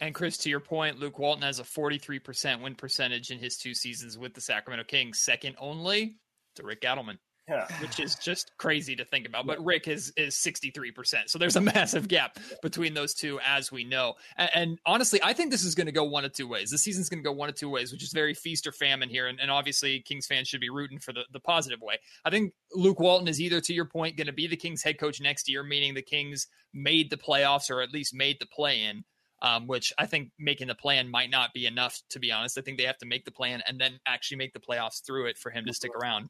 And 0.01 0.15
Chris, 0.15 0.39
to 0.39 0.51
your 0.51 0.61
point, 0.61 0.99
Luke 0.99 1.19
Walton 1.19 1.43
has 1.43 1.59
a 1.59 1.65
43% 1.65 2.63
win 2.63 2.77
percentage 2.77 3.31
in 3.31 3.39
his 3.39 3.57
two 3.57 3.75
seasons 3.75 4.17
with 4.17 4.35
the 4.35 4.41
Sacramento 4.41 4.85
Kings, 4.85 5.19
second 5.19 5.57
only 5.59 6.19
to 6.55 6.63
Rick 6.63 6.83
Adelman. 6.83 7.19
Yeah. 7.49 7.67
Which 7.81 7.99
is 8.01 8.15
just 8.17 8.53
crazy 8.59 8.95
to 8.97 9.05
think 9.05 9.27
about. 9.27 9.47
But 9.47 9.65
Rick 9.65 9.89
is 9.89 10.13
is 10.17 10.35
63%. 10.35 11.29
So 11.29 11.39
there's 11.39 11.57
a 11.57 11.61
massive 11.79 12.09
gap 12.09 12.39
between 12.63 12.95
those 12.95 13.15
two, 13.15 13.41
as 13.47 13.73
we 13.73 13.85
know. 13.85 14.15
And, 14.37 14.51
and 14.55 14.79
honestly, 14.85 15.21
I 15.23 15.33
think 15.33 15.51
this 15.51 15.65
is 15.65 15.75
going 15.75 15.87
to 15.87 15.93
go 15.93 16.05
one 16.05 16.25
of 16.25 16.33
two 16.33 16.47
ways. 16.47 16.71
This 16.71 16.83
season's 16.83 17.09
going 17.09 17.23
to 17.23 17.29
go 17.29 17.33
one 17.33 17.49
of 17.49 17.55
two 17.55 17.71
ways, 17.71 17.93
which 17.93 18.03
is 18.03 18.13
very 18.13 18.35
feast 18.35 18.67
or 18.67 18.73
famine 18.73 19.09
here. 19.09 19.29
And, 19.29 19.41
and 19.41 19.51
obviously, 19.51 20.01
Kings 20.01 20.27
fans 20.27 20.49
should 20.49 20.61
be 20.61 20.71
rooting 20.71 20.99
for 20.99 21.13
the, 21.13 21.23
the 21.33 21.41
positive 21.41 21.81
way. 21.81 21.99
I 22.25 22.31
think 22.31 22.53
Luke 22.75 23.01
Walton 23.01 23.29
is 23.29 23.41
either, 23.41 23.61
to 23.61 23.73
your 23.73 23.87
point, 23.87 24.17
going 24.17 24.27
to 24.27 24.33
be 24.33 24.47
the 24.47 24.57
Kings 24.57 24.83
head 24.83 24.99
coach 24.99 25.21
next 25.21 25.49
year, 25.49 25.63
meaning 25.63 25.95
the 25.95 26.03
Kings 26.03 26.47
made 26.75 27.11
the 27.11 27.17
playoffs 27.17 27.71
or 27.71 27.81
at 27.81 27.93
least 27.93 28.15
made 28.15 28.37
the 28.41 28.47
play 28.47 28.83
in 28.83 29.05
um, 29.43 29.67
which 29.67 29.93
I 29.99 30.07
think 30.07 30.31
making 30.39 30.69
the 30.69 30.75
plan 30.75 31.09
might 31.09 31.31
not 31.31 31.53
be 31.53 31.67
enough, 31.67 32.01
to 32.11 32.19
be 32.19 32.33
honest. 32.33 32.59
I 32.59 32.61
think 32.61 32.79
they 32.79 32.85
have 32.85 32.99
to 32.99 33.07
make 33.07 33.25
the 33.25 33.31
plan 33.31 33.63
and 33.67 33.81
then 33.81 34.01
actually 34.07 34.39
make 34.39 34.53
the 34.53 34.61
playoffs 34.61 35.05
through 35.05 35.27
it 35.27 35.39
for 35.39 35.51
him 35.51 35.65
to 35.67 35.73
stick 35.73 35.93
around. 35.95 36.29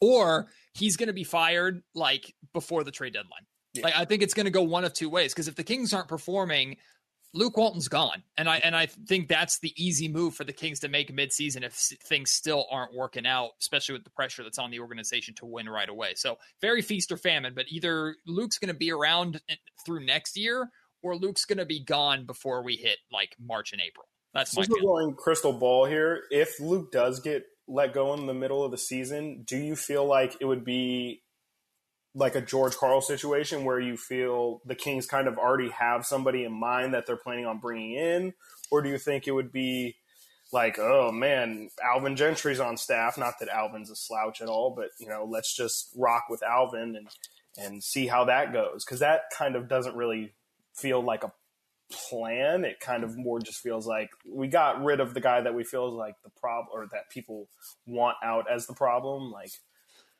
Or 0.00 0.48
he's 0.74 0.96
going 0.96 1.08
to 1.08 1.12
be 1.12 1.24
fired 1.24 1.82
like 1.94 2.34
before 2.52 2.84
the 2.84 2.90
trade 2.90 3.14
deadline. 3.14 3.46
Yeah. 3.74 3.84
Like 3.84 3.96
I 3.96 4.04
think 4.04 4.22
it's 4.22 4.34
going 4.34 4.46
to 4.46 4.50
go 4.50 4.62
one 4.62 4.84
of 4.84 4.92
two 4.92 5.10
ways 5.10 5.32
because 5.32 5.48
if 5.48 5.56
the 5.56 5.64
Kings 5.64 5.92
aren't 5.92 6.08
performing, 6.08 6.76
Luke 7.34 7.56
Walton's 7.58 7.88
gone, 7.88 8.22
and 8.38 8.48
I 8.48 8.56
and 8.58 8.74
I 8.74 8.86
think 8.86 9.28
that's 9.28 9.58
the 9.58 9.72
easy 9.76 10.08
move 10.08 10.34
for 10.34 10.44
the 10.44 10.52
Kings 10.52 10.80
to 10.80 10.88
make 10.88 11.14
midseason 11.14 11.62
if 11.62 11.74
things 11.74 12.30
still 12.30 12.66
aren't 12.70 12.94
working 12.94 13.26
out, 13.26 13.50
especially 13.60 13.92
with 13.92 14.04
the 14.04 14.10
pressure 14.10 14.42
that's 14.42 14.58
on 14.58 14.70
the 14.70 14.80
organization 14.80 15.34
to 15.36 15.46
win 15.46 15.68
right 15.68 15.88
away. 15.88 16.14
So 16.16 16.38
very 16.62 16.80
feast 16.80 17.12
or 17.12 17.18
famine, 17.18 17.52
but 17.54 17.66
either 17.68 18.16
Luke's 18.26 18.58
going 18.58 18.72
to 18.72 18.78
be 18.78 18.90
around 18.90 19.40
eh, 19.50 19.56
through 19.84 20.06
next 20.06 20.38
year, 20.38 20.70
or 21.02 21.16
Luke's 21.16 21.44
going 21.44 21.58
to 21.58 21.66
be 21.66 21.84
gone 21.84 22.24
before 22.24 22.62
we 22.62 22.76
hit 22.76 22.96
like 23.12 23.36
March 23.38 23.72
and 23.72 23.82
April. 23.86 24.06
That's 24.32 24.56
my 24.56 24.64
going 24.64 25.14
crystal 25.14 25.52
ball 25.52 25.84
here. 25.84 26.22
If 26.30 26.60
Luke 26.60 26.92
does 26.92 27.20
get 27.20 27.44
let 27.68 27.92
go 27.92 28.14
in 28.14 28.26
the 28.26 28.34
middle 28.34 28.64
of 28.64 28.70
the 28.70 28.78
season, 28.78 29.44
do 29.46 29.56
you 29.56 29.76
feel 29.76 30.04
like 30.06 30.36
it 30.40 30.46
would 30.46 30.64
be 30.64 31.22
like 32.14 32.34
a 32.34 32.40
George 32.40 32.76
Karl 32.76 33.00
situation 33.00 33.64
where 33.64 33.78
you 33.78 33.96
feel 33.96 34.60
the 34.64 34.74
Kings 34.74 35.06
kind 35.06 35.28
of 35.28 35.38
already 35.38 35.70
have 35.70 36.06
somebody 36.06 36.44
in 36.44 36.52
mind 36.52 36.94
that 36.94 37.06
they're 37.06 37.16
planning 37.16 37.46
on 37.46 37.58
bringing 37.58 37.92
in, 37.92 38.34
or 38.70 38.82
do 38.82 38.88
you 38.88 38.98
think 38.98 39.26
it 39.26 39.32
would 39.32 39.52
be 39.52 39.96
like, 40.52 40.78
oh 40.78 41.12
man, 41.12 41.68
Alvin 41.84 42.16
Gentry's 42.16 42.60
on 42.60 42.76
staff? 42.76 43.18
Not 43.18 43.34
that 43.40 43.48
Alvin's 43.50 43.90
a 43.90 43.96
slouch 43.96 44.40
at 44.40 44.48
all, 44.48 44.74
but 44.74 44.88
you 44.98 45.08
know, 45.08 45.28
let's 45.30 45.54
just 45.54 45.92
rock 45.96 46.24
with 46.28 46.42
Alvin 46.42 46.96
and 46.96 47.08
and 47.56 47.82
see 47.82 48.06
how 48.06 48.24
that 48.24 48.52
goes 48.52 48.84
because 48.84 49.00
that 49.00 49.22
kind 49.36 49.56
of 49.56 49.68
doesn't 49.68 49.96
really 49.96 50.32
feel 50.74 51.02
like 51.02 51.24
a 51.24 51.32
plan. 51.90 52.64
It 52.64 52.80
kind 52.80 53.04
of 53.04 53.16
more 53.16 53.40
just 53.40 53.60
feels 53.60 53.86
like 53.86 54.10
we 54.26 54.48
got 54.48 54.82
rid 54.82 55.00
of 55.00 55.14
the 55.14 55.20
guy 55.20 55.40
that 55.40 55.54
we 55.54 55.64
feel 55.64 55.88
is 55.88 55.94
like 55.94 56.14
the 56.22 56.30
problem 56.30 56.68
or 56.72 56.86
that 56.92 57.10
people 57.10 57.48
want 57.86 58.16
out 58.22 58.50
as 58.50 58.66
the 58.66 58.74
problem. 58.74 59.30
Like, 59.30 59.52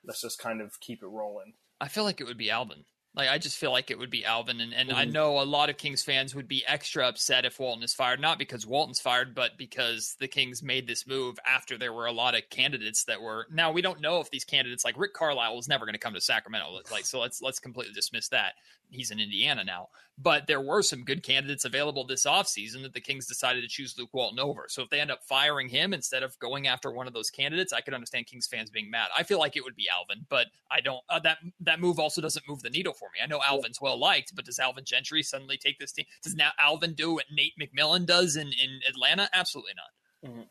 let's 0.04 0.22
just 0.22 0.38
kind 0.38 0.60
of 0.60 0.78
keep 0.80 1.02
it 1.02 1.08
rolling. 1.08 1.54
I 1.80 1.88
feel 1.88 2.04
like 2.04 2.20
it 2.20 2.26
would 2.26 2.38
be 2.38 2.50
Alvin. 2.50 2.84
Like 3.14 3.30
I 3.30 3.38
just 3.38 3.56
feel 3.56 3.72
like 3.72 3.90
it 3.90 3.98
would 3.98 4.10
be 4.10 4.24
Alvin, 4.24 4.60
and, 4.60 4.72
and 4.72 4.90
mm-hmm. 4.90 4.98
I 4.98 5.04
know 5.04 5.40
a 5.40 5.42
lot 5.42 5.70
of 5.70 5.76
Kings 5.76 6.04
fans 6.04 6.34
would 6.34 6.46
be 6.46 6.64
extra 6.66 7.08
upset 7.08 7.44
if 7.44 7.58
Walton 7.58 7.82
is 7.82 7.94
fired, 7.94 8.20
not 8.20 8.38
because 8.38 8.66
Walton's 8.66 9.00
fired, 9.00 9.34
but 9.34 9.58
because 9.58 10.14
the 10.20 10.28
Kings 10.28 10.62
made 10.62 10.86
this 10.86 11.06
move 11.06 11.36
after 11.44 11.76
there 11.76 11.92
were 11.92 12.06
a 12.06 12.12
lot 12.12 12.36
of 12.36 12.48
candidates 12.50 13.04
that 13.04 13.20
were. 13.20 13.48
Now 13.50 13.72
we 13.72 13.82
don't 13.82 14.00
know 14.00 14.20
if 14.20 14.30
these 14.30 14.44
candidates, 14.44 14.84
like 14.84 14.96
Rick 14.96 15.14
Carlisle, 15.14 15.56
was 15.56 15.68
never 15.68 15.84
going 15.84 15.94
to 15.94 15.98
come 15.98 16.14
to 16.14 16.20
Sacramento. 16.20 16.78
Like 16.92 17.06
so, 17.06 17.18
let's 17.18 17.42
let's 17.42 17.58
completely 17.58 17.94
dismiss 17.94 18.28
that. 18.28 18.52
He's 18.90 19.10
in 19.10 19.20
Indiana 19.20 19.64
now, 19.64 19.88
but 20.16 20.46
there 20.46 20.60
were 20.60 20.82
some 20.82 21.04
good 21.04 21.22
candidates 21.22 21.64
available 21.64 22.06
this 22.06 22.26
offseason 22.26 22.82
that 22.82 22.94
the 22.94 23.00
Kings 23.00 23.26
decided 23.26 23.62
to 23.62 23.68
choose 23.68 23.94
Luke 23.98 24.10
Walton 24.12 24.40
over. 24.40 24.66
So 24.68 24.82
if 24.82 24.90
they 24.90 25.00
end 25.00 25.10
up 25.10 25.22
firing 25.28 25.68
him 25.68 25.92
instead 25.92 26.22
of 26.22 26.38
going 26.38 26.66
after 26.66 26.90
one 26.90 27.06
of 27.06 27.12
those 27.12 27.30
candidates, 27.30 27.72
I 27.72 27.80
could 27.80 27.94
understand 27.94 28.26
Kings 28.26 28.46
fans 28.46 28.70
being 28.70 28.90
mad. 28.90 29.08
I 29.16 29.22
feel 29.22 29.38
like 29.38 29.56
it 29.56 29.64
would 29.64 29.76
be 29.76 29.88
Alvin, 29.92 30.26
but 30.28 30.46
I 30.70 30.80
don't. 30.80 31.00
Uh, 31.08 31.20
that 31.20 31.38
that 31.60 31.80
move 31.80 31.98
also 31.98 32.20
doesn't 32.20 32.48
move 32.48 32.62
the 32.62 32.70
needle 32.70 32.94
for 32.94 33.08
me. 33.12 33.20
I 33.22 33.26
know 33.26 33.40
Alvin's 33.46 33.80
well 33.80 33.98
liked, 33.98 34.34
but 34.34 34.44
does 34.44 34.58
Alvin 34.58 34.84
Gentry 34.84 35.22
suddenly 35.22 35.56
take 35.56 35.78
this 35.78 35.92
team? 35.92 36.06
Does 36.22 36.34
now 36.34 36.50
Alvin 36.58 36.94
do 36.94 37.14
what 37.14 37.26
Nate 37.30 37.54
McMillan 37.60 38.06
does 38.06 38.36
in 38.36 38.48
in 38.48 38.80
Atlanta? 38.88 39.28
Absolutely 39.32 39.72
not. 39.76 40.30
Mm-hmm. 40.30 40.42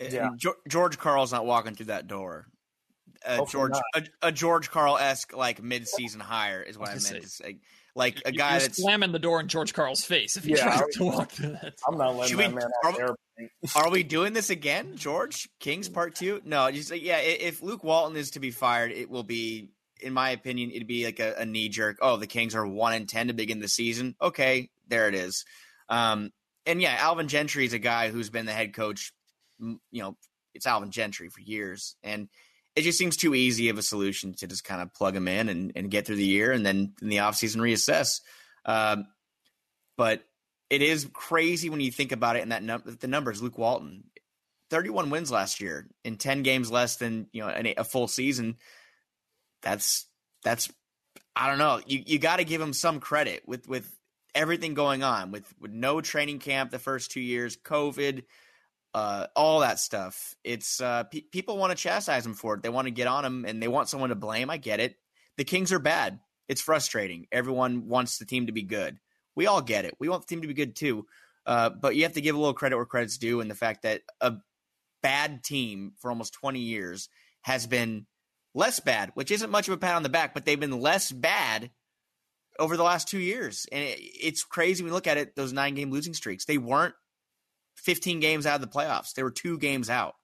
Yeah, 0.00 0.30
George 0.68 0.98
Karl's 0.98 1.32
not 1.32 1.46
walking 1.46 1.74
through 1.74 1.86
that 1.86 2.08
door. 2.08 2.48
A 3.26 3.44
George 3.46 3.72
a, 3.94 4.02
a, 4.22 4.32
George 4.32 4.70
Karl 4.70 4.98
esque 4.98 5.34
like 5.34 5.62
mid 5.62 5.88
season 5.88 6.20
hire 6.20 6.62
is 6.62 6.76
what 6.76 6.88
I, 6.88 6.92
I 6.92 6.94
meant 6.96 7.22
to 7.22 7.28
say 7.28 7.58
like 7.96 8.20
a 8.24 8.32
guy 8.32 8.52
You're 8.52 8.60
that's 8.60 8.82
slamming 8.82 9.12
the 9.12 9.18
door 9.18 9.40
in 9.40 9.48
George 9.48 9.72
Karl's 9.72 10.04
face 10.04 10.36
if 10.36 10.44
he 10.44 10.52
yeah, 10.52 10.76
tries 10.76 10.94
to 10.96 11.04
walk 11.04 11.32
through 11.32 11.52
that. 11.62 11.74
I'm 11.86 11.96
not 11.96 12.16
letting 12.16 12.30
Should 12.30 12.38
that 12.38 12.48
we, 12.48 12.54
man 12.54 13.16
are, 13.76 13.84
are 13.84 13.90
we 13.90 14.02
doing 14.02 14.32
this 14.32 14.50
again, 14.50 14.96
George? 14.96 15.48
Kings 15.60 15.88
Part 15.88 16.14
Two? 16.14 16.40
No, 16.44 16.70
just 16.70 16.90
like, 16.90 17.02
yeah. 17.02 17.18
If 17.18 17.62
Luke 17.62 17.84
Walton 17.84 18.16
is 18.16 18.32
to 18.32 18.40
be 18.40 18.50
fired, 18.50 18.90
it 18.92 19.10
will 19.10 19.22
be, 19.22 19.70
in 20.00 20.12
my 20.12 20.30
opinion, 20.30 20.70
it'd 20.70 20.86
be 20.88 21.04
like 21.04 21.20
a, 21.20 21.34
a 21.38 21.46
knee 21.46 21.68
jerk. 21.68 21.98
Oh, 22.00 22.16
the 22.16 22.26
Kings 22.26 22.54
are 22.54 22.66
one 22.66 22.94
and 22.94 23.08
ten 23.08 23.28
to 23.28 23.32
begin 23.32 23.60
the 23.60 23.68
season. 23.68 24.16
Okay, 24.20 24.70
there 24.88 25.08
it 25.08 25.14
is. 25.14 25.44
Um, 25.88 26.30
and 26.66 26.80
yeah, 26.80 26.96
Alvin 26.98 27.28
Gentry 27.28 27.64
is 27.64 27.74
a 27.74 27.78
guy 27.78 28.10
who's 28.10 28.30
been 28.30 28.46
the 28.46 28.52
head 28.52 28.74
coach. 28.74 29.12
You 29.60 29.78
know, 29.92 30.16
it's 30.52 30.66
Alvin 30.66 30.90
Gentry 30.90 31.28
for 31.28 31.40
years, 31.40 31.96
and 32.02 32.28
it 32.76 32.82
just 32.82 32.98
seems 32.98 33.16
too 33.16 33.34
easy 33.34 33.68
of 33.68 33.78
a 33.78 33.82
solution 33.82 34.34
to 34.34 34.46
just 34.46 34.64
kind 34.64 34.82
of 34.82 34.92
plug 34.94 35.14
them 35.14 35.28
in 35.28 35.48
and, 35.48 35.72
and 35.76 35.90
get 35.90 36.06
through 36.06 36.16
the 36.16 36.24
year 36.24 36.50
and 36.52 36.66
then 36.66 36.94
in 37.00 37.08
the 37.08 37.18
offseason 37.18 37.56
reassess. 37.56 38.20
Um, 38.64 39.06
but 39.96 40.24
it 40.70 40.82
is 40.82 41.08
crazy 41.12 41.70
when 41.70 41.80
you 41.80 41.92
think 41.92 42.12
about 42.12 42.36
it 42.36 42.42
and 42.42 42.52
that 42.52 42.62
num- 42.62 42.82
the 43.00 43.06
numbers 43.06 43.42
Luke 43.42 43.58
Walton 43.58 44.04
31 44.70 45.10
wins 45.10 45.30
last 45.30 45.60
year 45.60 45.86
in 46.04 46.16
10 46.16 46.42
games 46.42 46.70
less 46.70 46.96
than 46.96 47.28
you 47.32 47.42
know 47.42 47.48
a, 47.48 47.74
a 47.76 47.84
full 47.84 48.08
season 48.08 48.56
that's 49.62 50.06
that's 50.42 50.68
I 51.36 51.48
don't 51.48 51.58
know 51.58 51.80
you 51.86 52.02
you 52.04 52.18
got 52.18 52.36
to 52.36 52.44
give 52.44 52.60
him 52.60 52.72
some 52.72 52.98
credit 52.98 53.42
with 53.46 53.68
with 53.68 53.88
everything 54.34 54.74
going 54.74 55.02
on 55.02 55.30
with 55.30 55.44
with 55.60 55.70
no 55.70 56.00
training 56.00 56.40
camp 56.40 56.70
the 56.70 56.78
first 56.78 57.12
2 57.12 57.20
years 57.20 57.56
covid 57.56 58.24
uh, 58.94 59.26
all 59.34 59.60
that 59.60 59.80
stuff. 59.80 60.34
It's 60.44 60.80
uh, 60.80 61.04
pe- 61.04 61.22
people 61.22 61.58
want 61.58 61.72
to 61.72 61.76
chastise 61.76 62.24
him 62.24 62.34
for 62.34 62.54
it. 62.54 62.62
They 62.62 62.68
want 62.68 62.86
to 62.86 62.92
get 62.92 63.08
on 63.08 63.24
him 63.24 63.44
and 63.44 63.60
they 63.62 63.68
want 63.68 63.88
someone 63.88 64.10
to 64.10 64.14
blame. 64.14 64.50
I 64.50 64.56
get 64.56 64.80
it. 64.80 64.96
The 65.36 65.44
Kings 65.44 65.72
are 65.72 65.80
bad. 65.80 66.20
It's 66.48 66.60
frustrating. 66.60 67.26
Everyone 67.32 67.88
wants 67.88 68.18
the 68.18 68.24
team 68.24 68.46
to 68.46 68.52
be 68.52 68.62
good. 68.62 68.98
We 69.34 69.46
all 69.46 69.62
get 69.62 69.84
it. 69.84 69.94
We 69.98 70.08
want 70.08 70.22
the 70.22 70.32
team 70.32 70.42
to 70.42 70.48
be 70.48 70.54
good 70.54 70.76
too. 70.76 71.06
Uh, 71.44 71.70
but 71.70 71.96
you 71.96 72.04
have 72.04 72.12
to 72.12 72.20
give 72.20 72.36
a 72.36 72.38
little 72.38 72.54
credit 72.54 72.76
where 72.76 72.86
credit's 72.86 73.18
due, 73.18 73.40
and 73.40 73.50
the 73.50 73.54
fact 73.54 73.82
that 73.82 74.00
a 74.20 74.34
bad 75.02 75.42
team 75.42 75.92
for 75.98 76.10
almost 76.10 76.32
20 76.34 76.60
years 76.60 77.08
has 77.42 77.66
been 77.66 78.06
less 78.54 78.80
bad, 78.80 79.10
which 79.14 79.30
isn't 79.30 79.50
much 79.50 79.68
of 79.68 79.74
a 79.74 79.76
pat 79.76 79.96
on 79.96 80.02
the 80.02 80.08
back, 80.08 80.32
but 80.32 80.44
they've 80.44 80.60
been 80.60 80.80
less 80.80 81.12
bad 81.12 81.70
over 82.58 82.76
the 82.76 82.82
last 82.82 83.08
two 83.08 83.18
years. 83.18 83.66
And 83.70 83.82
it, 83.82 83.98
it's 84.00 84.44
crazy 84.44 84.82
when 84.82 84.90
you 84.90 84.94
look 84.94 85.06
at 85.06 85.18
it, 85.18 85.34
those 85.36 85.52
nine 85.52 85.74
game 85.74 85.90
losing 85.90 86.14
streaks. 86.14 86.44
They 86.46 86.56
weren't 86.56 86.94
15 87.76 88.20
games 88.20 88.46
out 88.46 88.56
of 88.56 88.60
the 88.60 88.66
playoffs. 88.66 89.14
They 89.14 89.22
were 89.22 89.30
two 89.30 89.58
games 89.58 89.90
out. 89.90 90.14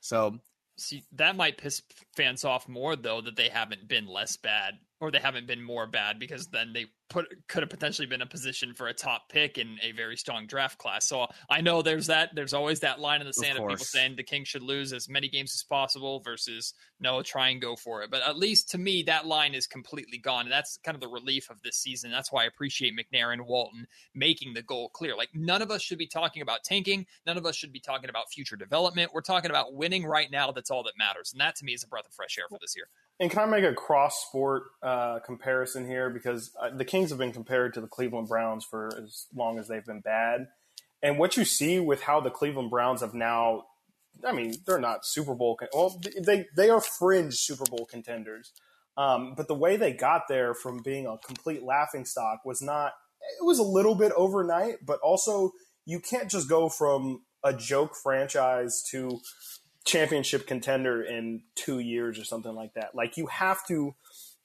So 0.00 0.38
see 0.76 1.04
that 1.12 1.36
might 1.36 1.58
piss 1.58 1.82
fans 2.16 2.44
off 2.44 2.68
more 2.68 2.96
though 2.96 3.20
that 3.20 3.36
they 3.36 3.48
haven't 3.48 3.86
been 3.86 4.06
less 4.06 4.36
bad 4.36 4.78
or 5.00 5.10
they 5.10 5.18
haven't 5.18 5.46
been 5.46 5.62
more 5.62 5.86
bad 5.86 6.18
because 6.18 6.46
then 6.48 6.72
they 6.72 6.86
put 7.08 7.26
could 7.48 7.62
have 7.62 7.70
potentially 7.70 8.06
been 8.06 8.22
a 8.22 8.26
position 8.26 8.74
for 8.74 8.88
a 8.88 8.94
top 8.94 9.28
pick 9.28 9.58
in 9.58 9.78
a 9.82 9.92
very 9.92 10.16
strong 10.16 10.46
draft 10.46 10.78
class. 10.78 11.08
So 11.08 11.26
I 11.48 11.60
know 11.60 11.82
there's 11.82 12.06
that 12.06 12.34
there's 12.34 12.52
always 12.52 12.80
that 12.80 13.00
line 13.00 13.20
in 13.20 13.26
the 13.26 13.32
sand 13.32 13.58
of, 13.58 13.64
of 13.64 13.70
people 13.70 13.84
saying 13.84 14.16
the 14.16 14.22
Kings 14.22 14.48
should 14.48 14.62
lose 14.62 14.92
as 14.92 15.08
many 15.08 15.28
games 15.28 15.52
as 15.54 15.64
possible 15.64 16.20
versus 16.20 16.74
no, 17.00 17.22
try 17.22 17.48
and 17.48 17.60
go 17.60 17.76
for 17.76 18.02
it. 18.02 18.10
But 18.10 18.22
at 18.26 18.36
least 18.36 18.70
to 18.70 18.78
me, 18.78 19.02
that 19.04 19.26
line 19.26 19.54
is 19.54 19.66
completely 19.66 20.18
gone. 20.18 20.42
And 20.42 20.52
that's 20.52 20.78
kind 20.84 20.94
of 20.94 21.00
the 21.00 21.08
relief 21.08 21.50
of 21.50 21.60
this 21.62 21.76
season. 21.76 22.10
That's 22.10 22.30
why 22.30 22.44
I 22.44 22.46
appreciate 22.46 22.94
McNair 22.94 23.32
and 23.32 23.46
Walton 23.46 23.86
making 24.14 24.54
the 24.54 24.62
goal 24.62 24.90
clear. 24.90 25.16
Like 25.16 25.30
none 25.34 25.62
of 25.62 25.70
us 25.70 25.82
should 25.82 25.98
be 25.98 26.06
talking 26.06 26.42
about 26.42 26.62
tanking. 26.64 27.06
None 27.26 27.38
of 27.38 27.46
us 27.46 27.56
should 27.56 27.72
be 27.72 27.80
talking 27.80 28.10
about 28.10 28.30
future 28.30 28.56
development. 28.56 29.12
We're 29.14 29.22
talking 29.22 29.50
about 29.50 29.74
winning 29.74 30.04
right 30.04 30.30
now. 30.30 30.52
That's 30.52 30.70
all 30.70 30.82
that 30.84 30.94
matters. 30.98 31.32
And 31.32 31.40
that 31.40 31.56
to 31.56 31.64
me 31.64 31.72
is 31.72 31.82
a 31.82 31.88
breath 31.88 32.06
of 32.06 32.12
fresh 32.12 32.38
air 32.38 32.44
for 32.48 32.58
this 32.60 32.74
year. 32.76 32.86
And 33.18 33.30
can 33.30 33.40
I 33.40 33.46
make 33.46 33.64
a 33.64 33.74
cross 33.74 34.24
sport 34.26 34.64
uh, 34.82 34.89
comparison 35.24 35.86
here? 35.86 36.10
Because 36.10 36.50
uh, 36.60 36.70
the 36.74 36.84
Kings 36.84 37.10
have 37.10 37.18
been 37.18 37.32
compared 37.32 37.74
to 37.74 37.80
the 37.80 37.86
Cleveland 37.86 38.28
Browns 38.28 38.64
for 38.64 38.90
as 39.02 39.26
long 39.34 39.58
as 39.58 39.68
they've 39.68 39.84
been 39.84 40.00
bad. 40.00 40.48
And 41.02 41.18
what 41.18 41.36
you 41.36 41.44
see 41.44 41.80
with 41.80 42.02
how 42.02 42.20
the 42.20 42.30
Cleveland 42.30 42.70
Browns 42.70 43.00
have 43.00 43.14
now, 43.14 43.64
I 44.24 44.32
mean, 44.32 44.54
they're 44.66 44.78
not 44.78 45.06
Super 45.06 45.34
Bowl. 45.34 45.58
Well, 45.72 46.00
they 46.20 46.46
they 46.56 46.68
are 46.70 46.80
fringe 46.80 47.34
Super 47.34 47.64
Bowl 47.64 47.86
contenders. 47.90 48.52
Um, 48.96 49.34
but 49.36 49.48
the 49.48 49.54
way 49.54 49.76
they 49.76 49.92
got 49.92 50.22
there 50.28 50.52
from 50.52 50.82
being 50.82 51.06
a 51.06 51.16
complete 51.18 51.62
laughing 51.62 52.04
stock 52.04 52.40
was 52.44 52.60
not. 52.60 52.92
It 53.40 53.44
was 53.44 53.58
a 53.58 53.64
little 53.64 53.94
bit 53.94 54.12
overnight, 54.16 54.84
but 54.84 54.98
also 55.00 55.52
you 55.86 56.00
can't 56.00 56.30
just 56.30 56.48
go 56.48 56.68
from 56.68 57.22
a 57.42 57.52
joke 57.52 57.94
franchise 58.02 58.82
to 58.90 59.20
championship 59.84 60.46
contender 60.46 61.02
in 61.02 61.42
two 61.54 61.78
years 61.78 62.18
or 62.18 62.24
something 62.24 62.54
like 62.54 62.74
that. 62.74 62.94
Like 62.94 63.16
you 63.16 63.26
have 63.26 63.66
to 63.68 63.94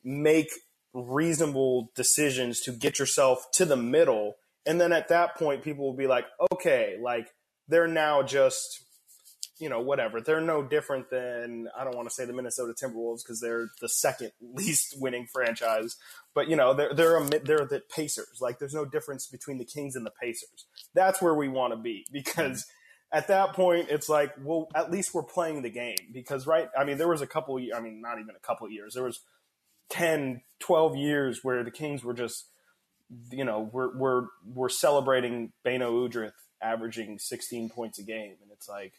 make 0.06 0.52
reasonable 0.94 1.92
decisions 1.96 2.62
to 2.62 2.72
get 2.72 3.00
yourself 3.00 3.46
to 3.54 3.66
the 3.66 3.76
middle. 3.76 4.36
And 4.66 4.80
then 4.80 4.94
at 4.94 5.10
that 5.10 5.36
point, 5.36 5.64
people 5.64 5.86
will 5.86 5.98
be 5.98 6.08
like, 6.08 6.26
okay, 6.54 6.98
like 7.02 7.28
they're 7.68 7.88
now 7.88 8.24
just, 8.24 8.82
you 9.60 9.68
know, 9.68 9.82
whatever. 9.82 10.22
They're 10.22 10.42
no 10.42 10.64
different 10.64 11.10
than, 11.10 11.68
I 11.78 11.84
don't 11.84 11.96
want 11.96 12.08
to 12.08 12.14
say 12.14 12.26
the 12.26 12.34
Minnesota 12.34 12.74
Timberwolves 12.74 13.24
because 13.24 13.42
they're 13.42 13.70
the 13.82 13.90
second 13.90 14.32
least 14.42 14.96
winning 15.00 15.28
franchise, 15.32 15.98
but 16.34 16.50
you 16.50 16.56
know, 16.56 16.74
they're, 16.74 16.94
they're, 16.94 17.18
a, 17.18 17.26
they're 17.26 17.66
the 17.66 17.82
Pacers. 17.94 18.40
Like 18.40 18.60
there's 18.60 18.74
no 18.74 18.86
difference 18.86 19.28
between 19.28 19.58
the 19.58 19.66
Kings 19.66 19.96
and 19.96 20.06
the 20.06 20.14
Pacers. 20.22 20.66
That's 20.94 21.22
where 21.22 21.36
we 21.36 21.50
want 21.50 21.74
to 21.74 21.78
be 21.78 22.06
because 22.12 22.66
at 23.12 23.28
that 23.28 23.54
point, 23.54 23.88
it's 23.90 24.10
like, 24.10 24.34
well, 24.42 24.68
at 24.76 24.92
least 24.92 25.14
we're 25.14 25.24
playing 25.24 25.62
the 25.62 25.70
game 25.70 25.96
because, 26.12 26.48
right? 26.48 26.68
I 26.78 26.84
mean, 26.84 26.98
there 26.98 27.08
was 27.08 27.22
a 27.22 27.28
couple, 27.28 27.60
I 27.76 27.80
mean, 27.80 28.02
not 28.02 28.20
even 28.20 28.36
a 28.36 28.46
couple 28.46 28.70
years. 28.70 28.94
There 28.94 29.04
was 29.04 29.22
10, 29.90 30.42
12 30.60 30.96
years 30.96 31.40
where 31.44 31.64
the 31.64 31.72
Kings 31.72 32.04
were 32.04 32.14
just, 32.14 32.50
you 33.32 33.46
know, 33.46 33.70
we're, 33.72 33.98
we're, 33.98 34.26
we're 34.46 34.70
celebrating 34.70 35.52
Beno 35.66 35.92
Udrih 35.92 36.32
averaging 36.62 37.20
16 37.20 37.70
points 37.70 38.00
a 38.00 38.04
game. 38.04 38.36
And 38.42 38.52
it's 38.52 38.68
like, 38.68 38.94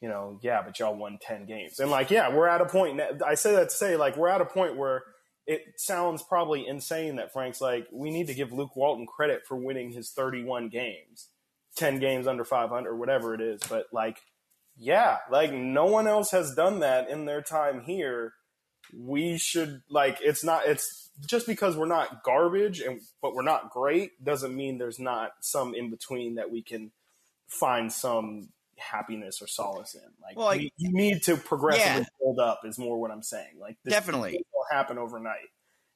you 0.00 0.08
know, 0.08 0.38
yeah, 0.42 0.62
but 0.62 0.78
y'all 0.78 0.96
won 0.96 1.18
10 1.20 1.46
games. 1.46 1.78
And 1.78 1.90
like, 1.90 2.10
yeah, 2.10 2.34
we're 2.34 2.48
at 2.48 2.60
a 2.60 2.66
point. 2.66 3.00
I 3.24 3.34
say 3.34 3.52
that 3.52 3.70
to 3.70 3.74
say, 3.74 3.96
like, 3.96 4.16
we're 4.16 4.28
at 4.28 4.40
a 4.40 4.46
point 4.46 4.76
where 4.76 5.04
it 5.46 5.60
sounds 5.76 6.22
probably 6.22 6.66
insane 6.66 7.16
that 7.16 7.32
Frank's 7.32 7.60
like, 7.60 7.86
we 7.92 8.10
need 8.10 8.26
to 8.26 8.34
give 8.34 8.52
Luke 8.52 8.76
Walton 8.76 9.06
credit 9.06 9.42
for 9.46 9.56
winning 9.56 9.92
his 9.92 10.10
31 10.10 10.68
games 10.68 11.28
10 11.76 11.98
games 11.98 12.26
under 12.26 12.44
500 12.44 12.88
or 12.88 12.96
whatever 12.96 13.34
it 13.34 13.40
is. 13.40 13.60
But 13.68 13.86
like, 13.92 14.18
yeah, 14.76 15.18
like 15.30 15.52
no 15.52 15.86
one 15.86 16.06
else 16.06 16.30
has 16.30 16.54
done 16.54 16.80
that 16.80 17.08
in 17.08 17.24
their 17.24 17.42
time 17.42 17.82
here. 17.82 18.32
We 18.96 19.38
should 19.38 19.82
like 19.88 20.18
it's 20.22 20.44
not 20.44 20.66
it's 20.66 21.10
just 21.26 21.46
because 21.46 21.76
we're 21.76 21.86
not 21.86 22.22
garbage 22.22 22.80
and 22.80 23.00
but 23.22 23.34
we're 23.34 23.42
not 23.42 23.70
great 23.70 24.22
doesn't 24.22 24.54
mean 24.54 24.78
there's 24.78 24.98
not 24.98 25.32
some 25.40 25.74
in 25.74 25.90
between 25.90 26.36
that 26.36 26.50
we 26.50 26.62
can 26.62 26.92
find 27.46 27.92
some 27.92 28.48
happiness 28.76 29.40
or 29.40 29.46
solace 29.46 29.94
in. 29.94 30.00
Like, 30.22 30.36
well, 30.36 30.46
like 30.46 30.60
we, 30.60 30.72
you 30.76 30.92
need 30.92 31.22
to 31.24 31.36
progressively 31.36 32.02
yeah. 32.02 32.04
build 32.20 32.38
up 32.38 32.60
is 32.64 32.78
more 32.78 33.00
what 33.00 33.10
I'm 33.10 33.22
saying. 33.22 33.58
Like 33.58 33.76
this 33.84 33.94
definitely 33.94 34.44
will 34.52 34.66
happen 34.70 34.98
overnight. 34.98 35.48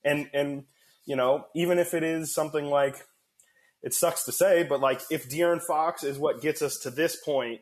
And 0.05 0.30
and 0.32 0.64
you 1.05 1.16
know, 1.16 1.46
even 1.55 1.78
if 1.78 1.94
it 1.94 2.03
is 2.03 2.34
something 2.34 2.66
like 2.66 3.05
it 3.82 3.94
sucks 3.94 4.24
to 4.24 4.32
say, 4.32 4.62
but 4.64 4.80
like 4.80 5.01
if 5.11 5.28
De'Aaron 5.28 5.62
Fox 5.62 6.03
is 6.03 6.18
what 6.18 6.42
gets 6.42 6.62
us 6.62 6.78
to 6.78 6.90
this 6.90 7.16
point, 7.16 7.61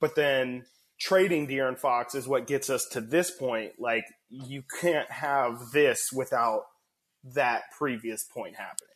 but 0.00 0.14
then 0.14 0.64
trading 0.98 1.46
De'Aaron 1.46 1.78
Fox 1.78 2.14
is 2.14 2.26
what 2.26 2.46
gets 2.46 2.68
us 2.70 2.86
to 2.92 3.00
this 3.00 3.30
point, 3.30 3.72
like 3.78 4.04
you 4.28 4.62
can't 4.80 5.10
have 5.10 5.70
this 5.72 6.10
without 6.12 6.62
that 7.34 7.62
previous 7.76 8.24
point 8.24 8.56
happening. 8.56 8.88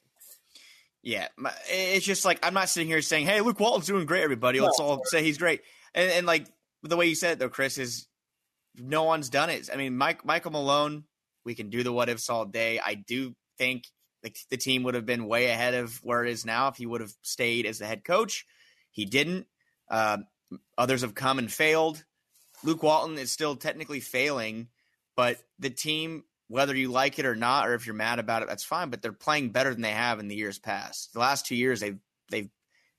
Yeah, 1.02 1.26
it's 1.68 2.06
just 2.06 2.24
like 2.24 2.38
I'm 2.44 2.54
not 2.54 2.68
sitting 2.68 2.88
here 2.88 3.02
saying, 3.02 3.26
"Hey, 3.26 3.40
Luke 3.40 3.58
Walton's 3.58 3.86
doing 3.86 4.06
great, 4.06 4.22
everybody. 4.22 4.60
Let's 4.60 4.78
no, 4.78 4.84
all 4.84 5.00
say 5.06 5.24
he's 5.24 5.38
great." 5.38 5.62
And, 5.94 6.10
and, 6.12 6.26
like 6.26 6.46
the 6.84 6.96
way 6.96 7.06
you 7.06 7.16
said 7.16 7.32
it, 7.32 7.38
though, 7.40 7.48
Chris 7.48 7.76
is 7.76 8.06
no 8.76 9.02
one's 9.02 9.28
done 9.28 9.50
it. 9.50 9.68
I 9.72 9.76
mean, 9.76 9.96
Mike 9.96 10.24
Michael 10.24 10.52
Malone, 10.52 11.04
we 11.44 11.56
can 11.56 11.70
do 11.70 11.82
the 11.82 11.92
what 11.92 12.08
ifs 12.08 12.30
all 12.30 12.44
day. 12.44 12.78
I 12.78 12.94
do 12.94 13.34
think 13.58 13.88
the, 14.22 14.32
the 14.50 14.56
team 14.56 14.84
would 14.84 14.94
have 14.94 15.04
been 15.04 15.26
way 15.26 15.46
ahead 15.46 15.74
of 15.74 15.98
where 16.04 16.24
it 16.24 16.30
is 16.30 16.46
now 16.46 16.68
if 16.68 16.76
he 16.76 16.86
would 16.86 17.00
have 17.00 17.12
stayed 17.22 17.66
as 17.66 17.80
the 17.80 17.86
head 17.86 18.04
coach. 18.04 18.46
He 18.92 19.04
didn't. 19.04 19.48
Uh, 19.90 20.18
others 20.76 21.02
have 21.02 21.14
come 21.14 21.38
and 21.38 21.52
failed. 21.52 22.04
Luke 22.64 22.82
Walton 22.82 23.18
is 23.18 23.32
still 23.32 23.56
technically 23.56 24.00
failing, 24.00 24.68
but 25.16 25.38
the 25.58 25.70
team, 25.70 26.24
whether 26.48 26.74
you 26.74 26.90
like 26.90 27.18
it 27.18 27.26
or 27.26 27.34
not, 27.34 27.68
or 27.68 27.74
if 27.74 27.86
you're 27.86 27.94
mad 27.94 28.18
about 28.18 28.42
it, 28.42 28.48
that's 28.48 28.64
fine. 28.64 28.90
But 28.90 29.02
they're 29.02 29.12
playing 29.12 29.50
better 29.50 29.72
than 29.72 29.82
they 29.82 29.90
have 29.90 30.20
in 30.20 30.28
the 30.28 30.36
years 30.36 30.58
past. 30.58 31.12
The 31.12 31.20
last 31.20 31.46
two 31.46 31.56
years, 31.56 31.80
they've 31.80 31.98
they've 32.30 32.50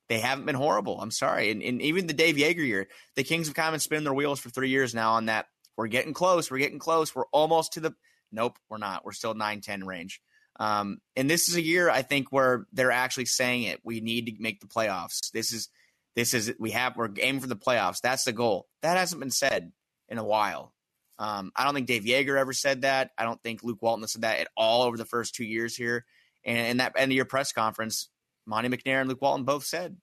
they 0.09 0.19
haven't 0.19 0.45
been 0.45 0.55
horrible. 0.55 0.99
I'm 0.99 1.11
sorry, 1.11 1.49
and, 1.51 1.63
and 1.63 1.81
even 1.81 2.07
the 2.07 2.13
Dave 2.13 2.35
Joerger 2.35 2.67
year, 2.67 2.87
the 3.15 3.23
Kings 3.23 3.47
have 3.47 3.55
kind 3.55 3.69
of 3.69 3.73
been 3.73 3.79
spinning 3.79 4.03
their 4.03 4.13
wheels 4.13 4.39
for 4.39 4.49
three 4.49 4.69
years 4.69 4.93
now 4.93 5.13
on 5.13 5.27
that. 5.27 5.47
We're 5.77 5.87
getting 5.87 6.13
close. 6.13 6.51
We're 6.51 6.59
getting 6.59 6.79
close. 6.79 7.15
We're 7.15 7.25
almost 7.31 7.73
to 7.73 7.79
the. 7.79 7.95
Nope, 8.31 8.57
we're 8.69 8.77
not. 8.79 9.05
We're 9.05 9.11
still 9.11 9.33
9 9.33 9.61
10 9.61 9.85
range. 9.85 10.21
Um, 10.59 10.99
and 11.15 11.29
this 11.29 11.49
is 11.49 11.55
a 11.55 11.61
year 11.61 11.89
I 11.89 12.03
think 12.03 12.31
where 12.31 12.67
they're 12.73 12.91
actually 12.91 13.25
saying 13.25 13.63
it. 13.63 13.79
We 13.83 14.01
need 14.01 14.27
to 14.27 14.33
make 14.39 14.59
the 14.59 14.67
playoffs. 14.67 15.31
This 15.31 15.51
is 15.51 15.69
this 16.15 16.33
is 16.33 16.53
we 16.59 16.71
have 16.71 16.95
we're 16.95 17.09
aiming 17.19 17.41
for 17.41 17.47
the 17.47 17.55
playoffs. 17.55 18.01
That's 18.01 18.23
the 18.23 18.33
goal. 18.33 18.67
That 18.81 18.97
hasn't 18.97 19.19
been 19.19 19.31
said 19.31 19.71
in 20.09 20.17
a 20.17 20.23
while. 20.23 20.73
Um, 21.19 21.51
I 21.55 21.63
don't 21.63 21.73
think 21.73 21.87
Dave 21.87 22.03
Joerger 22.03 22.39
ever 22.39 22.53
said 22.53 22.81
that. 22.81 23.11
I 23.17 23.23
don't 23.23 23.41
think 23.41 23.63
Luke 23.63 23.81
Walton 23.81 24.07
said 24.07 24.23
that 24.23 24.39
at 24.39 24.47
all 24.57 24.83
over 24.83 24.97
the 24.97 25.05
first 25.05 25.35
two 25.35 25.45
years 25.45 25.75
here. 25.75 26.05
And 26.43 26.57
in 26.67 26.77
that 26.77 26.93
end 26.97 27.11
of 27.11 27.15
year 27.15 27.25
press 27.25 27.51
conference, 27.51 28.09
Monte 28.45 28.69
McNair 28.69 28.99
and 28.99 29.09
Luke 29.09 29.21
Walton 29.21 29.45
both 29.45 29.63
said 29.65 29.97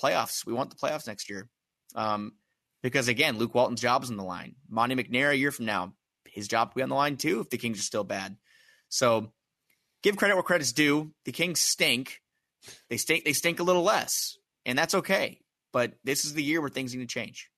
playoffs. 0.00 0.46
We 0.46 0.52
want 0.52 0.70
the 0.70 0.76
playoffs 0.76 1.06
next 1.06 1.30
year. 1.30 1.48
Um, 1.94 2.32
because 2.82 3.08
again, 3.08 3.38
Luke 3.38 3.54
Walton's 3.54 3.80
job 3.80 4.02
is 4.02 4.10
on 4.10 4.16
the 4.16 4.24
line. 4.24 4.56
Monte 4.68 4.96
McNair 4.96 5.30
a 5.30 5.36
year 5.36 5.50
from 5.50 5.66
now, 5.66 5.94
his 6.26 6.48
job 6.48 6.68
will 6.68 6.80
be 6.80 6.82
on 6.82 6.88
the 6.88 6.94
line 6.94 7.16
too 7.16 7.40
if 7.40 7.50
the 7.50 7.58
Kings 7.58 7.78
are 7.78 7.82
still 7.82 8.04
bad. 8.04 8.36
So 8.88 9.32
give 10.02 10.16
credit 10.16 10.34
where 10.34 10.42
credit's 10.42 10.72
due. 10.72 11.12
The 11.24 11.32
Kings 11.32 11.60
stink. 11.60 12.20
They 12.88 12.96
stink. 12.96 13.24
They 13.24 13.32
stink 13.32 13.60
a 13.60 13.64
little 13.64 13.82
less, 13.82 14.38
and 14.64 14.78
that's 14.78 14.94
okay. 14.94 15.40
But 15.74 15.94
this 16.04 16.24
is 16.24 16.34
the 16.34 16.42
year 16.42 16.60
where 16.60 16.70
things 16.70 16.94
need 16.94 17.00
to 17.00 17.12
change. 17.12 17.50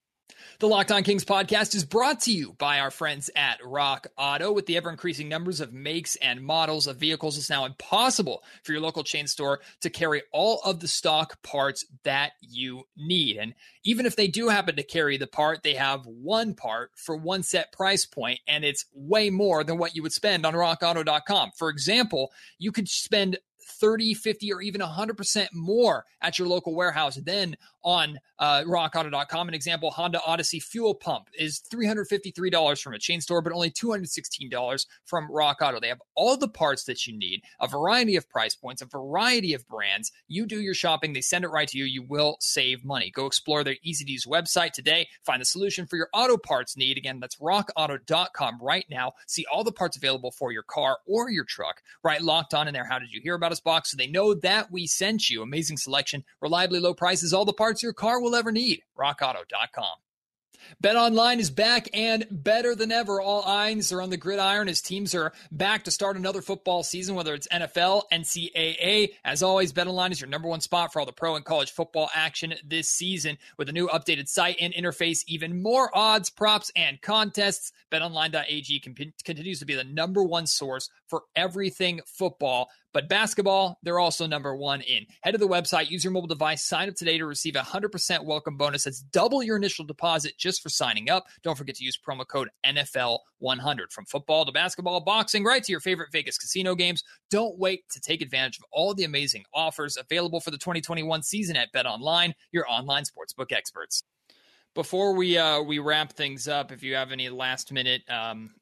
The 0.58 0.68
Locked 0.68 0.90
On 0.90 1.02
Kings 1.02 1.24
podcast 1.24 1.74
is 1.74 1.84
brought 1.84 2.20
to 2.22 2.32
you 2.32 2.54
by 2.54 2.80
our 2.80 2.90
friends 2.90 3.28
at 3.36 3.58
Rock 3.62 4.06
Auto. 4.16 4.52
With 4.52 4.64
the 4.64 4.78
ever 4.78 4.88
increasing 4.88 5.28
numbers 5.28 5.60
of 5.60 5.74
makes 5.74 6.16
and 6.16 6.42
models 6.42 6.86
of 6.86 6.96
vehicles, 6.96 7.36
it's 7.36 7.50
now 7.50 7.66
impossible 7.66 8.42
for 8.64 8.72
your 8.72 8.80
local 8.80 9.04
chain 9.04 9.26
store 9.26 9.60
to 9.82 9.90
carry 9.90 10.22
all 10.32 10.62
of 10.64 10.80
the 10.80 10.88
stock 10.88 11.42
parts 11.42 11.84
that 12.04 12.32
you 12.40 12.84
need. 12.96 13.36
And 13.36 13.54
even 13.84 14.06
if 14.06 14.16
they 14.16 14.28
do 14.28 14.48
happen 14.48 14.76
to 14.76 14.82
carry 14.82 15.18
the 15.18 15.26
part, 15.26 15.62
they 15.62 15.74
have 15.74 16.06
one 16.06 16.54
part 16.54 16.92
for 16.96 17.16
one 17.16 17.42
set 17.42 17.70
price 17.70 18.06
point, 18.06 18.40
and 18.48 18.64
it's 18.64 18.86
way 18.94 19.28
more 19.28 19.62
than 19.62 19.76
what 19.76 19.94
you 19.94 20.02
would 20.02 20.12
spend 20.12 20.46
on 20.46 20.54
rockauto.com. 20.54 21.50
For 21.58 21.68
example, 21.68 22.32
you 22.58 22.72
could 22.72 22.88
spend 22.88 23.36
30, 23.66 24.14
50, 24.14 24.52
or 24.52 24.62
even 24.62 24.80
100% 24.80 25.48
more 25.52 26.04
at 26.20 26.38
your 26.38 26.48
local 26.48 26.74
warehouse 26.74 27.16
than 27.16 27.56
on 27.86 28.18
uh, 28.38 28.62
rockauto.com. 28.66 29.48
An 29.48 29.54
example 29.54 29.90
Honda 29.92 30.20
Odyssey 30.26 30.60
fuel 30.60 30.94
pump 30.94 31.28
is 31.38 31.62
$353 31.72 32.82
from 32.82 32.92
a 32.92 32.98
chain 32.98 33.20
store, 33.20 33.40
but 33.40 33.52
only 33.52 33.70
$216 33.70 34.86
from 35.04 35.30
Rock 35.30 35.58
Auto. 35.62 35.80
They 35.80 35.88
have 35.88 36.02
all 36.16 36.36
the 36.36 36.48
parts 36.48 36.84
that 36.84 37.06
you 37.06 37.16
need, 37.16 37.42
a 37.60 37.68
variety 37.68 38.16
of 38.16 38.28
price 38.28 38.56
points, 38.56 38.82
a 38.82 38.86
variety 38.86 39.54
of 39.54 39.66
brands. 39.68 40.10
You 40.26 40.46
do 40.46 40.60
your 40.60 40.74
shopping, 40.74 41.12
they 41.12 41.20
send 41.20 41.44
it 41.44 41.48
right 41.48 41.68
to 41.68 41.78
you. 41.78 41.84
You 41.84 42.02
will 42.02 42.36
save 42.40 42.84
money. 42.84 43.10
Go 43.10 43.26
explore 43.26 43.62
their 43.62 43.76
easy 43.82 44.04
to 44.04 44.12
use 44.12 44.26
website 44.26 44.72
today. 44.72 45.08
Find 45.24 45.40
the 45.40 45.46
solution 45.46 45.86
for 45.86 45.96
your 45.96 46.08
auto 46.12 46.36
parts 46.36 46.76
need. 46.76 46.98
Again, 46.98 47.20
that's 47.20 47.36
rockauto.com 47.36 48.58
right 48.60 48.84
now. 48.90 49.12
See 49.28 49.46
all 49.50 49.62
the 49.62 49.72
parts 49.72 49.96
available 49.96 50.32
for 50.32 50.50
your 50.50 50.64
car 50.64 50.98
or 51.06 51.30
your 51.30 51.44
truck. 51.44 51.82
Write 52.02 52.22
locked 52.22 52.52
on 52.52 52.66
in 52.66 52.74
their. 52.74 52.84
How 52.84 52.98
did 52.98 53.12
you 53.12 53.20
hear 53.20 53.34
about 53.34 53.52
us 53.52 53.60
box 53.60 53.92
so 53.92 53.96
they 53.96 54.08
know 54.08 54.34
that 54.34 54.72
we 54.72 54.88
sent 54.88 55.30
you? 55.30 55.42
Amazing 55.42 55.76
selection, 55.76 56.24
reliably 56.40 56.80
low 56.80 56.92
prices, 56.92 57.32
all 57.32 57.44
the 57.44 57.52
parts 57.52 57.75
your 57.82 57.92
car 57.92 58.20
will 58.20 58.34
ever 58.34 58.52
need. 58.52 58.82
RockAuto.com. 58.98 59.96
Bet 60.80 60.96
Online 60.96 61.40
is 61.40 61.50
back 61.50 61.88
and 61.94 62.26
better 62.30 62.74
than 62.74 62.92
ever. 62.92 63.20
All 63.20 63.42
eyes 63.44 63.92
are 63.92 64.02
on 64.02 64.10
the 64.10 64.16
gridiron 64.16 64.68
as 64.68 64.80
teams 64.80 65.14
are 65.14 65.32
back 65.52 65.84
to 65.84 65.90
start 65.90 66.16
another 66.16 66.42
football 66.42 66.82
season, 66.82 67.14
whether 67.14 67.34
it's 67.34 67.48
NFL, 67.48 68.02
NCAA. 68.12 69.10
As 69.24 69.42
always, 69.42 69.72
Bet 69.72 69.86
Online 69.86 70.12
is 70.12 70.20
your 70.20 70.28
number 70.28 70.48
one 70.48 70.60
spot 70.60 70.92
for 70.92 71.00
all 71.00 71.06
the 71.06 71.12
pro 71.12 71.36
and 71.36 71.44
college 71.44 71.70
football 71.70 72.10
action 72.14 72.54
this 72.64 72.88
season. 72.88 73.38
With 73.58 73.68
a 73.68 73.72
new 73.72 73.88
updated 73.88 74.28
site 74.28 74.56
and 74.60 74.74
interface, 74.74 75.24
even 75.26 75.62
more 75.62 75.90
odds, 75.96 76.30
props, 76.30 76.70
and 76.74 77.00
contests, 77.00 77.72
BetOnline.ag 77.92 78.80
continues 79.24 79.58
to 79.60 79.66
be 79.66 79.74
the 79.74 79.84
number 79.84 80.22
one 80.22 80.46
source 80.46 80.90
for 81.06 81.22
everything 81.34 82.00
football 82.06 82.68
But 82.96 83.10
basketball, 83.10 83.78
they're 83.82 83.98
also 83.98 84.26
number 84.26 84.56
one 84.56 84.80
in. 84.80 85.04
Head 85.20 85.32
to 85.32 85.36
the 85.38 85.46
website, 85.46 85.90
use 85.90 86.02
your 86.02 86.14
mobile 86.14 86.28
device, 86.28 86.64
sign 86.64 86.88
up 86.88 86.94
today 86.94 87.18
to 87.18 87.26
receive 87.26 87.54
a 87.54 87.60
100% 87.60 88.24
welcome 88.24 88.56
bonus. 88.56 88.84
That's 88.84 89.00
double 89.00 89.42
your 89.42 89.58
initial 89.58 89.84
deposit 89.84 90.38
just 90.38 90.62
for 90.62 90.70
signing 90.70 91.10
up. 91.10 91.26
Don't 91.42 91.58
forget 91.58 91.74
to 91.74 91.84
use 91.84 91.98
promo 91.98 92.26
code 92.26 92.48
NFL100. 92.64 93.92
From 93.92 94.06
football 94.06 94.46
to 94.46 94.52
basketball, 94.52 95.02
boxing, 95.02 95.44
right 95.44 95.62
to 95.62 95.70
your 95.70 95.80
favorite 95.80 96.08
Vegas 96.10 96.38
casino 96.38 96.74
games, 96.74 97.04
don't 97.30 97.58
wait 97.58 97.82
to 97.90 98.00
take 98.00 98.22
advantage 98.22 98.56
of 98.60 98.64
all 98.72 98.94
the 98.94 99.04
amazing 99.04 99.44
offers 99.52 99.98
available 99.98 100.40
for 100.40 100.50
the 100.50 100.56
2021 100.56 101.22
season 101.22 101.54
at 101.54 101.70
Bet 101.72 101.84
Online, 101.84 102.32
your 102.50 102.64
online 102.66 103.04
sportsbook 103.04 103.52
experts. 103.52 104.04
Before 104.74 105.14
we 105.14 105.36
uh, 105.36 105.60
we 105.60 105.80
wrap 105.80 106.14
things 106.14 106.48
up, 106.48 106.72
if 106.72 106.82
you 106.82 106.94
have 106.94 107.12
any 107.12 107.28
last 107.28 107.72
minute 107.72 108.08
um, 108.08 108.54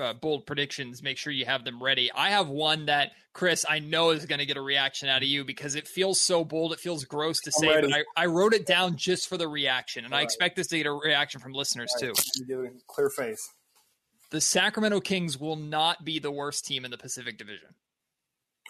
uh, 0.00 0.12
bold 0.14 0.46
predictions, 0.46 1.02
make 1.02 1.18
sure 1.18 1.32
you 1.32 1.46
have 1.46 1.64
them 1.64 1.82
ready. 1.82 2.10
I 2.12 2.30
have 2.30 2.48
one 2.48 2.86
that 2.86 3.12
Chris 3.32 3.64
I 3.68 3.80
know 3.80 4.10
is 4.10 4.26
going 4.26 4.38
to 4.38 4.46
get 4.46 4.56
a 4.56 4.62
reaction 4.62 5.08
out 5.08 5.22
of 5.22 5.28
you 5.28 5.44
because 5.44 5.74
it 5.74 5.88
feels 5.88 6.20
so 6.20 6.44
bold. 6.44 6.72
It 6.72 6.80
feels 6.80 7.04
gross 7.04 7.40
to 7.40 7.52
say, 7.52 7.80
but 7.80 7.92
I, 7.92 8.04
I, 8.16 8.26
wrote 8.26 8.54
it 8.54 8.64
down 8.64 8.96
just 8.96 9.28
for 9.28 9.36
the 9.36 9.48
reaction, 9.48 10.04
and 10.04 10.14
All 10.14 10.18
I 10.18 10.20
right. 10.20 10.24
expect 10.24 10.56
this 10.56 10.68
to 10.68 10.76
get 10.76 10.86
a 10.86 10.92
reaction 10.92 11.40
from 11.40 11.52
listeners 11.52 11.92
too. 11.98 12.12
clear 12.86 13.10
face. 13.10 13.50
The 14.30 14.40
Sacramento 14.40 15.00
Kings 15.00 15.38
will 15.38 15.56
not 15.56 16.04
be 16.04 16.18
the 16.18 16.30
worst 16.30 16.64
team 16.64 16.84
in 16.84 16.90
the 16.90 16.98
Pacific 16.98 17.38
Division. 17.38 17.68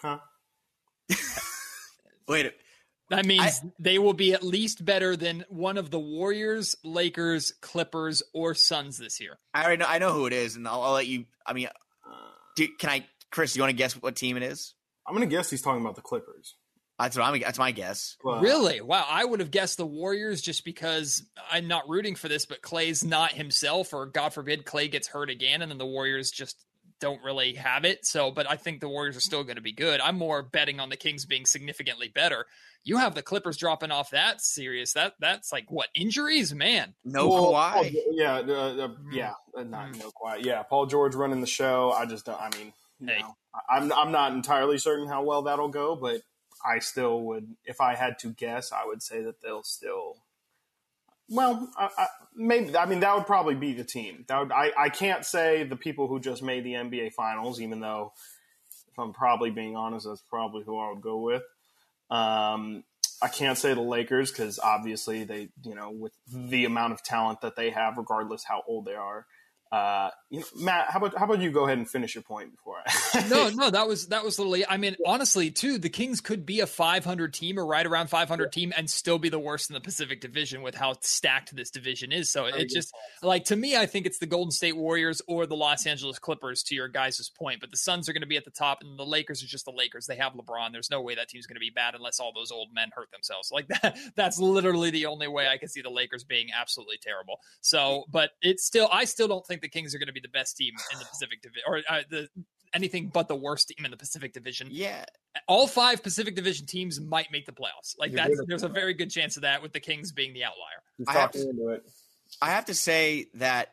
Huh? 0.01 0.19
Wait, 2.27 2.53
that 3.09 3.25
means 3.25 3.61
I, 3.63 3.71
they 3.79 3.99
will 3.99 4.13
be 4.13 4.33
at 4.33 4.43
least 4.43 4.83
better 4.83 5.15
than 5.15 5.45
one 5.49 5.77
of 5.77 5.91
the 5.91 5.99
Warriors, 5.99 6.75
Lakers, 6.83 7.53
Clippers, 7.61 8.23
or 8.33 8.55
Suns 8.55 8.97
this 8.97 9.19
year. 9.19 9.37
I 9.53 9.63
already 9.63 9.77
know. 9.77 9.85
I 9.87 9.99
know 9.99 10.13
who 10.13 10.25
it 10.25 10.33
is, 10.33 10.55
and 10.55 10.67
I'll, 10.67 10.81
I'll 10.81 10.93
let 10.93 11.07
you. 11.07 11.25
I 11.45 11.53
mean, 11.53 11.67
do, 12.55 12.67
can 12.79 12.89
I, 12.89 13.05
Chris? 13.31 13.53
Do 13.53 13.59
you 13.59 13.63
want 13.63 13.71
to 13.71 13.77
guess 13.77 13.93
what 13.93 14.15
team 14.15 14.37
it 14.37 14.43
is? 14.43 14.73
I'm 15.07 15.15
going 15.15 15.27
to 15.27 15.33
guess 15.33 15.49
he's 15.49 15.61
talking 15.61 15.81
about 15.81 15.95
the 15.95 16.01
Clippers. 16.01 16.55
That's 16.97 17.17
what 17.17 17.25
I'm. 17.25 17.39
That's 17.39 17.59
my 17.59 17.71
guess. 17.71 18.15
really? 18.23 18.81
Wow! 18.81 19.05
I 19.07 19.25
would 19.25 19.41
have 19.41 19.51
guessed 19.51 19.77
the 19.77 19.85
Warriors 19.85 20.41
just 20.41 20.63
because 20.63 21.23
I'm 21.51 21.67
not 21.67 21.87
rooting 21.89 22.15
for 22.15 22.29
this, 22.29 22.45
but 22.45 22.61
Klay's 22.61 23.03
not 23.03 23.33
himself, 23.33 23.93
or 23.93 24.05
God 24.05 24.33
forbid 24.33 24.65
Klay 24.65 24.89
gets 24.89 25.09
hurt 25.09 25.29
again, 25.29 25.61
and 25.61 25.69
then 25.69 25.77
the 25.77 25.85
Warriors 25.85 26.31
just 26.31 26.64
don't 26.99 27.23
really 27.23 27.53
have 27.53 27.85
it. 27.85 28.05
So, 28.05 28.31
but 28.31 28.49
I 28.49 28.55
think 28.55 28.79
the 28.79 28.89
Warriors 28.89 29.17
are 29.17 29.21
still 29.21 29.43
going 29.43 29.57
to 29.57 29.61
be 29.61 29.71
good. 29.71 29.99
I'm 30.01 30.17
more 30.17 30.41
betting 30.41 30.79
on 30.79 30.89
the 30.89 30.97
Kings 30.97 31.25
being 31.25 31.45
significantly 31.45 32.07
better 32.07 32.45
you 32.85 32.97
have 32.97 33.15
the 33.15 33.23
Clippers 33.23 33.57
dropping 33.57 33.91
off 33.91 34.11
that 34.11 34.41
serious. 34.41 34.93
That 34.93 35.15
that's 35.19 35.51
like 35.51 35.69
what 35.69 35.89
injuries, 35.93 36.53
man. 36.53 36.93
No 37.03 37.27
well, 37.27 37.51
Kawhi. 37.51 37.73
Paul, 37.73 37.85
yeah, 38.11 38.35
uh, 38.35 38.85
uh, 38.85 38.89
yeah, 39.11 39.33
not 39.55 39.91
mm. 39.91 39.99
no 39.99 40.11
Kawhi. 40.11 40.45
Yeah, 40.45 40.61
Paul 40.63 40.85
George 40.85 41.15
running 41.15 41.41
the 41.41 41.47
show. 41.47 41.91
I 41.91 42.05
just 42.05 42.25
don't. 42.27 42.39
I 42.39 42.49
mean, 42.55 42.73
hey. 43.05 43.19
know, 43.19 43.35
I'm 43.69 43.91
I'm 43.91 44.11
not 44.11 44.33
entirely 44.33 44.77
certain 44.77 45.07
how 45.07 45.23
well 45.23 45.41
that'll 45.41 45.67
go, 45.67 45.95
but 45.95 46.21
I 46.63 46.79
still 46.79 47.21
would. 47.23 47.55
If 47.65 47.81
I 47.81 47.95
had 47.95 48.19
to 48.19 48.29
guess, 48.29 48.71
I 48.71 48.85
would 48.85 49.01
say 49.01 49.21
that 49.23 49.41
they'll 49.41 49.63
still. 49.63 50.17
Well, 51.29 51.69
I, 51.77 51.89
I, 51.97 52.07
maybe. 52.35 52.75
I 52.77 52.85
mean, 52.85 52.99
that 52.99 53.15
would 53.15 53.25
probably 53.25 53.55
be 53.55 53.73
the 53.73 53.83
team. 53.83 54.25
That 54.27 54.39
would. 54.39 54.51
I, 54.51 54.71
I 54.77 54.89
can't 54.89 55.25
say 55.25 55.63
the 55.63 55.75
people 55.75 56.07
who 56.07 56.19
just 56.19 56.43
made 56.43 56.63
the 56.63 56.73
NBA 56.73 57.13
Finals, 57.13 57.59
even 57.59 57.79
though, 57.79 58.13
if 58.91 58.99
I'm 58.99 59.13
probably 59.13 59.49
being 59.49 59.75
honest, 59.75 60.05
that's 60.07 60.21
probably 60.21 60.63
who 60.63 60.77
I 60.77 60.91
would 60.91 61.01
go 61.01 61.19
with. 61.19 61.43
Um, 62.11 62.83
I 63.21 63.27
can't 63.27 63.57
say 63.57 63.73
the 63.73 63.81
Lakers 63.81 64.31
because 64.31 64.59
obviously 64.59 65.23
they, 65.23 65.49
you 65.63 65.73
know, 65.73 65.89
with 65.89 66.13
the 66.31 66.65
amount 66.65 66.93
of 66.93 67.01
talent 67.01 67.41
that 67.41 67.55
they 67.55 67.71
have, 67.71 67.97
regardless 67.97 68.43
how 68.43 68.61
old 68.67 68.85
they 68.85 68.93
are, 68.93 69.25
uh, 69.75 70.09
you 70.29 70.39
know, 70.39 70.45
Matt, 70.55 70.89
how 70.89 70.99
about 70.99 71.17
how 71.17 71.25
about 71.25 71.41
you 71.41 71.51
go 71.51 71.65
ahead 71.65 71.77
and 71.77 71.89
finish 71.89 72.15
your 72.15 72.21
point 72.21 72.51
before 72.51 72.77
I? 72.87 73.27
no, 73.29 73.49
no, 73.49 73.69
that 73.69 73.89
was 73.89 74.07
that 74.07 74.23
was 74.23 74.39
literally. 74.39 74.65
I 74.65 74.77
mean, 74.77 74.95
honestly, 75.05 75.51
too, 75.51 75.77
the 75.77 75.89
Kings 75.89 76.21
could 76.21 76.45
be 76.45 76.61
a 76.61 76.65
500 76.65 77.33
team 77.33 77.59
or 77.59 77.65
right 77.65 77.85
around 77.85 78.07
500 78.07 78.53
team 78.53 78.71
and 78.77 78.89
still 78.89 79.19
be 79.19 79.27
the 79.27 79.37
worst 79.37 79.69
in 79.69 79.73
the 79.73 79.81
Pacific 79.81 80.21
Division 80.21 80.61
with 80.61 80.75
how 80.75 80.95
stacked 81.01 81.53
this 81.53 81.71
division 81.71 82.13
is. 82.13 82.31
So 82.31 82.45
it 82.45 82.69
just 82.69 82.95
like 83.21 83.43
to 83.45 83.57
me, 83.57 83.75
I 83.75 83.85
think 83.85 84.05
it's 84.05 84.17
the 84.17 84.25
Golden 84.25 84.51
State 84.51 84.77
Warriors 84.77 85.21
or 85.27 85.45
the 85.45 85.57
Los 85.57 85.85
Angeles 85.85 86.19
Clippers. 86.19 86.63
To 86.63 86.75
your 86.75 86.87
guys' 86.87 87.29
point, 87.37 87.59
but 87.59 87.69
the 87.69 87.77
Suns 87.77 88.07
are 88.07 88.13
going 88.13 88.21
to 88.21 88.27
be 88.27 88.37
at 88.37 88.45
the 88.45 88.51
top, 88.51 88.77
and 88.79 88.97
the 88.97 89.05
Lakers 89.05 89.43
are 89.43 89.47
just 89.47 89.65
the 89.65 89.71
Lakers. 89.71 90.05
They 90.05 90.15
have 90.15 90.35
LeBron. 90.35 90.71
There's 90.71 90.89
no 90.89 91.01
way 91.01 91.15
that 91.15 91.27
team's 91.27 91.47
going 91.47 91.57
to 91.57 91.59
be 91.59 91.69
bad 91.69 91.95
unless 91.95 92.21
all 92.21 92.31
those 92.33 92.49
old 92.49 92.69
men 92.73 92.91
hurt 92.95 93.11
themselves. 93.11 93.51
Like 93.51 93.67
that. 93.81 93.97
That's 94.15 94.39
literally 94.39 94.89
the 94.89 95.07
only 95.07 95.27
way 95.27 95.49
I 95.49 95.57
can 95.57 95.67
see 95.67 95.81
the 95.81 95.89
Lakers 95.89 96.23
being 96.23 96.47
absolutely 96.57 96.97
terrible. 97.01 97.39
So, 97.59 98.05
but 98.09 98.31
it's 98.41 98.65
still, 98.65 98.87
I 98.89 99.03
still 99.03 99.27
don't 99.27 99.45
think 99.45 99.64
the 99.65 99.69
Kings 99.69 99.95
are 99.95 99.97
going 99.97 100.07
to 100.07 100.13
be 100.13 100.19
the 100.19 100.29
best 100.29 100.55
team 100.55 100.73
in 100.93 100.99
the 100.99 101.05
Pacific 101.05 101.41
Division, 101.41 101.63
or 101.67 101.81
uh, 101.89 102.01
the 102.09 102.29
anything 102.73 103.09
but 103.11 103.27
the 103.27 103.35
worst 103.35 103.69
team 103.69 103.83
in 103.83 103.89
the 103.89 103.97
Pacific 103.97 104.31
Division. 104.31 104.67
Yeah, 104.69 105.05
all 105.47 105.65
five 105.65 106.03
Pacific 106.03 106.35
Division 106.35 106.67
teams 106.67 107.01
might 107.01 107.31
make 107.31 107.45
the 107.47 107.51
playoffs. 107.51 107.97
Like 107.97 108.11
that, 108.13 108.29
there's 108.47 108.63
a 108.63 108.69
very 108.69 108.93
good 108.93 109.09
chance 109.09 109.37
of 109.37 109.41
that, 109.41 109.63
with 109.63 109.73
the 109.73 109.79
Kings 109.79 110.11
being 110.11 110.33
the 110.33 110.43
outlier. 110.43 111.07
I 111.07 111.13
have, 111.13 111.31
to, 111.31 111.81
I 112.41 112.49
have 112.51 112.65
to 112.65 112.75
say 112.75 113.27
that 113.35 113.69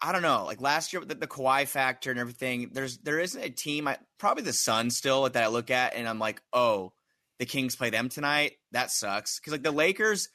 I 0.00 0.12
don't 0.12 0.22
know. 0.22 0.44
Like 0.44 0.60
last 0.60 0.92
year, 0.92 1.04
the, 1.04 1.14
the 1.14 1.26
Kawhi 1.26 1.66
factor 1.66 2.10
and 2.10 2.20
everything. 2.20 2.70
There's 2.72 2.98
there 2.98 3.18
isn't 3.18 3.42
a 3.42 3.50
team. 3.50 3.88
I, 3.88 3.98
probably 4.18 4.44
the 4.44 4.52
Suns 4.52 4.96
still 4.96 5.28
that 5.28 5.42
I 5.42 5.48
look 5.48 5.70
at 5.70 5.94
and 5.94 6.08
I'm 6.08 6.18
like, 6.18 6.42
oh, 6.52 6.92
the 7.38 7.46
Kings 7.46 7.74
play 7.74 7.90
them 7.90 8.08
tonight. 8.08 8.52
That 8.72 8.90
sucks 8.90 9.38
because 9.38 9.52
like 9.52 9.62
the 9.62 9.72
Lakers, 9.72 10.28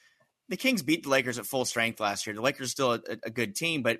the 0.49 0.57
Kings 0.57 0.82
beat 0.82 1.03
the 1.03 1.10
Lakers 1.10 1.38
at 1.38 1.45
full 1.45 1.66
strength 1.66 1.99
last 1.99 2.26
year. 2.26 2.36
The 2.36 2.41
Lakers 2.41 2.72
still 2.72 2.93
a, 2.93 3.01
a 3.24 3.30
good 3.30 3.55
team, 3.55 3.84
but 3.84 3.99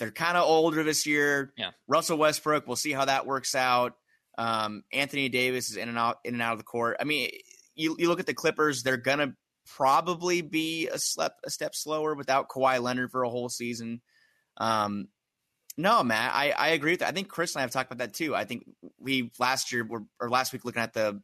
they're 0.00 0.10
kind 0.10 0.36
of 0.36 0.44
older 0.44 0.82
this 0.82 1.06
year. 1.06 1.52
Yeah. 1.56 1.70
Russell 1.86 2.18
Westbrook, 2.18 2.66
we'll 2.66 2.74
see 2.74 2.92
how 2.92 3.04
that 3.04 3.26
works 3.26 3.54
out. 3.54 3.94
Um, 4.36 4.82
Anthony 4.92 5.28
Davis 5.28 5.70
is 5.70 5.76
in 5.76 5.88
and 5.88 5.98
out 5.98 6.18
in 6.24 6.34
and 6.34 6.42
out 6.42 6.52
of 6.52 6.58
the 6.58 6.64
court. 6.64 6.96
I 6.98 7.04
mean, 7.04 7.30
you, 7.74 7.94
you 7.98 8.08
look 8.08 8.18
at 8.18 8.26
the 8.26 8.34
Clippers, 8.34 8.82
they're 8.82 8.96
gonna 8.96 9.34
probably 9.76 10.40
be 10.40 10.88
a 10.88 10.98
step 10.98 11.34
a 11.44 11.50
step 11.50 11.74
slower 11.74 12.14
without 12.14 12.48
Kawhi 12.48 12.80
Leonard 12.82 13.10
for 13.10 13.22
a 13.22 13.30
whole 13.30 13.48
season. 13.48 14.00
Um, 14.56 15.08
no, 15.76 16.02
Matt, 16.02 16.32
I, 16.34 16.50
I 16.50 16.68
agree 16.68 16.92
with 16.92 17.00
that. 17.00 17.08
I 17.08 17.12
think 17.12 17.28
Chris 17.28 17.54
and 17.54 17.60
I 17.60 17.62
have 17.62 17.70
talked 17.70 17.92
about 17.92 18.04
that 18.04 18.14
too. 18.14 18.34
I 18.34 18.44
think 18.44 18.64
we 18.98 19.30
last 19.38 19.72
year 19.72 19.84
were 19.84 20.04
or 20.20 20.30
last 20.30 20.52
week 20.52 20.64
looking 20.64 20.82
at 20.82 20.94
the 20.94 21.22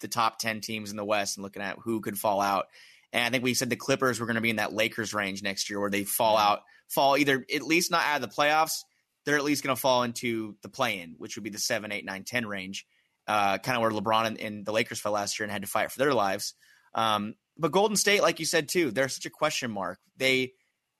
the 0.00 0.08
top 0.08 0.38
ten 0.38 0.60
teams 0.60 0.90
in 0.90 0.96
the 0.96 1.04
West 1.04 1.36
and 1.36 1.42
looking 1.42 1.62
at 1.62 1.78
who 1.82 2.00
could 2.00 2.18
fall 2.18 2.40
out. 2.40 2.66
And 3.12 3.24
I 3.24 3.30
think 3.30 3.44
we 3.44 3.54
said 3.54 3.70
the 3.70 3.76
Clippers 3.76 4.20
were 4.20 4.26
going 4.26 4.36
to 4.36 4.42
be 4.42 4.50
in 4.50 4.56
that 4.56 4.72
Lakers 4.72 5.14
range 5.14 5.42
next 5.42 5.70
year, 5.70 5.80
where 5.80 5.90
they 5.90 6.04
fall 6.04 6.36
out 6.36 6.60
fall 6.88 7.16
either 7.16 7.44
at 7.54 7.62
least 7.62 7.90
not 7.90 8.04
out 8.04 8.22
of 8.22 8.28
the 8.28 8.34
playoffs. 8.34 8.78
They're 9.24 9.36
at 9.36 9.44
least 9.44 9.64
going 9.64 9.74
to 9.74 9.80
fall 9.80 10.04
into 10.04 10.56
the 10.62 10.68
play-in, 10.68 11.16
which 11.18 11.36
would 11.36 11.44
be 11.44 11.50
the 11.50 11.58
seven, 11.58 11.90
eight, 11.92 12.04
nine, 12.04 12.24
ten 12.24 12.46
range, 12.46 12.86
uh, 13.26 13.58
kind 13.58 13.76
of 13.76 13.82
where 13.82 13.90
LeBron 13.90 14.26
and, 14.26 14.40
and, 14.40 14.64
the 14.64 14.72
Lakers 14.72 15.00
fell 15.00 15.12
last 15.12 15.38
year 15.38 15.44
and 15.44 15.52
had 15.52 15.62
to 15.62 15.68
fight 15.68 15.90
for 15.90 15.98
their 15.98 16.14
lives. 16.14 16.54
Um, 16.94 17.34
but 17.58 17.72
Golden 17.72 17.96
State, 17.96 18.22
like 18.22 18.38
you 18.38 18.46
said 18.46 18.68
too, 18.68 18.90
they're 18.90 19.08
such 19.08 19.26
a 19.26 19.30
question 19.30 19.70
mark. 19.70 19.98
They 20.16 20.52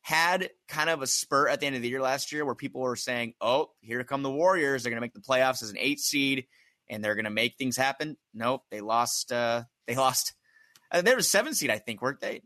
had 0.07 0.51
kind 0.69 0.89
of 0.89 1.03
a 1.03 1.07
spurt 1.07 1.51
at 1.51 1.61
the 1.61 1.67
end 1.67 1.77
of 1.77 1.83
the 1.83 1.89
year 1.89 2.01
last 2.01 2.33
year 2.33 2.45
where 2.45 2.55
people 2.55 2.81
were 2.81 2.97
saying, 2.97 3.35
"Oh, 3.41 3.71
here 3.81 4.03
come 4.05 4.23
the 4.23 4.31
Warriors. 4.31 4.83
They're 4.83 4.91
going 4.91 5.01
to 5.01 5.05
make 5.05 5.15
the 5.15 5.21
playoffs 5.21 5.63
as 5.63 5.71
an 5.71 5.79
eight 5.79 6.01
seed, 6.01 6.47
and 6.89 7.03
they're 7.03 7.17
going 7.17 7.25
to 7.25 7.31
make 7.31 7.57
things 7.57 7.77
happen." 7.77 8.17
Nope, 8.33 8.63
they 8.71 8.81
lost. 8.81 9.33
Uh, 9.33 9.65
they 9.87 9.95
lost. 9.97 10.35
Uh, 10.91 11.03
they 11.03 11.15
were 11.15 11.23
seven 11.23 11.55
seed, 11.55 11.71
I 11.71 11.79
think, 11.79 12.03
weren't 12.03 12.21
they? 12.21 12.43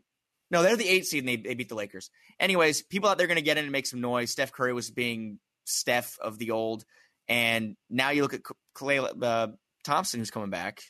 No, 0.51 0.61
they're 0.61 0.75
the 0.75 0.87
eight 0.87 1.05
seed 1.05 1.23
and 1.23 1.29
they, 1.29 1.37
they 1.37 1.55
beat 1.55 1.69
the 1.69 1.75
Lakers. 1.75 2.09
Anyways, 2.39 2.81
people 2.83 3.09
out 3.09 3.17
there 3.17 3.27
going 3.27 3.37
to 3.37 3.41
get 3.41 3.57
in 3.57 3.63
and 3.63 3.71
make 3.71 3.87
some 3.87 4.01
noise. 4.01 4.31
Steph 4.31 4.51
Curry 4.51 4.73
was 4.73 4.91
being 4.91 5.39
Steph 5.63 6.17
of 6.19 6.37
the 6.37 6.51
old. 6.51 6.83
And 7.27 7.77
now 7.89 8.09
you 8.09 8.21
look 8.21 8.33
at 8.33 8.41
Klay 8.75 9.23
uh, 9.23 9.47
Thompson, 9.83 10.19
who's 10.19 10.31
coming 10.31 10.49
back. 10.49 10.81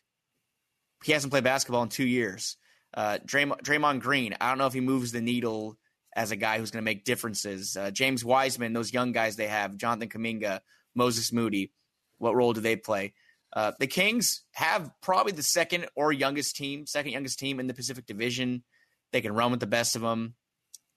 He 1.04 1.12
hasn't 1.12 1.32
played 1.32 1.44
basketball 1.44 1.84
in 1.84 1.90
two 1.90 2.06
years. 2.06 2.58
Uh, 2.94 3.20
Draymond, 3.26 3.62
Draymond 3.62 4.02
Green, 4.02 4.36
I 4.42 4.50
don't 4.50 4.58
know 4.58 4.68
if 4.68 4.74
he 4.74 4.82
moves 4.82 5.12
the 5.12 5.22
needle 5.22 5.78
as 6.16 6.32
a 6.32 6.36
guy 6.36 6.58
who's 6.58 6.72
going 6.72 6.84
to 6.84 6.90
make 6.90 7.06
differences. 7.06 7.78
Uh, 7.78 7.92
James 7.92 8.26
Wiseman, 8.26 8.74
those 8.74 8.92
young 8.92 9.12
guys 9.12 9.36
they 9.36 9.48
have, 9.48 9.78
Jonathan 9.78 10.10
Kuminga, 10.10 10.60
Moses 10.94 11.32
Moody, 11.32 11.72
what 12.18 12.36
role 12.36 12.54
do 12.54 12.62
they 12.62 12.76
play? 12.76 13.14
Uh, 13.54 13.72
the 13.80 13.88
Kings 13.88 14.44
have 14.54 14.92
probably 15.02 15.32
the 15.32 15.44
second 15.44 15.88
or 15.96 16.12
youngest 16.12 16.56
team, 16.56 16.86
second 16.86 17.12
youngest 17.12 17.40
team 17.40 17.60
in 17.60 17.68
the 17.68 17.74
Pacific 17.74 18.06
Division. 18.06 18.64
They 19.12 19.22
can 19.22 19.34
run 19.34 19.52
with 19.52 19.60
the 19.60 19.68
best 19.68 19.96
of 19.96 20.02
them. 20.02 20.36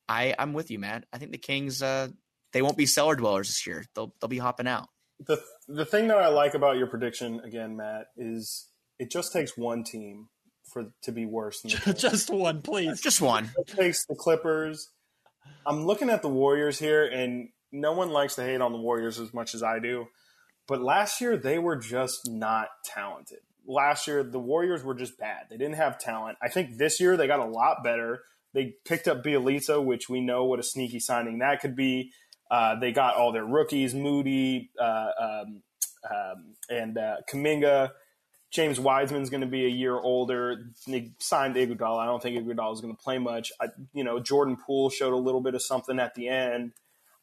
I 0.08 0.34
I'm 0.38 0.52
with 0.52 0.70
you, 0.70 0.78
Matt. 0.78 1.04
I 1.12 1.18
think 1.18 1.32
the 1.32 1.38
Kings 1.38 1.82
uh, 1.82 2.08
they 2.52 2.62
won't 2.62 2.76
be 2.76 2.86
cellar 2.86 3.16
dwellers 3.16 3.48
this 3.48 3.66
year. 3.66 3.84
They'll 3.94 4.14
they'll 4.20 4.28
be 4.28 4.38
hopping 4.38 4.66
out. 4.66 4.88
The 5.20 5.40
the 5.68 5.84
thing 5.84 6.08
that 6.08 6.18
I 6.18 6.28
like 6.28 6.54
about 6.54 6.76
your 6.76 6.86
prediction 6.86 7.40
again, 7.40 7.76
Matt, 7.76 8.06
is 8.16 8.68
it 8.98 9.10
just 9.10 9.32
takes 9.32 9.56
one 9.56 9.84
team 9.84 10.28
for 10.72 10.92
to 11.02 11.12
be 11.12 11.26
worse 11.26 11.62
than 11.62 11.72
the 11.84 11.92
just 11.98 12.30
one, 12.30 12.62
please, 12.62 13.00
just 13.00 13.20
one. 13.20 13.50
It 13.58 13.68
takes 13.68 14.06
the 14.06 14.14
Clippers. 14.14 14.90
I'm 15.66 15.84
looking 15.84 16.10
at 16.10 16.22
the 16.22 16.28
Warriors 16.28 16.78
here, 16.78 17.04
and 17.06 17.48
no 17.72 17.92
one 17.92 18.10
likes 18.10 18.34
to 18.36 18.42
hate 18.42 18.60
on 18.60 18.72
the 18.72 18.78
Warriors 18.78 19.18
as 19.18 19.32
much 19.34 19.54
as 19.54 19.62
I 19.62 19.78
do. 19.78 20.06
But 20.66 20.80
last 20.80 21.20
year 21.20 21.36
they 21.36 21.58
were 21.58 21.76
just 21.76 22.30
not 22.30 22.68
talented 22.84 23.40
last 23.66 24.06
year 24.06 24.22
the 24.22 24.38
Warriors 24.38 24.82
were 24.82 24.94
just 24.94 25.18
bad. 25.18 25.46
They 25.50 25.56
didn't 25.56 25.76
have 25.76 25.98
talent. 25.98 26.38
I 26.42 26.48
think 26.48 26.78
this 26.78 27.00
year 27.00 27.16
they 27.16 27.26
got 27.26 27.40
a 27.40 27.46
lot 27.46 27.82
better. 27.82 28.22
They 28.52 28.74
picked 28.84 29.08
up 29.08 29.24
Bjelica, 29.24 29.84
which 29.84 30.08
we 30.08 30.20
know 30.20 30.44
what 30.44 30.60
a 30.60 30.62
sneaky 30.62 31.00
signing 31.00 31.38
that 31.38 31.60
could 31.60 31.74
be. 31.74 32.12
Uh, 32.50 32.78
they 32.78 32.92
got 32.92 33.16
all 33.16 33.32
their 33.32 33.44
rookies, 33.44 33.94
Moody 33.94 34.70
uh, 34.80 35.08
um, 35.20 35.62
um, 36.08 36.54
and 36.68 36.98
uh, 36.98 37.16
Kuminga. 37.28 37.90
James 38.52 38.78
Wiseman's 38.78 39.30
going 39.30 39.40
to 39.40 39.48
be 39.48 39.64
a 39.64 39.68
year 39.68 39.96
older. 39.96 40.66
They 40.86 41.10
signed 41.18 41.56
Iguodala. 41.56 41.98
I 41.98 42.06
don't 42.06 42.22
think 42.22 42.38
Iguodala 42.38 42.74
is 42.74 42.80
going 42.80 42.94
to 42.94 43.02
play 43.02 43.18
much. 43.18 43.50
I, 43.60 43.68
you 43.92 44.04
know, 44.04 44.20
Jordan 44.20 44.56
Poole 44.56 44.90
showed 44.90 45.12
a 45.12 45.16
little 45.16 45.40
bit 45.40 45.56
of 45.56 45.62
something 45.62 45.98
at 45.98 46.14
the 46.14 46.28
end. 46.28 46.72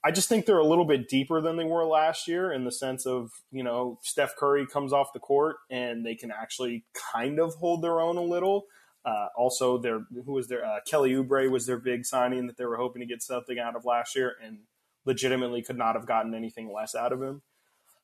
I 0.04 0.12
just 0.12 0.28
think 0.28 0.46
they're 0.46 0.58
a 0.58 0.66
little 0.66 0.86
bit 0.86 1.08
deeper 1.08 1.42
than 1.42 1.58
they 1.58 1.64
were 1.64 1.86
last 1.86 2.28
year 2.28 2.52
in 2.52 2.64
the 2.64 2.72
sense 2.72 3.06
of, 3.06 3.32
you 3.52 3.64
know, 3.64 4.00
Steph 4.02 4.36
Curry 4.36 4.66
comes 4.66 4.94
off 4.94 5.14
the 5.14 5.20
court 5.20 5.58
and 5.70 6.04
they 6.06 6.16
can 6.16 6.32
actually 6.32 6.86
kind 7.14 7.40
of 7.40 7.54
hold 7.56 7.84
their 7.84 8.00
own 8.00 8.18
a 8.18 8.24
little. 8.24 8.66
Uh, 9.06 9.28
also, 9.36 9.78
their 9.78 10.06
who 10.26 10.34
was 10.34 10.48
their 10.48 10.66
uh, 10.66 10.80
Kelly 10.86 11.12
Oubre 11.12 11.50
was 11.50 11.66
their 11.66 11.80
big 11.80 12.06
signing 12.06 12.48
that 12.48 12.58
they 12.58 12.66
were 12.66 12.78
hoping 12.78 13.00
to 13.00 13.06
get 13.06 13.22
something 13.22 13.58
out 13.58 13.76
of 13.76 13.84
last 13.84 14.16
year, 14.16 14.36
and 14.44 14.60
legitimately 15.06 15.64
could 15.64 15.78
not 15.78 15.96
have 15.96 16.06
gotten 16.06 16.36
anything 16.36 16.72
less 16.72 16.94
out 16.94 17.12
of 17.12 17.22
him. 17.22 17.42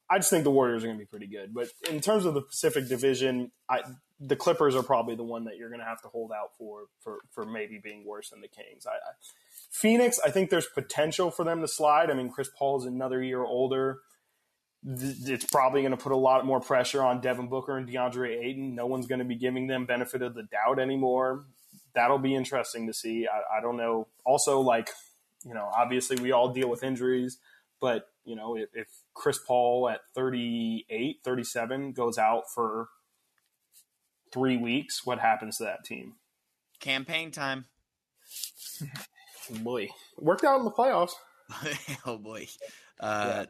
I 0.10 0.18
just 0.18 0.30
think 0.30 0.43
the 0.43 0.52
Warriors 0.52 0.84
are 0.84 0.88
going 0.88 0.98
to 0.98 1.04
be 1.04 1.08
pretty 1.08 1.28
good. 1.28 1.54
But 1.54 1.68
in 1.89 2.00
terms 2.02 2.26
of 2.26 2.34
the 2.34 2.41
Pacific 2.41 2.88
Division, 2.88 3.52
I, 3.70 3.82
the 4.20 4.36
Clippers 4.36 4.76
are 4.76 4.82
probably 4.82 5.16
the 5.16 5.24
one 5.24 5.43
that 5.43 5.58
you're 5.58 5.70
going 5.70 5.82
to 5.82 5.86
have 5.86 6.02
to 6.02 6.08
hold 6.08 6.32
out 6.32 6.56
for 6.58 6.86
for, 7.00 7.18
for 7.32 7.45
maybe 7.45 7.80
being 7.84 8.04
worse 8.06 8.32
than 8.32 8.41
the 8.41 8.48
Kings. 8.48 8.88
I, 8.88 8.93
I, 8.93 9.14
Phoenix, 9.70 10.20
I 10.24 10.32
think 10.32 10.49
there's 10.49 10.68
potential 10.68 11.32
for 11.32 11.43
them 11.43 11.61
to 11.61 11.68
slide. 11.68 12.09
I 12.09 12.13
mean, 12.13 12.30
Chris 12.30 12.49
Paul 12.57 12.80
is 12.80 12.86
another 12.86 13.22
year 13.22 13.43
older. 13.43 13.99
It's 14.84 15.45
probably 15.45 15.82
going 15.82 15.91
to 15.91 15.97
put 15.97 16.11
a 16.11 16.18
lot 16.18 16.45
more 16.45 16.59
pressure 16.59 17.03
on 17.03 17.20
Devin 17.20 17.47
Booker 17.47 17.78
and 17.78 17.88
DeAndre 17.88 18.43
Ayton. 18.43 18.76
No 18.76 18.86
one's 18.86 19.07
going 19.07 19.20
to 19.20 19.26
be 19.26 19.36
giving 19.36 19.68
them 19.68 19.86
benefit 19.86 20.22
of 20.22 20.34
the 20.36 20.43
doubt 20.43 20.80
anymore. 20.80 21.45
That'll 21.93 22.20
be 22.20 22.36
interesting 22.36 22.88
to 22.88 22.93
see. 22.93 23.28
I, 23.28 23.57
I 23.57 23.61
don't 23.61 23.78
know. 23.78 24.07
Also, 24.26 24.61
like, 24.61 24.89
you 25.43 25.53
know, 25.53 25.70
obviously 25.76 26.22
we 26.22 26.32
all 26.32 26.53
deal 26.53 26.70
with 26.70 26.84
injuries, 26.84 27.38
but, 27.82 28.07
you 28.24 28.36
know, 28.36 28.55
if, 28.55 28.70
if 28.74 28.88
Chris 29.13 29.39
Paul 29.39 29.89
at 29.89 30.01
38, 30.15 31.18
37 31.24 31.91
goes 31.91 32.18
out 32.18 32.43
for 32.53 32.88
three 34.32 34.57
weeks, 34.57 35.05
what 35.05 35.20
happens 35.20 35.57
to 35.57 35.63
that 35.63 35.84
team? 35.84 36.13
Campaign 36.80 37.32
time. 37.32 37.65
boy, 39.50 39.89
worked 40.18 40.43
out 40.43 40.60
in 40.60 40.66
the 40.66 40.72
playoffs. 40.72 41.12
oh 42.06 42.18
boy. 42.18 42.48
Uh, 43.00 43.26
yeah. 43.28 43.45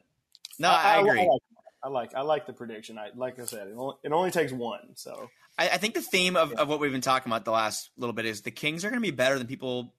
No, 0.59 0.69
I, 0.69 0.95
I 0.95 0.99
agree. 0.99 1.21
I, 1.21 1.87
I, 1.87 1.89
like 1.89 2.15
I 2.15 2.21
like 2.21 2.47
the 2.47 2.53
prediction. 2.53 2.97
I 2.97 3.09
like 3.15 3.39
I 3.39 3.45
said, 3.45 3.67
it 3.67 3.75
only, 3.77 3.95
it 4.03 4.11
only 4.11 4.31
takes 4.31 4.51
one. 4.51 4.95
So 4.95 5.29
I, 5.57 5.69
I 5.69 5.77
think 5.77 5.93
the 5.93 6.01
theme 6.01 6.35
of, 6.35 6.51
yeah. 6.51 6.61
of 6.61 6.67
what 6.67 6.79
we've 6.79 6.91
been 6.91 7.01
talking 7.01 7.31
about 7.31 7.45
the 7.45 7.51
last 7.51 7.89
little 7.97 8.13
bit 8.13 8.25
is 8.25 8.41
the 8.41 8.51
Kings 8.51 8.85
are 8.85 8.89
going 8.89 9.01
to 9.01 9.07
be 9.07 9.15
better 9.15 9.37
than 9.37 9.47
people 9.47 9.93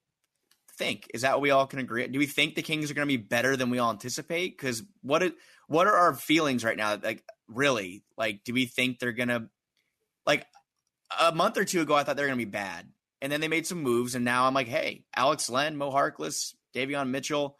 think. 0.77 1.09
Is 1.13 1.21
that 1.21 1.33
what 1.33 1.41
we 1.41 1.51
all 1.51 1.67
can 1.67 1.79
agree? 1.79 2.07
Do 2.07 2.19
we 2.19 2.25
think 2.25 2.55
the 2.55 2.61
Kings 2.61 2.89
are 2.89 2.93
going 2.93 3.07
to 3.07 3.17
be 3.17 3.21
better 3.21 3.55
than 3.55 3.69
we 3.69 3.79
all 3.79 3.91
anticipate? 3.91 4.57
Because 4.57 4.83
what 5.01 5.23
it, 5.23 5.35
what 5.67 5.87
are 5.87 5.95
our 5.95 6.13
feelings 6.13 6.63
right 6.63 6.77
now? 6.77 6.97
Like 7.01 7.23
really, 7.47 8.03
like 8.17 8.43
do 8.43 8.53
we 8.53 8.65
think 8.65 8.99
they're 8.99 9.11
going 9.11 9.29
to 9.29 9.49
like 10.25 10.45
a 11.19 11.33
month 11.33 11.57
or 11.57 11.65
two 11.65 11.81
ago? 11.81 11.95
I 11.95 12.03
thought 12.03 12.15
they 12.15 12.23
were 12.23 12.29
going 12.29 12.39
to 12.39 12.45
be 12.45 12.51
bad 12.51 12.87
and 13.21 13.31
then 13.31 13.41
they 13.41 13.47
made 13.47 13.67
some 13.67 13.81
moves, 13.81 14.15
and 14.15 14.23
now 14.25 14.45
I'm 14.45 14.53
like, 14.53 14.67
hey, 14.67 15.03
Alex 15.15 15.49
Len, 15.49 15.75
Mo 15.75 15.91
Harkless, 15.91 16.53
Davion 16.73 17.09
Mitchell, 17.09 17.57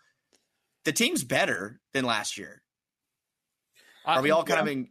the 0.86 0.91
team's 0.91 1.24
better 1.24 1.80
than 1.93 2.05
last 2.05 2.38
year. 2.38 2.62
Are 4.05 4.22
we 4.22 4.32
all 4.32 4.43
kind 4.43 4.57
yeah. 4.57 4.62
of 4.62 4.68
in 4.68 4.88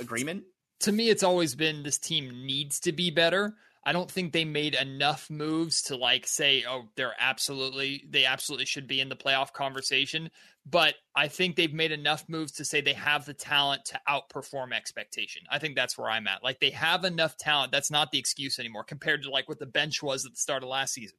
agreement? 0.00 0.44
To 0.80 0.92
me, 0.92 1.10
it's 1.10 1.22
always 1.22 1.54
been 1.54 1.82
this 1.82 1.98
team 1.98 2.46
needs 2.46 2.80
to 2.80 2.92
be 2.92 3.10
better. 3.10 3.54
I 3.84 3.92
don't 3.92 4.10
think 4.10 4.32
they 4.32 4.44
made 4.44 4.74
enough 4.74 5.28
moves 5.28 5.82
to 5.82 5.96
like 5.96 6.26
say, 6.26 6.64
oh, 6.68 6.84
they're 6.96 7.16
absolutely 7.18 8.04
they 8.08 8.24
absolutely 8.24 8.66
should 8.66 8.86
be 8.86 9.00
in 9.00 9.08
the 9.08 9.16
playoff 9.16 9.52
conversation. 9.52 10.30
But 10.64 10.94
I 11.16 11.26
think 11.26 11.56
they've 11.56 11.72
made 11.72 11.90
enough 11.90 12.24
moves 12.28 12.52
to 12.52 12.64
say 12.64 12.80
they 12.80 12.92
have 12.92 13.26
the 13.26 13.34
talent 13.34 13.84
to 13.86 14.00
outperform 14.08 14.72
expectation. 14.72 15.42
I 15.50 15.58
think 15.58 15.74
that's 15.74 15.98
where 15.98 16.08
I'm 16.08 16.28
at. 16.28 16.44
Like 16.44 16.60
they 16.60 16.70
have 16.70 17.04
enough 17.04 17.36
talent. 17.36 17.72
That's 17.72 17.90
not 17.90 18.12
the 18.12 18.18
excuse 18.18 18.60
anymore 18.60 18.84
compared 18.84 19.22
to 19.24 19.30
like 19.30 19.48
what 19.48 19.58
the 19.58 19.66
bench 19.66 20.02
was 20.02 20.24
at 20.24 20.32
the 20.32 20.38
start 20.38 20.62
of 20.62 20.68
last 20.68 20.94
season. 20.94 21.16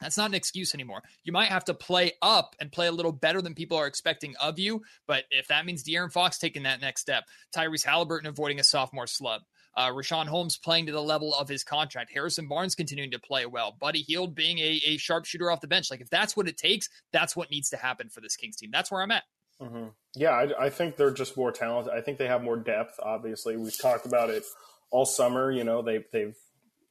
That's 0.00 0.18
not 0.18 0.28
an 0.30 0.34
excuse 0.34 0.74
anymore. 0.74 1.02
You 1.22 1.32
might 1.32 1.48
have 1.48 1.64
to 1.66 1.74
play 1.74 2.12
up 2.20 2.54
and 2.60 2.70
play 2.70 2.88
a 2.88 2.92
little 2.92 3.12
better 3.12 3.40
than 3.40 3.54
people 3.54 3.78
are 3.78 3.86
expecting 3.86 4.34
of 4.40 4.58
you. 4.58 4.82
But 5.06 5.24
if 5.30 5.48
that 5.48 5.66
means 5.66 5.82
De'Aaron 5.84 6.12
Fox 6.12 6.38
taking 6.38 6.64
that 6.64 6.80
next 6.80 7.00
step, 7.00 7.24
Tyrese 7.56 7.84
Halliburton 7.84 8.28
avoiding 8.28 8.60
a 8.60 8.64
sophomore 8.64 9.06
slump, 9.06 9.44
uh, 9.76 9.88
Richaun 9.88 10.26
Holmes 10.26 10.56
playing 10.56 10.86
to 10.86 10.92
the 10.92 11.02
level 11.02 11.34
of 11.34 11.48
his 11.48 11.64
contract. 11.64 12.12
Harrison 12.12 12.46
Barnes 12.46 12.74
continuing 12.74 13.10
to 13.10 13.18
play 13.18 13.46
well. 13.46 13.76
Buddy 13.78 14.02
Hield 14.02 14.34
being 14.34 14.58
a, 14.58 14.80
a 14.86 14.96
sharpshooter 14.96 15.50
off 15.50 15.60
the 15.60 15.66
bench. 15.66 15.90
Like, 15.90 16.00
if 16.00 16.10
that's 16.10 16.36
what 16.36 16.48
it 16.48 16.56
takes, 16.56 16.88
that's 17.12 17.34
what 17.34 17.50
needs 17.50 17.70
to 17.70 17.76
happen 17.76 18.08
for 18.08 18.20
this 18.20 18.36
Kings 18.36 18.56
team. 18.56 18.70
That's 18.72 18.90
where 18.90 19.02
I'm 19.02 19.10
at. 19.10 19.24
Mm-hmm. 19.60 19.86
Yeah, 20.16 20.30
I, 20.30 20.66
I, 20.66 20.70
think 20.70 20.96
they're 20.96 21.12
just 21.12 21.36
more 21.36 21.52
talented. 21.52 21.92
I 21.92 22.00
think 22.00 22.18
they 22.18 22.26
have 22.26 22.42
more 22.42 22.56
depth. 22.56 22.98
Obviously, 23.00 23.56
we've 23.56 23.78
talked 23.80 24.04
about 24.04 24.30
it 24.30 24.42
all 24.90 25.06
summer. 25.06 25.50
You 25.50 25.64
know, 25.64 25.80
they, 25.80 26.04
they've 26.12 26.34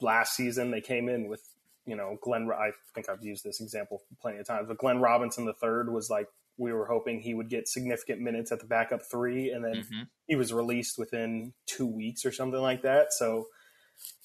last 0.02 0.36
season 0.36 0.72
they 0.72 0.82
came 0.82 1.10
in 1.10 1.28
with 1.28 1.42
you 1.86 1.96
know 1.96 2.18
Glenn. 2.22 2.50
I 2.52 2.72
think 2.96 3.10
I've 3.10 3.24
used 3.24 3.44
this 3.44 3.62
example 3.62 4.02
plenty 4.22 4.40
of 4.40 4.48
times, 4.48 4.68
but 4.68 4.78
Glenn 4.78 5.00
Robinson 5.00 5.46
the 5.46 5.54
third 5.54 5.92
was 5.92 6.10
like 6.10 6.28
we 6.58 6.72
were 6.72 6.86
hoping 6.86 7.20
he 7.20 7.34
would 7.34 7.50
get 7.50 7.68
significant 7.68 8.22
minutes 8.22 8.52
at 8.52 8.60
the 8.60 8.66
backup 8.66 9.02
three, 9.10 9.52
and 9.52 9.64
then 9.64 9.76
mm-hmm. 9.76 10.02
he 10.28 10.36
was 10.36 10.54
released 10.54 10.98
within 10.98 11.54
two 11.66 11.88
weeks 11.88 12.26
or 12.26 12.32
something 12.32 12.62
like 12.62 12.84
that. 12.84 13.14
So, 13.14 13.48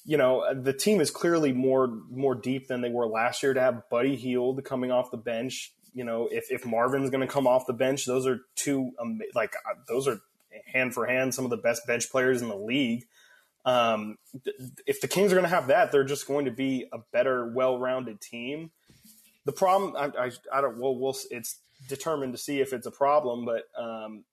you 0.05 0.17
know, 0.17 0.53
the 0.53 0.73
team 0.73 1.01
is 1.01 1.11
clearly 1.11 1.53
more 1.53 1.87
more 2.09 2.35
deep 2.35 2.67
than 2.67 2.81
they 2.81 2.89
were 2.89 3.07
last 3.07 3.43
year. 3.43 3.53
To 3.53 3.61
have 3.61 3.89
Buddy 3.89 4.15
Hield 4.15 4.63
coming 4.63 4.91
off 4.91 5.11
the 5.11 5.17
bench, 5.17 5.73
you 5.93 6.03
know, 6.03 6.27
if 6.31 6.51
if 6.51 6.65
Marvin's 6.65 7.09
going 7.09 7.25
to 7.25 7.33
come 7.33 7.47
off 7.47 7.65
the 7.65 7.73
bench, 7.73 8.05
those 8.05 8.27
are 8.27 8.41
two 8.55 8.91
um, 8.99 9.19
like 9.33 9.55
uh, 9.69 9.75
those 9.87 10.07
are 10.07 10.21
hand 10.73 10.93
for 10.93 11.05
hand 11.05 11.33
some 11.33 11.45
of 11.45 11.51
the 11.51 11.57
best 11.57 11.85
bench 11.87 12.11
players 12.11 12.41
in 12.41 12.49
the 12.49 12.57
league. 12.57 13.05
Um, 13.65 14.17
if 14.87 15.01
the 15.01 15.07
Kings 15.07 15.31
are 15.31 15.35
going 15.35 15.49
to 15.49 15.55
have 15.55 15.67
that, 15.67 15.91
they're 15.91 16.03
just 16.03 16.27
going 16.27 16.45
to 16.45 16.51
be 16.51 16.87
a 16.91 16.99
better, 17.11 17.45
well-rounded 17.45 18.21
team. 18.21 18.71
The 19.45 19.51
problem, 19.51 19.95
I, 19.95 20.25
I, 20.25 20.31
I 20.53 20.61
don't. 20.61 20.79
Well, 20.79 20.95
we'll. 20.95 21.15
It's 21.29 21.59
determined 21.89 22.33
to 22.33 22.39
see 22.39 22.61
if 22.61 22.71
it's 22.71 22.87
a 22.87 22.91
problem. 22.91 23.45
But 23.45 23.63
um, 23.77 24.23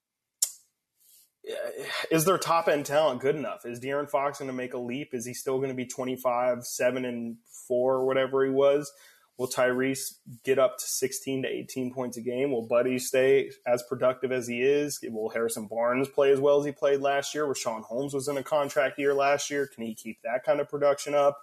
is 2.10 2.24
their 2.24 2.38
top 2.38 2.68
end 2.68 2.86
talent 2.86 3.20
good 3.20 3.36
enough? 3.36 3.64
Is 3.64 3.80
De'Aaron 3.80 4.08
Fox 4.08 4.38
going 4.38 4.48
to 4.48 4.56
make 4.56 4.74
a 4.74 4.78
leap? 4.78 5.10
Is 5.12 5.26
he 5.26 5.34
still 5.34 5.58
going 5.58 5.70
to 5.70 5.74
be 5.74 5.86
25, 5.86 6.64
7, 6.64 7.04
and 7.04 7.36
4, 7.66 7.94
or 7.94 8.06
whatever 8.06 8.44
he 8.44 8.50
was? 8.50 8.92
Will 9.38 9.48
Tyrese 9.48 10.14
get 10.44 10.58
up 10.58 10.78
to 10.78 10.84
16 10.84 11.42
to 11.42 11.48
18 11.48 11.92
points 11.92 12.16
a 12.16 12.22
game? 12.22 12.52
Will 12.52 12.66
Buddy 12.66 12.98
stay 12.98 13.50
as 13.66 13.82
productive 13.82 14.32
as 14.32 14.48
he 14.48 14.62
is? 14.62 14.98
Will 15.02 15.28
Harrison 15.28 15.66
Barnes 15.66 16.08
play 16.08 16.32
as 16.32 16.40
well 16.40 16.58
as 16.58 16.64
he 16.64 16.72
played 16.72 17.00
last 17.00 17.34
year? 17.34 17.44
Richaun 17.44 17.82
Holmes 17.82 18.14
was 18.14 18.28
in 18.28 18.38
a 18.38 18.42
contract 18.42 18.98
year 18.98 19.12
last 19.12 19.50
year. 19.50 19.66
Can 19.66 19.84
he 19.84 19.94
keep 19.94 20.22
that 20.22 20.42
kind 20.42 20.58
of 20.58 20.70
production 20.70 21.14
up? 21.14 21.38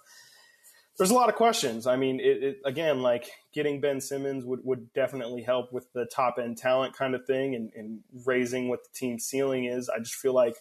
There's 0.98 1.10
a 1.10 1.14
lot 1.14 1.28
of 1.28 1.34
questions. 1.34 1.86
I 1.86 1.96
mean, 1.96 2.20
it, 2.20 2.42
it, 2.42 2.56
again, 2.64 3.02
like 3.02 3.28
getting 3.52 3.80
Ben 3.80 4.00
Simmons 4.00 4.44
would, 4.44 4.60
would 4.64 4.92
definitely 4.92 5.42
help 5.42 5.72
with 5.72 5.92
the 5.92 6.06
top 6.06 6.36
end 6.38 6.56
talent 6.56 6.96
kind 6.96 7.14
of 7.14 7.26
thing 7.26 7.54
and, 7.54 7.72
and 7.74 8.00
raising 8.24 8.68
what 8.68 8.84
the 8.84 8.90
team 8.94 9.18
ceiling 9.18 9.64
is. 9.64 9.88
I 9.88 9.98
just 9.98 10.14
feel 10.14 10.34
like 10.34 10.54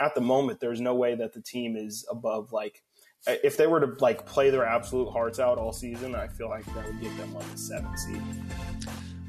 at 0.00 0.14
the 0.14 0.20
moment, 0.20 0.60
there's 0.60 0.80
no 0.80 0.94
way 0.94 1.14
that 1.14 1.32
the 1.34 1.42
team 1.42 1.76
is 1.76 2.06
above 2.10 2.52
like 2.52 2.82
if 3.26 3.56
they 3.56 3.66
were 3.66 3.80
to 3.80 3.96
like 4.00 4.24
play 4.26 4.50
their 4.50 4.64
absolute 4.64 5.10
hearts 5.10 5.40
out 5.40 5.58
all 5.58 5.72
season, 5.72 6.14
I 6.14 6.28
feel 6.28 6.48
like 6.48 6.64
that 6.74 6.86
would 6.86 7.00
get 7.00 7.16
them 7.16 7.34
like 7.34 7.46
a 7.46 7.58
seven 7.58 7.96
seed. 7.98 8.22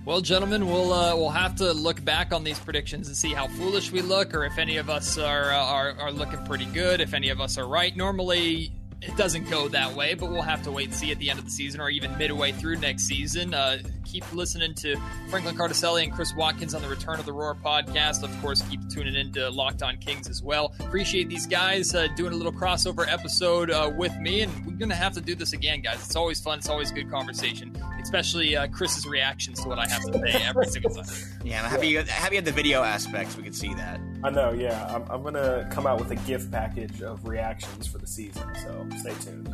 Well, 0.05 0.21
gentlemen, 0.21 0.67
we'll 0.67 0.93
uh, 0.93 1.15
we'll 1.15 1.29
have 1.29 1.55
to 1.57 1.73
look 1.73 2.03
back 2.05 2.31
on 2.31 2.43
these 2.43 2.59
predictions 2.59 3.07
and 3.07 3.17
see 3.17 3.33
how 3.33 3.47
foolish 3.47 3.91
we 3.91 4.01
look, 4.01 4.33
or 4.33 4.45
if 4.45 4.57
any 4.57 4.77
of 4.77 4.89
us 4.89 5.17
are, 5.17 5.51
uh, 5.51 5.57
are 5.57 5.99
are 5.99 6.11
looking 6.11 6.43
pretty 6.45 6.65
good. 6.65 7.01
If 7.01 7.13
any 7.13 7.29
of 7.29 7.41
us 7.41 7.57
are 7.57 7.67
right. 7.67 7.95
Normally, 7.95 8.71
it 9.01 9.15
doesn't 9.15 9.49
go 9.49 9.67
that 9.69 9.93
way, 9.93 10.15
but 10.15 10.31
we'll 10.31 10.41
have 10.41 10.63
to 10.63 10.71
wait 10.71 10.85
and 10.87 10.93
see 10.93 11.11
at 11.11 11.19
the 11.19 11.29
end 11.29 11.37
of 11.37 11.45
the 11.45 11.51
season 11.51 11.79
or 11.79 11.89
even 11.89 12.17
midway 12.17 12.51
through 12.51 12.77
next 12.77 13.03
season. 13.03 13.53
Uh, 13.53 13.77
keep 14.05 14.23
listening 14.33 14.73
to 14.73 14.95
Franklin 15.29 15.55
Cardicelli 15.55 16.03
and 16.03 16.11
Chris 16.11 16.33
Watkins 16.35 16.73
on 16.73 16.81
the 16.81 16.87
Return 16.87 17.19
of 17.19 17.25
the 17.25 17.33
Roar 17.33 17.55
podcast. 17.55 18.23
Of 18.23 18.41
course, 18.41 18.61
keep 18.63 18.79
tuning 18.89 19.15
into 19.15 19.49
Locked 19.49 19.83
On 19.83 19.97
Kings 19.97 20.27
as 20.27 20.41
well. 20.41 20.73
Appreciate 20.79 21.29
these 21.29 21.45
guys 21.45 21.93
uh, 21.93 22.07
doing 22.15 22.33
a 22.33 22.35
little 22.35 22.51
crossover 22.51 23.07
episode 23.07 23.69
uh, 23.69 23.91
with 23.95 24.17
me, 24.19 24.41
and 24.41 24.65
we're 24.65 24.73
going 24.73 24.89
to 24.89 24.95
have 24.95 25.13
to 25.13 25.21
do 25.21 25.35
this 25.35 25.53
again, 25.53 25.81
guys. 25.81 26.03
It's 26.03 26.15
always 26.15 26.39
fun. 26.39 26.57
It's 26.57 26.69
always 26.69 26.91
good 26.91 27.11
conversation, 27.11 27.75
especially 28.01 28.55
uh, 28.55 28.67
Chris's 28.67 29.05
reactions 29.05 29.61
to 29.61 29.69
what 29.69 29.77
I 29.77 29.87
have 29.87 30.03
to 30.05 30.13
say 30.13 30.43
every 30.43 30.65
single 30.65 30.91
time. 30.91 31.05
Yeah, 31.47 31.63
I'm 31.63 31.69
happy, 31.69 31.95
happy 31.95 32.35
you 32.35 32.37
had 32.39 32.45
the 32.45 32.51
video 32.51 32.83
aspects. 32.83 33.37
We 33.37 33.43
could 33.43 33.55
see 33.55 33.73
that. 33.75 34.01
I 34.27 34.29
know, 34.29 34.51
yeah. 34.51 34.85
I'm, 34.93 35.05
I'm 35.09 35.21
going 35.21 35.35
to 35.35 35.65
come 35.71 35.87
out 35.87 35.99
with 35.99 36.11
a 36.11 36.15
gift 36.27 36.51
package 36.51 37.01
of 37.01 37.25
reactions 37.25 37.87
for 37.87 37.97
the 37.97 38.07
season, 38.07 38.43
so 38.55 38.85
stay 38.99 39.13
tuned. 39.21 39.47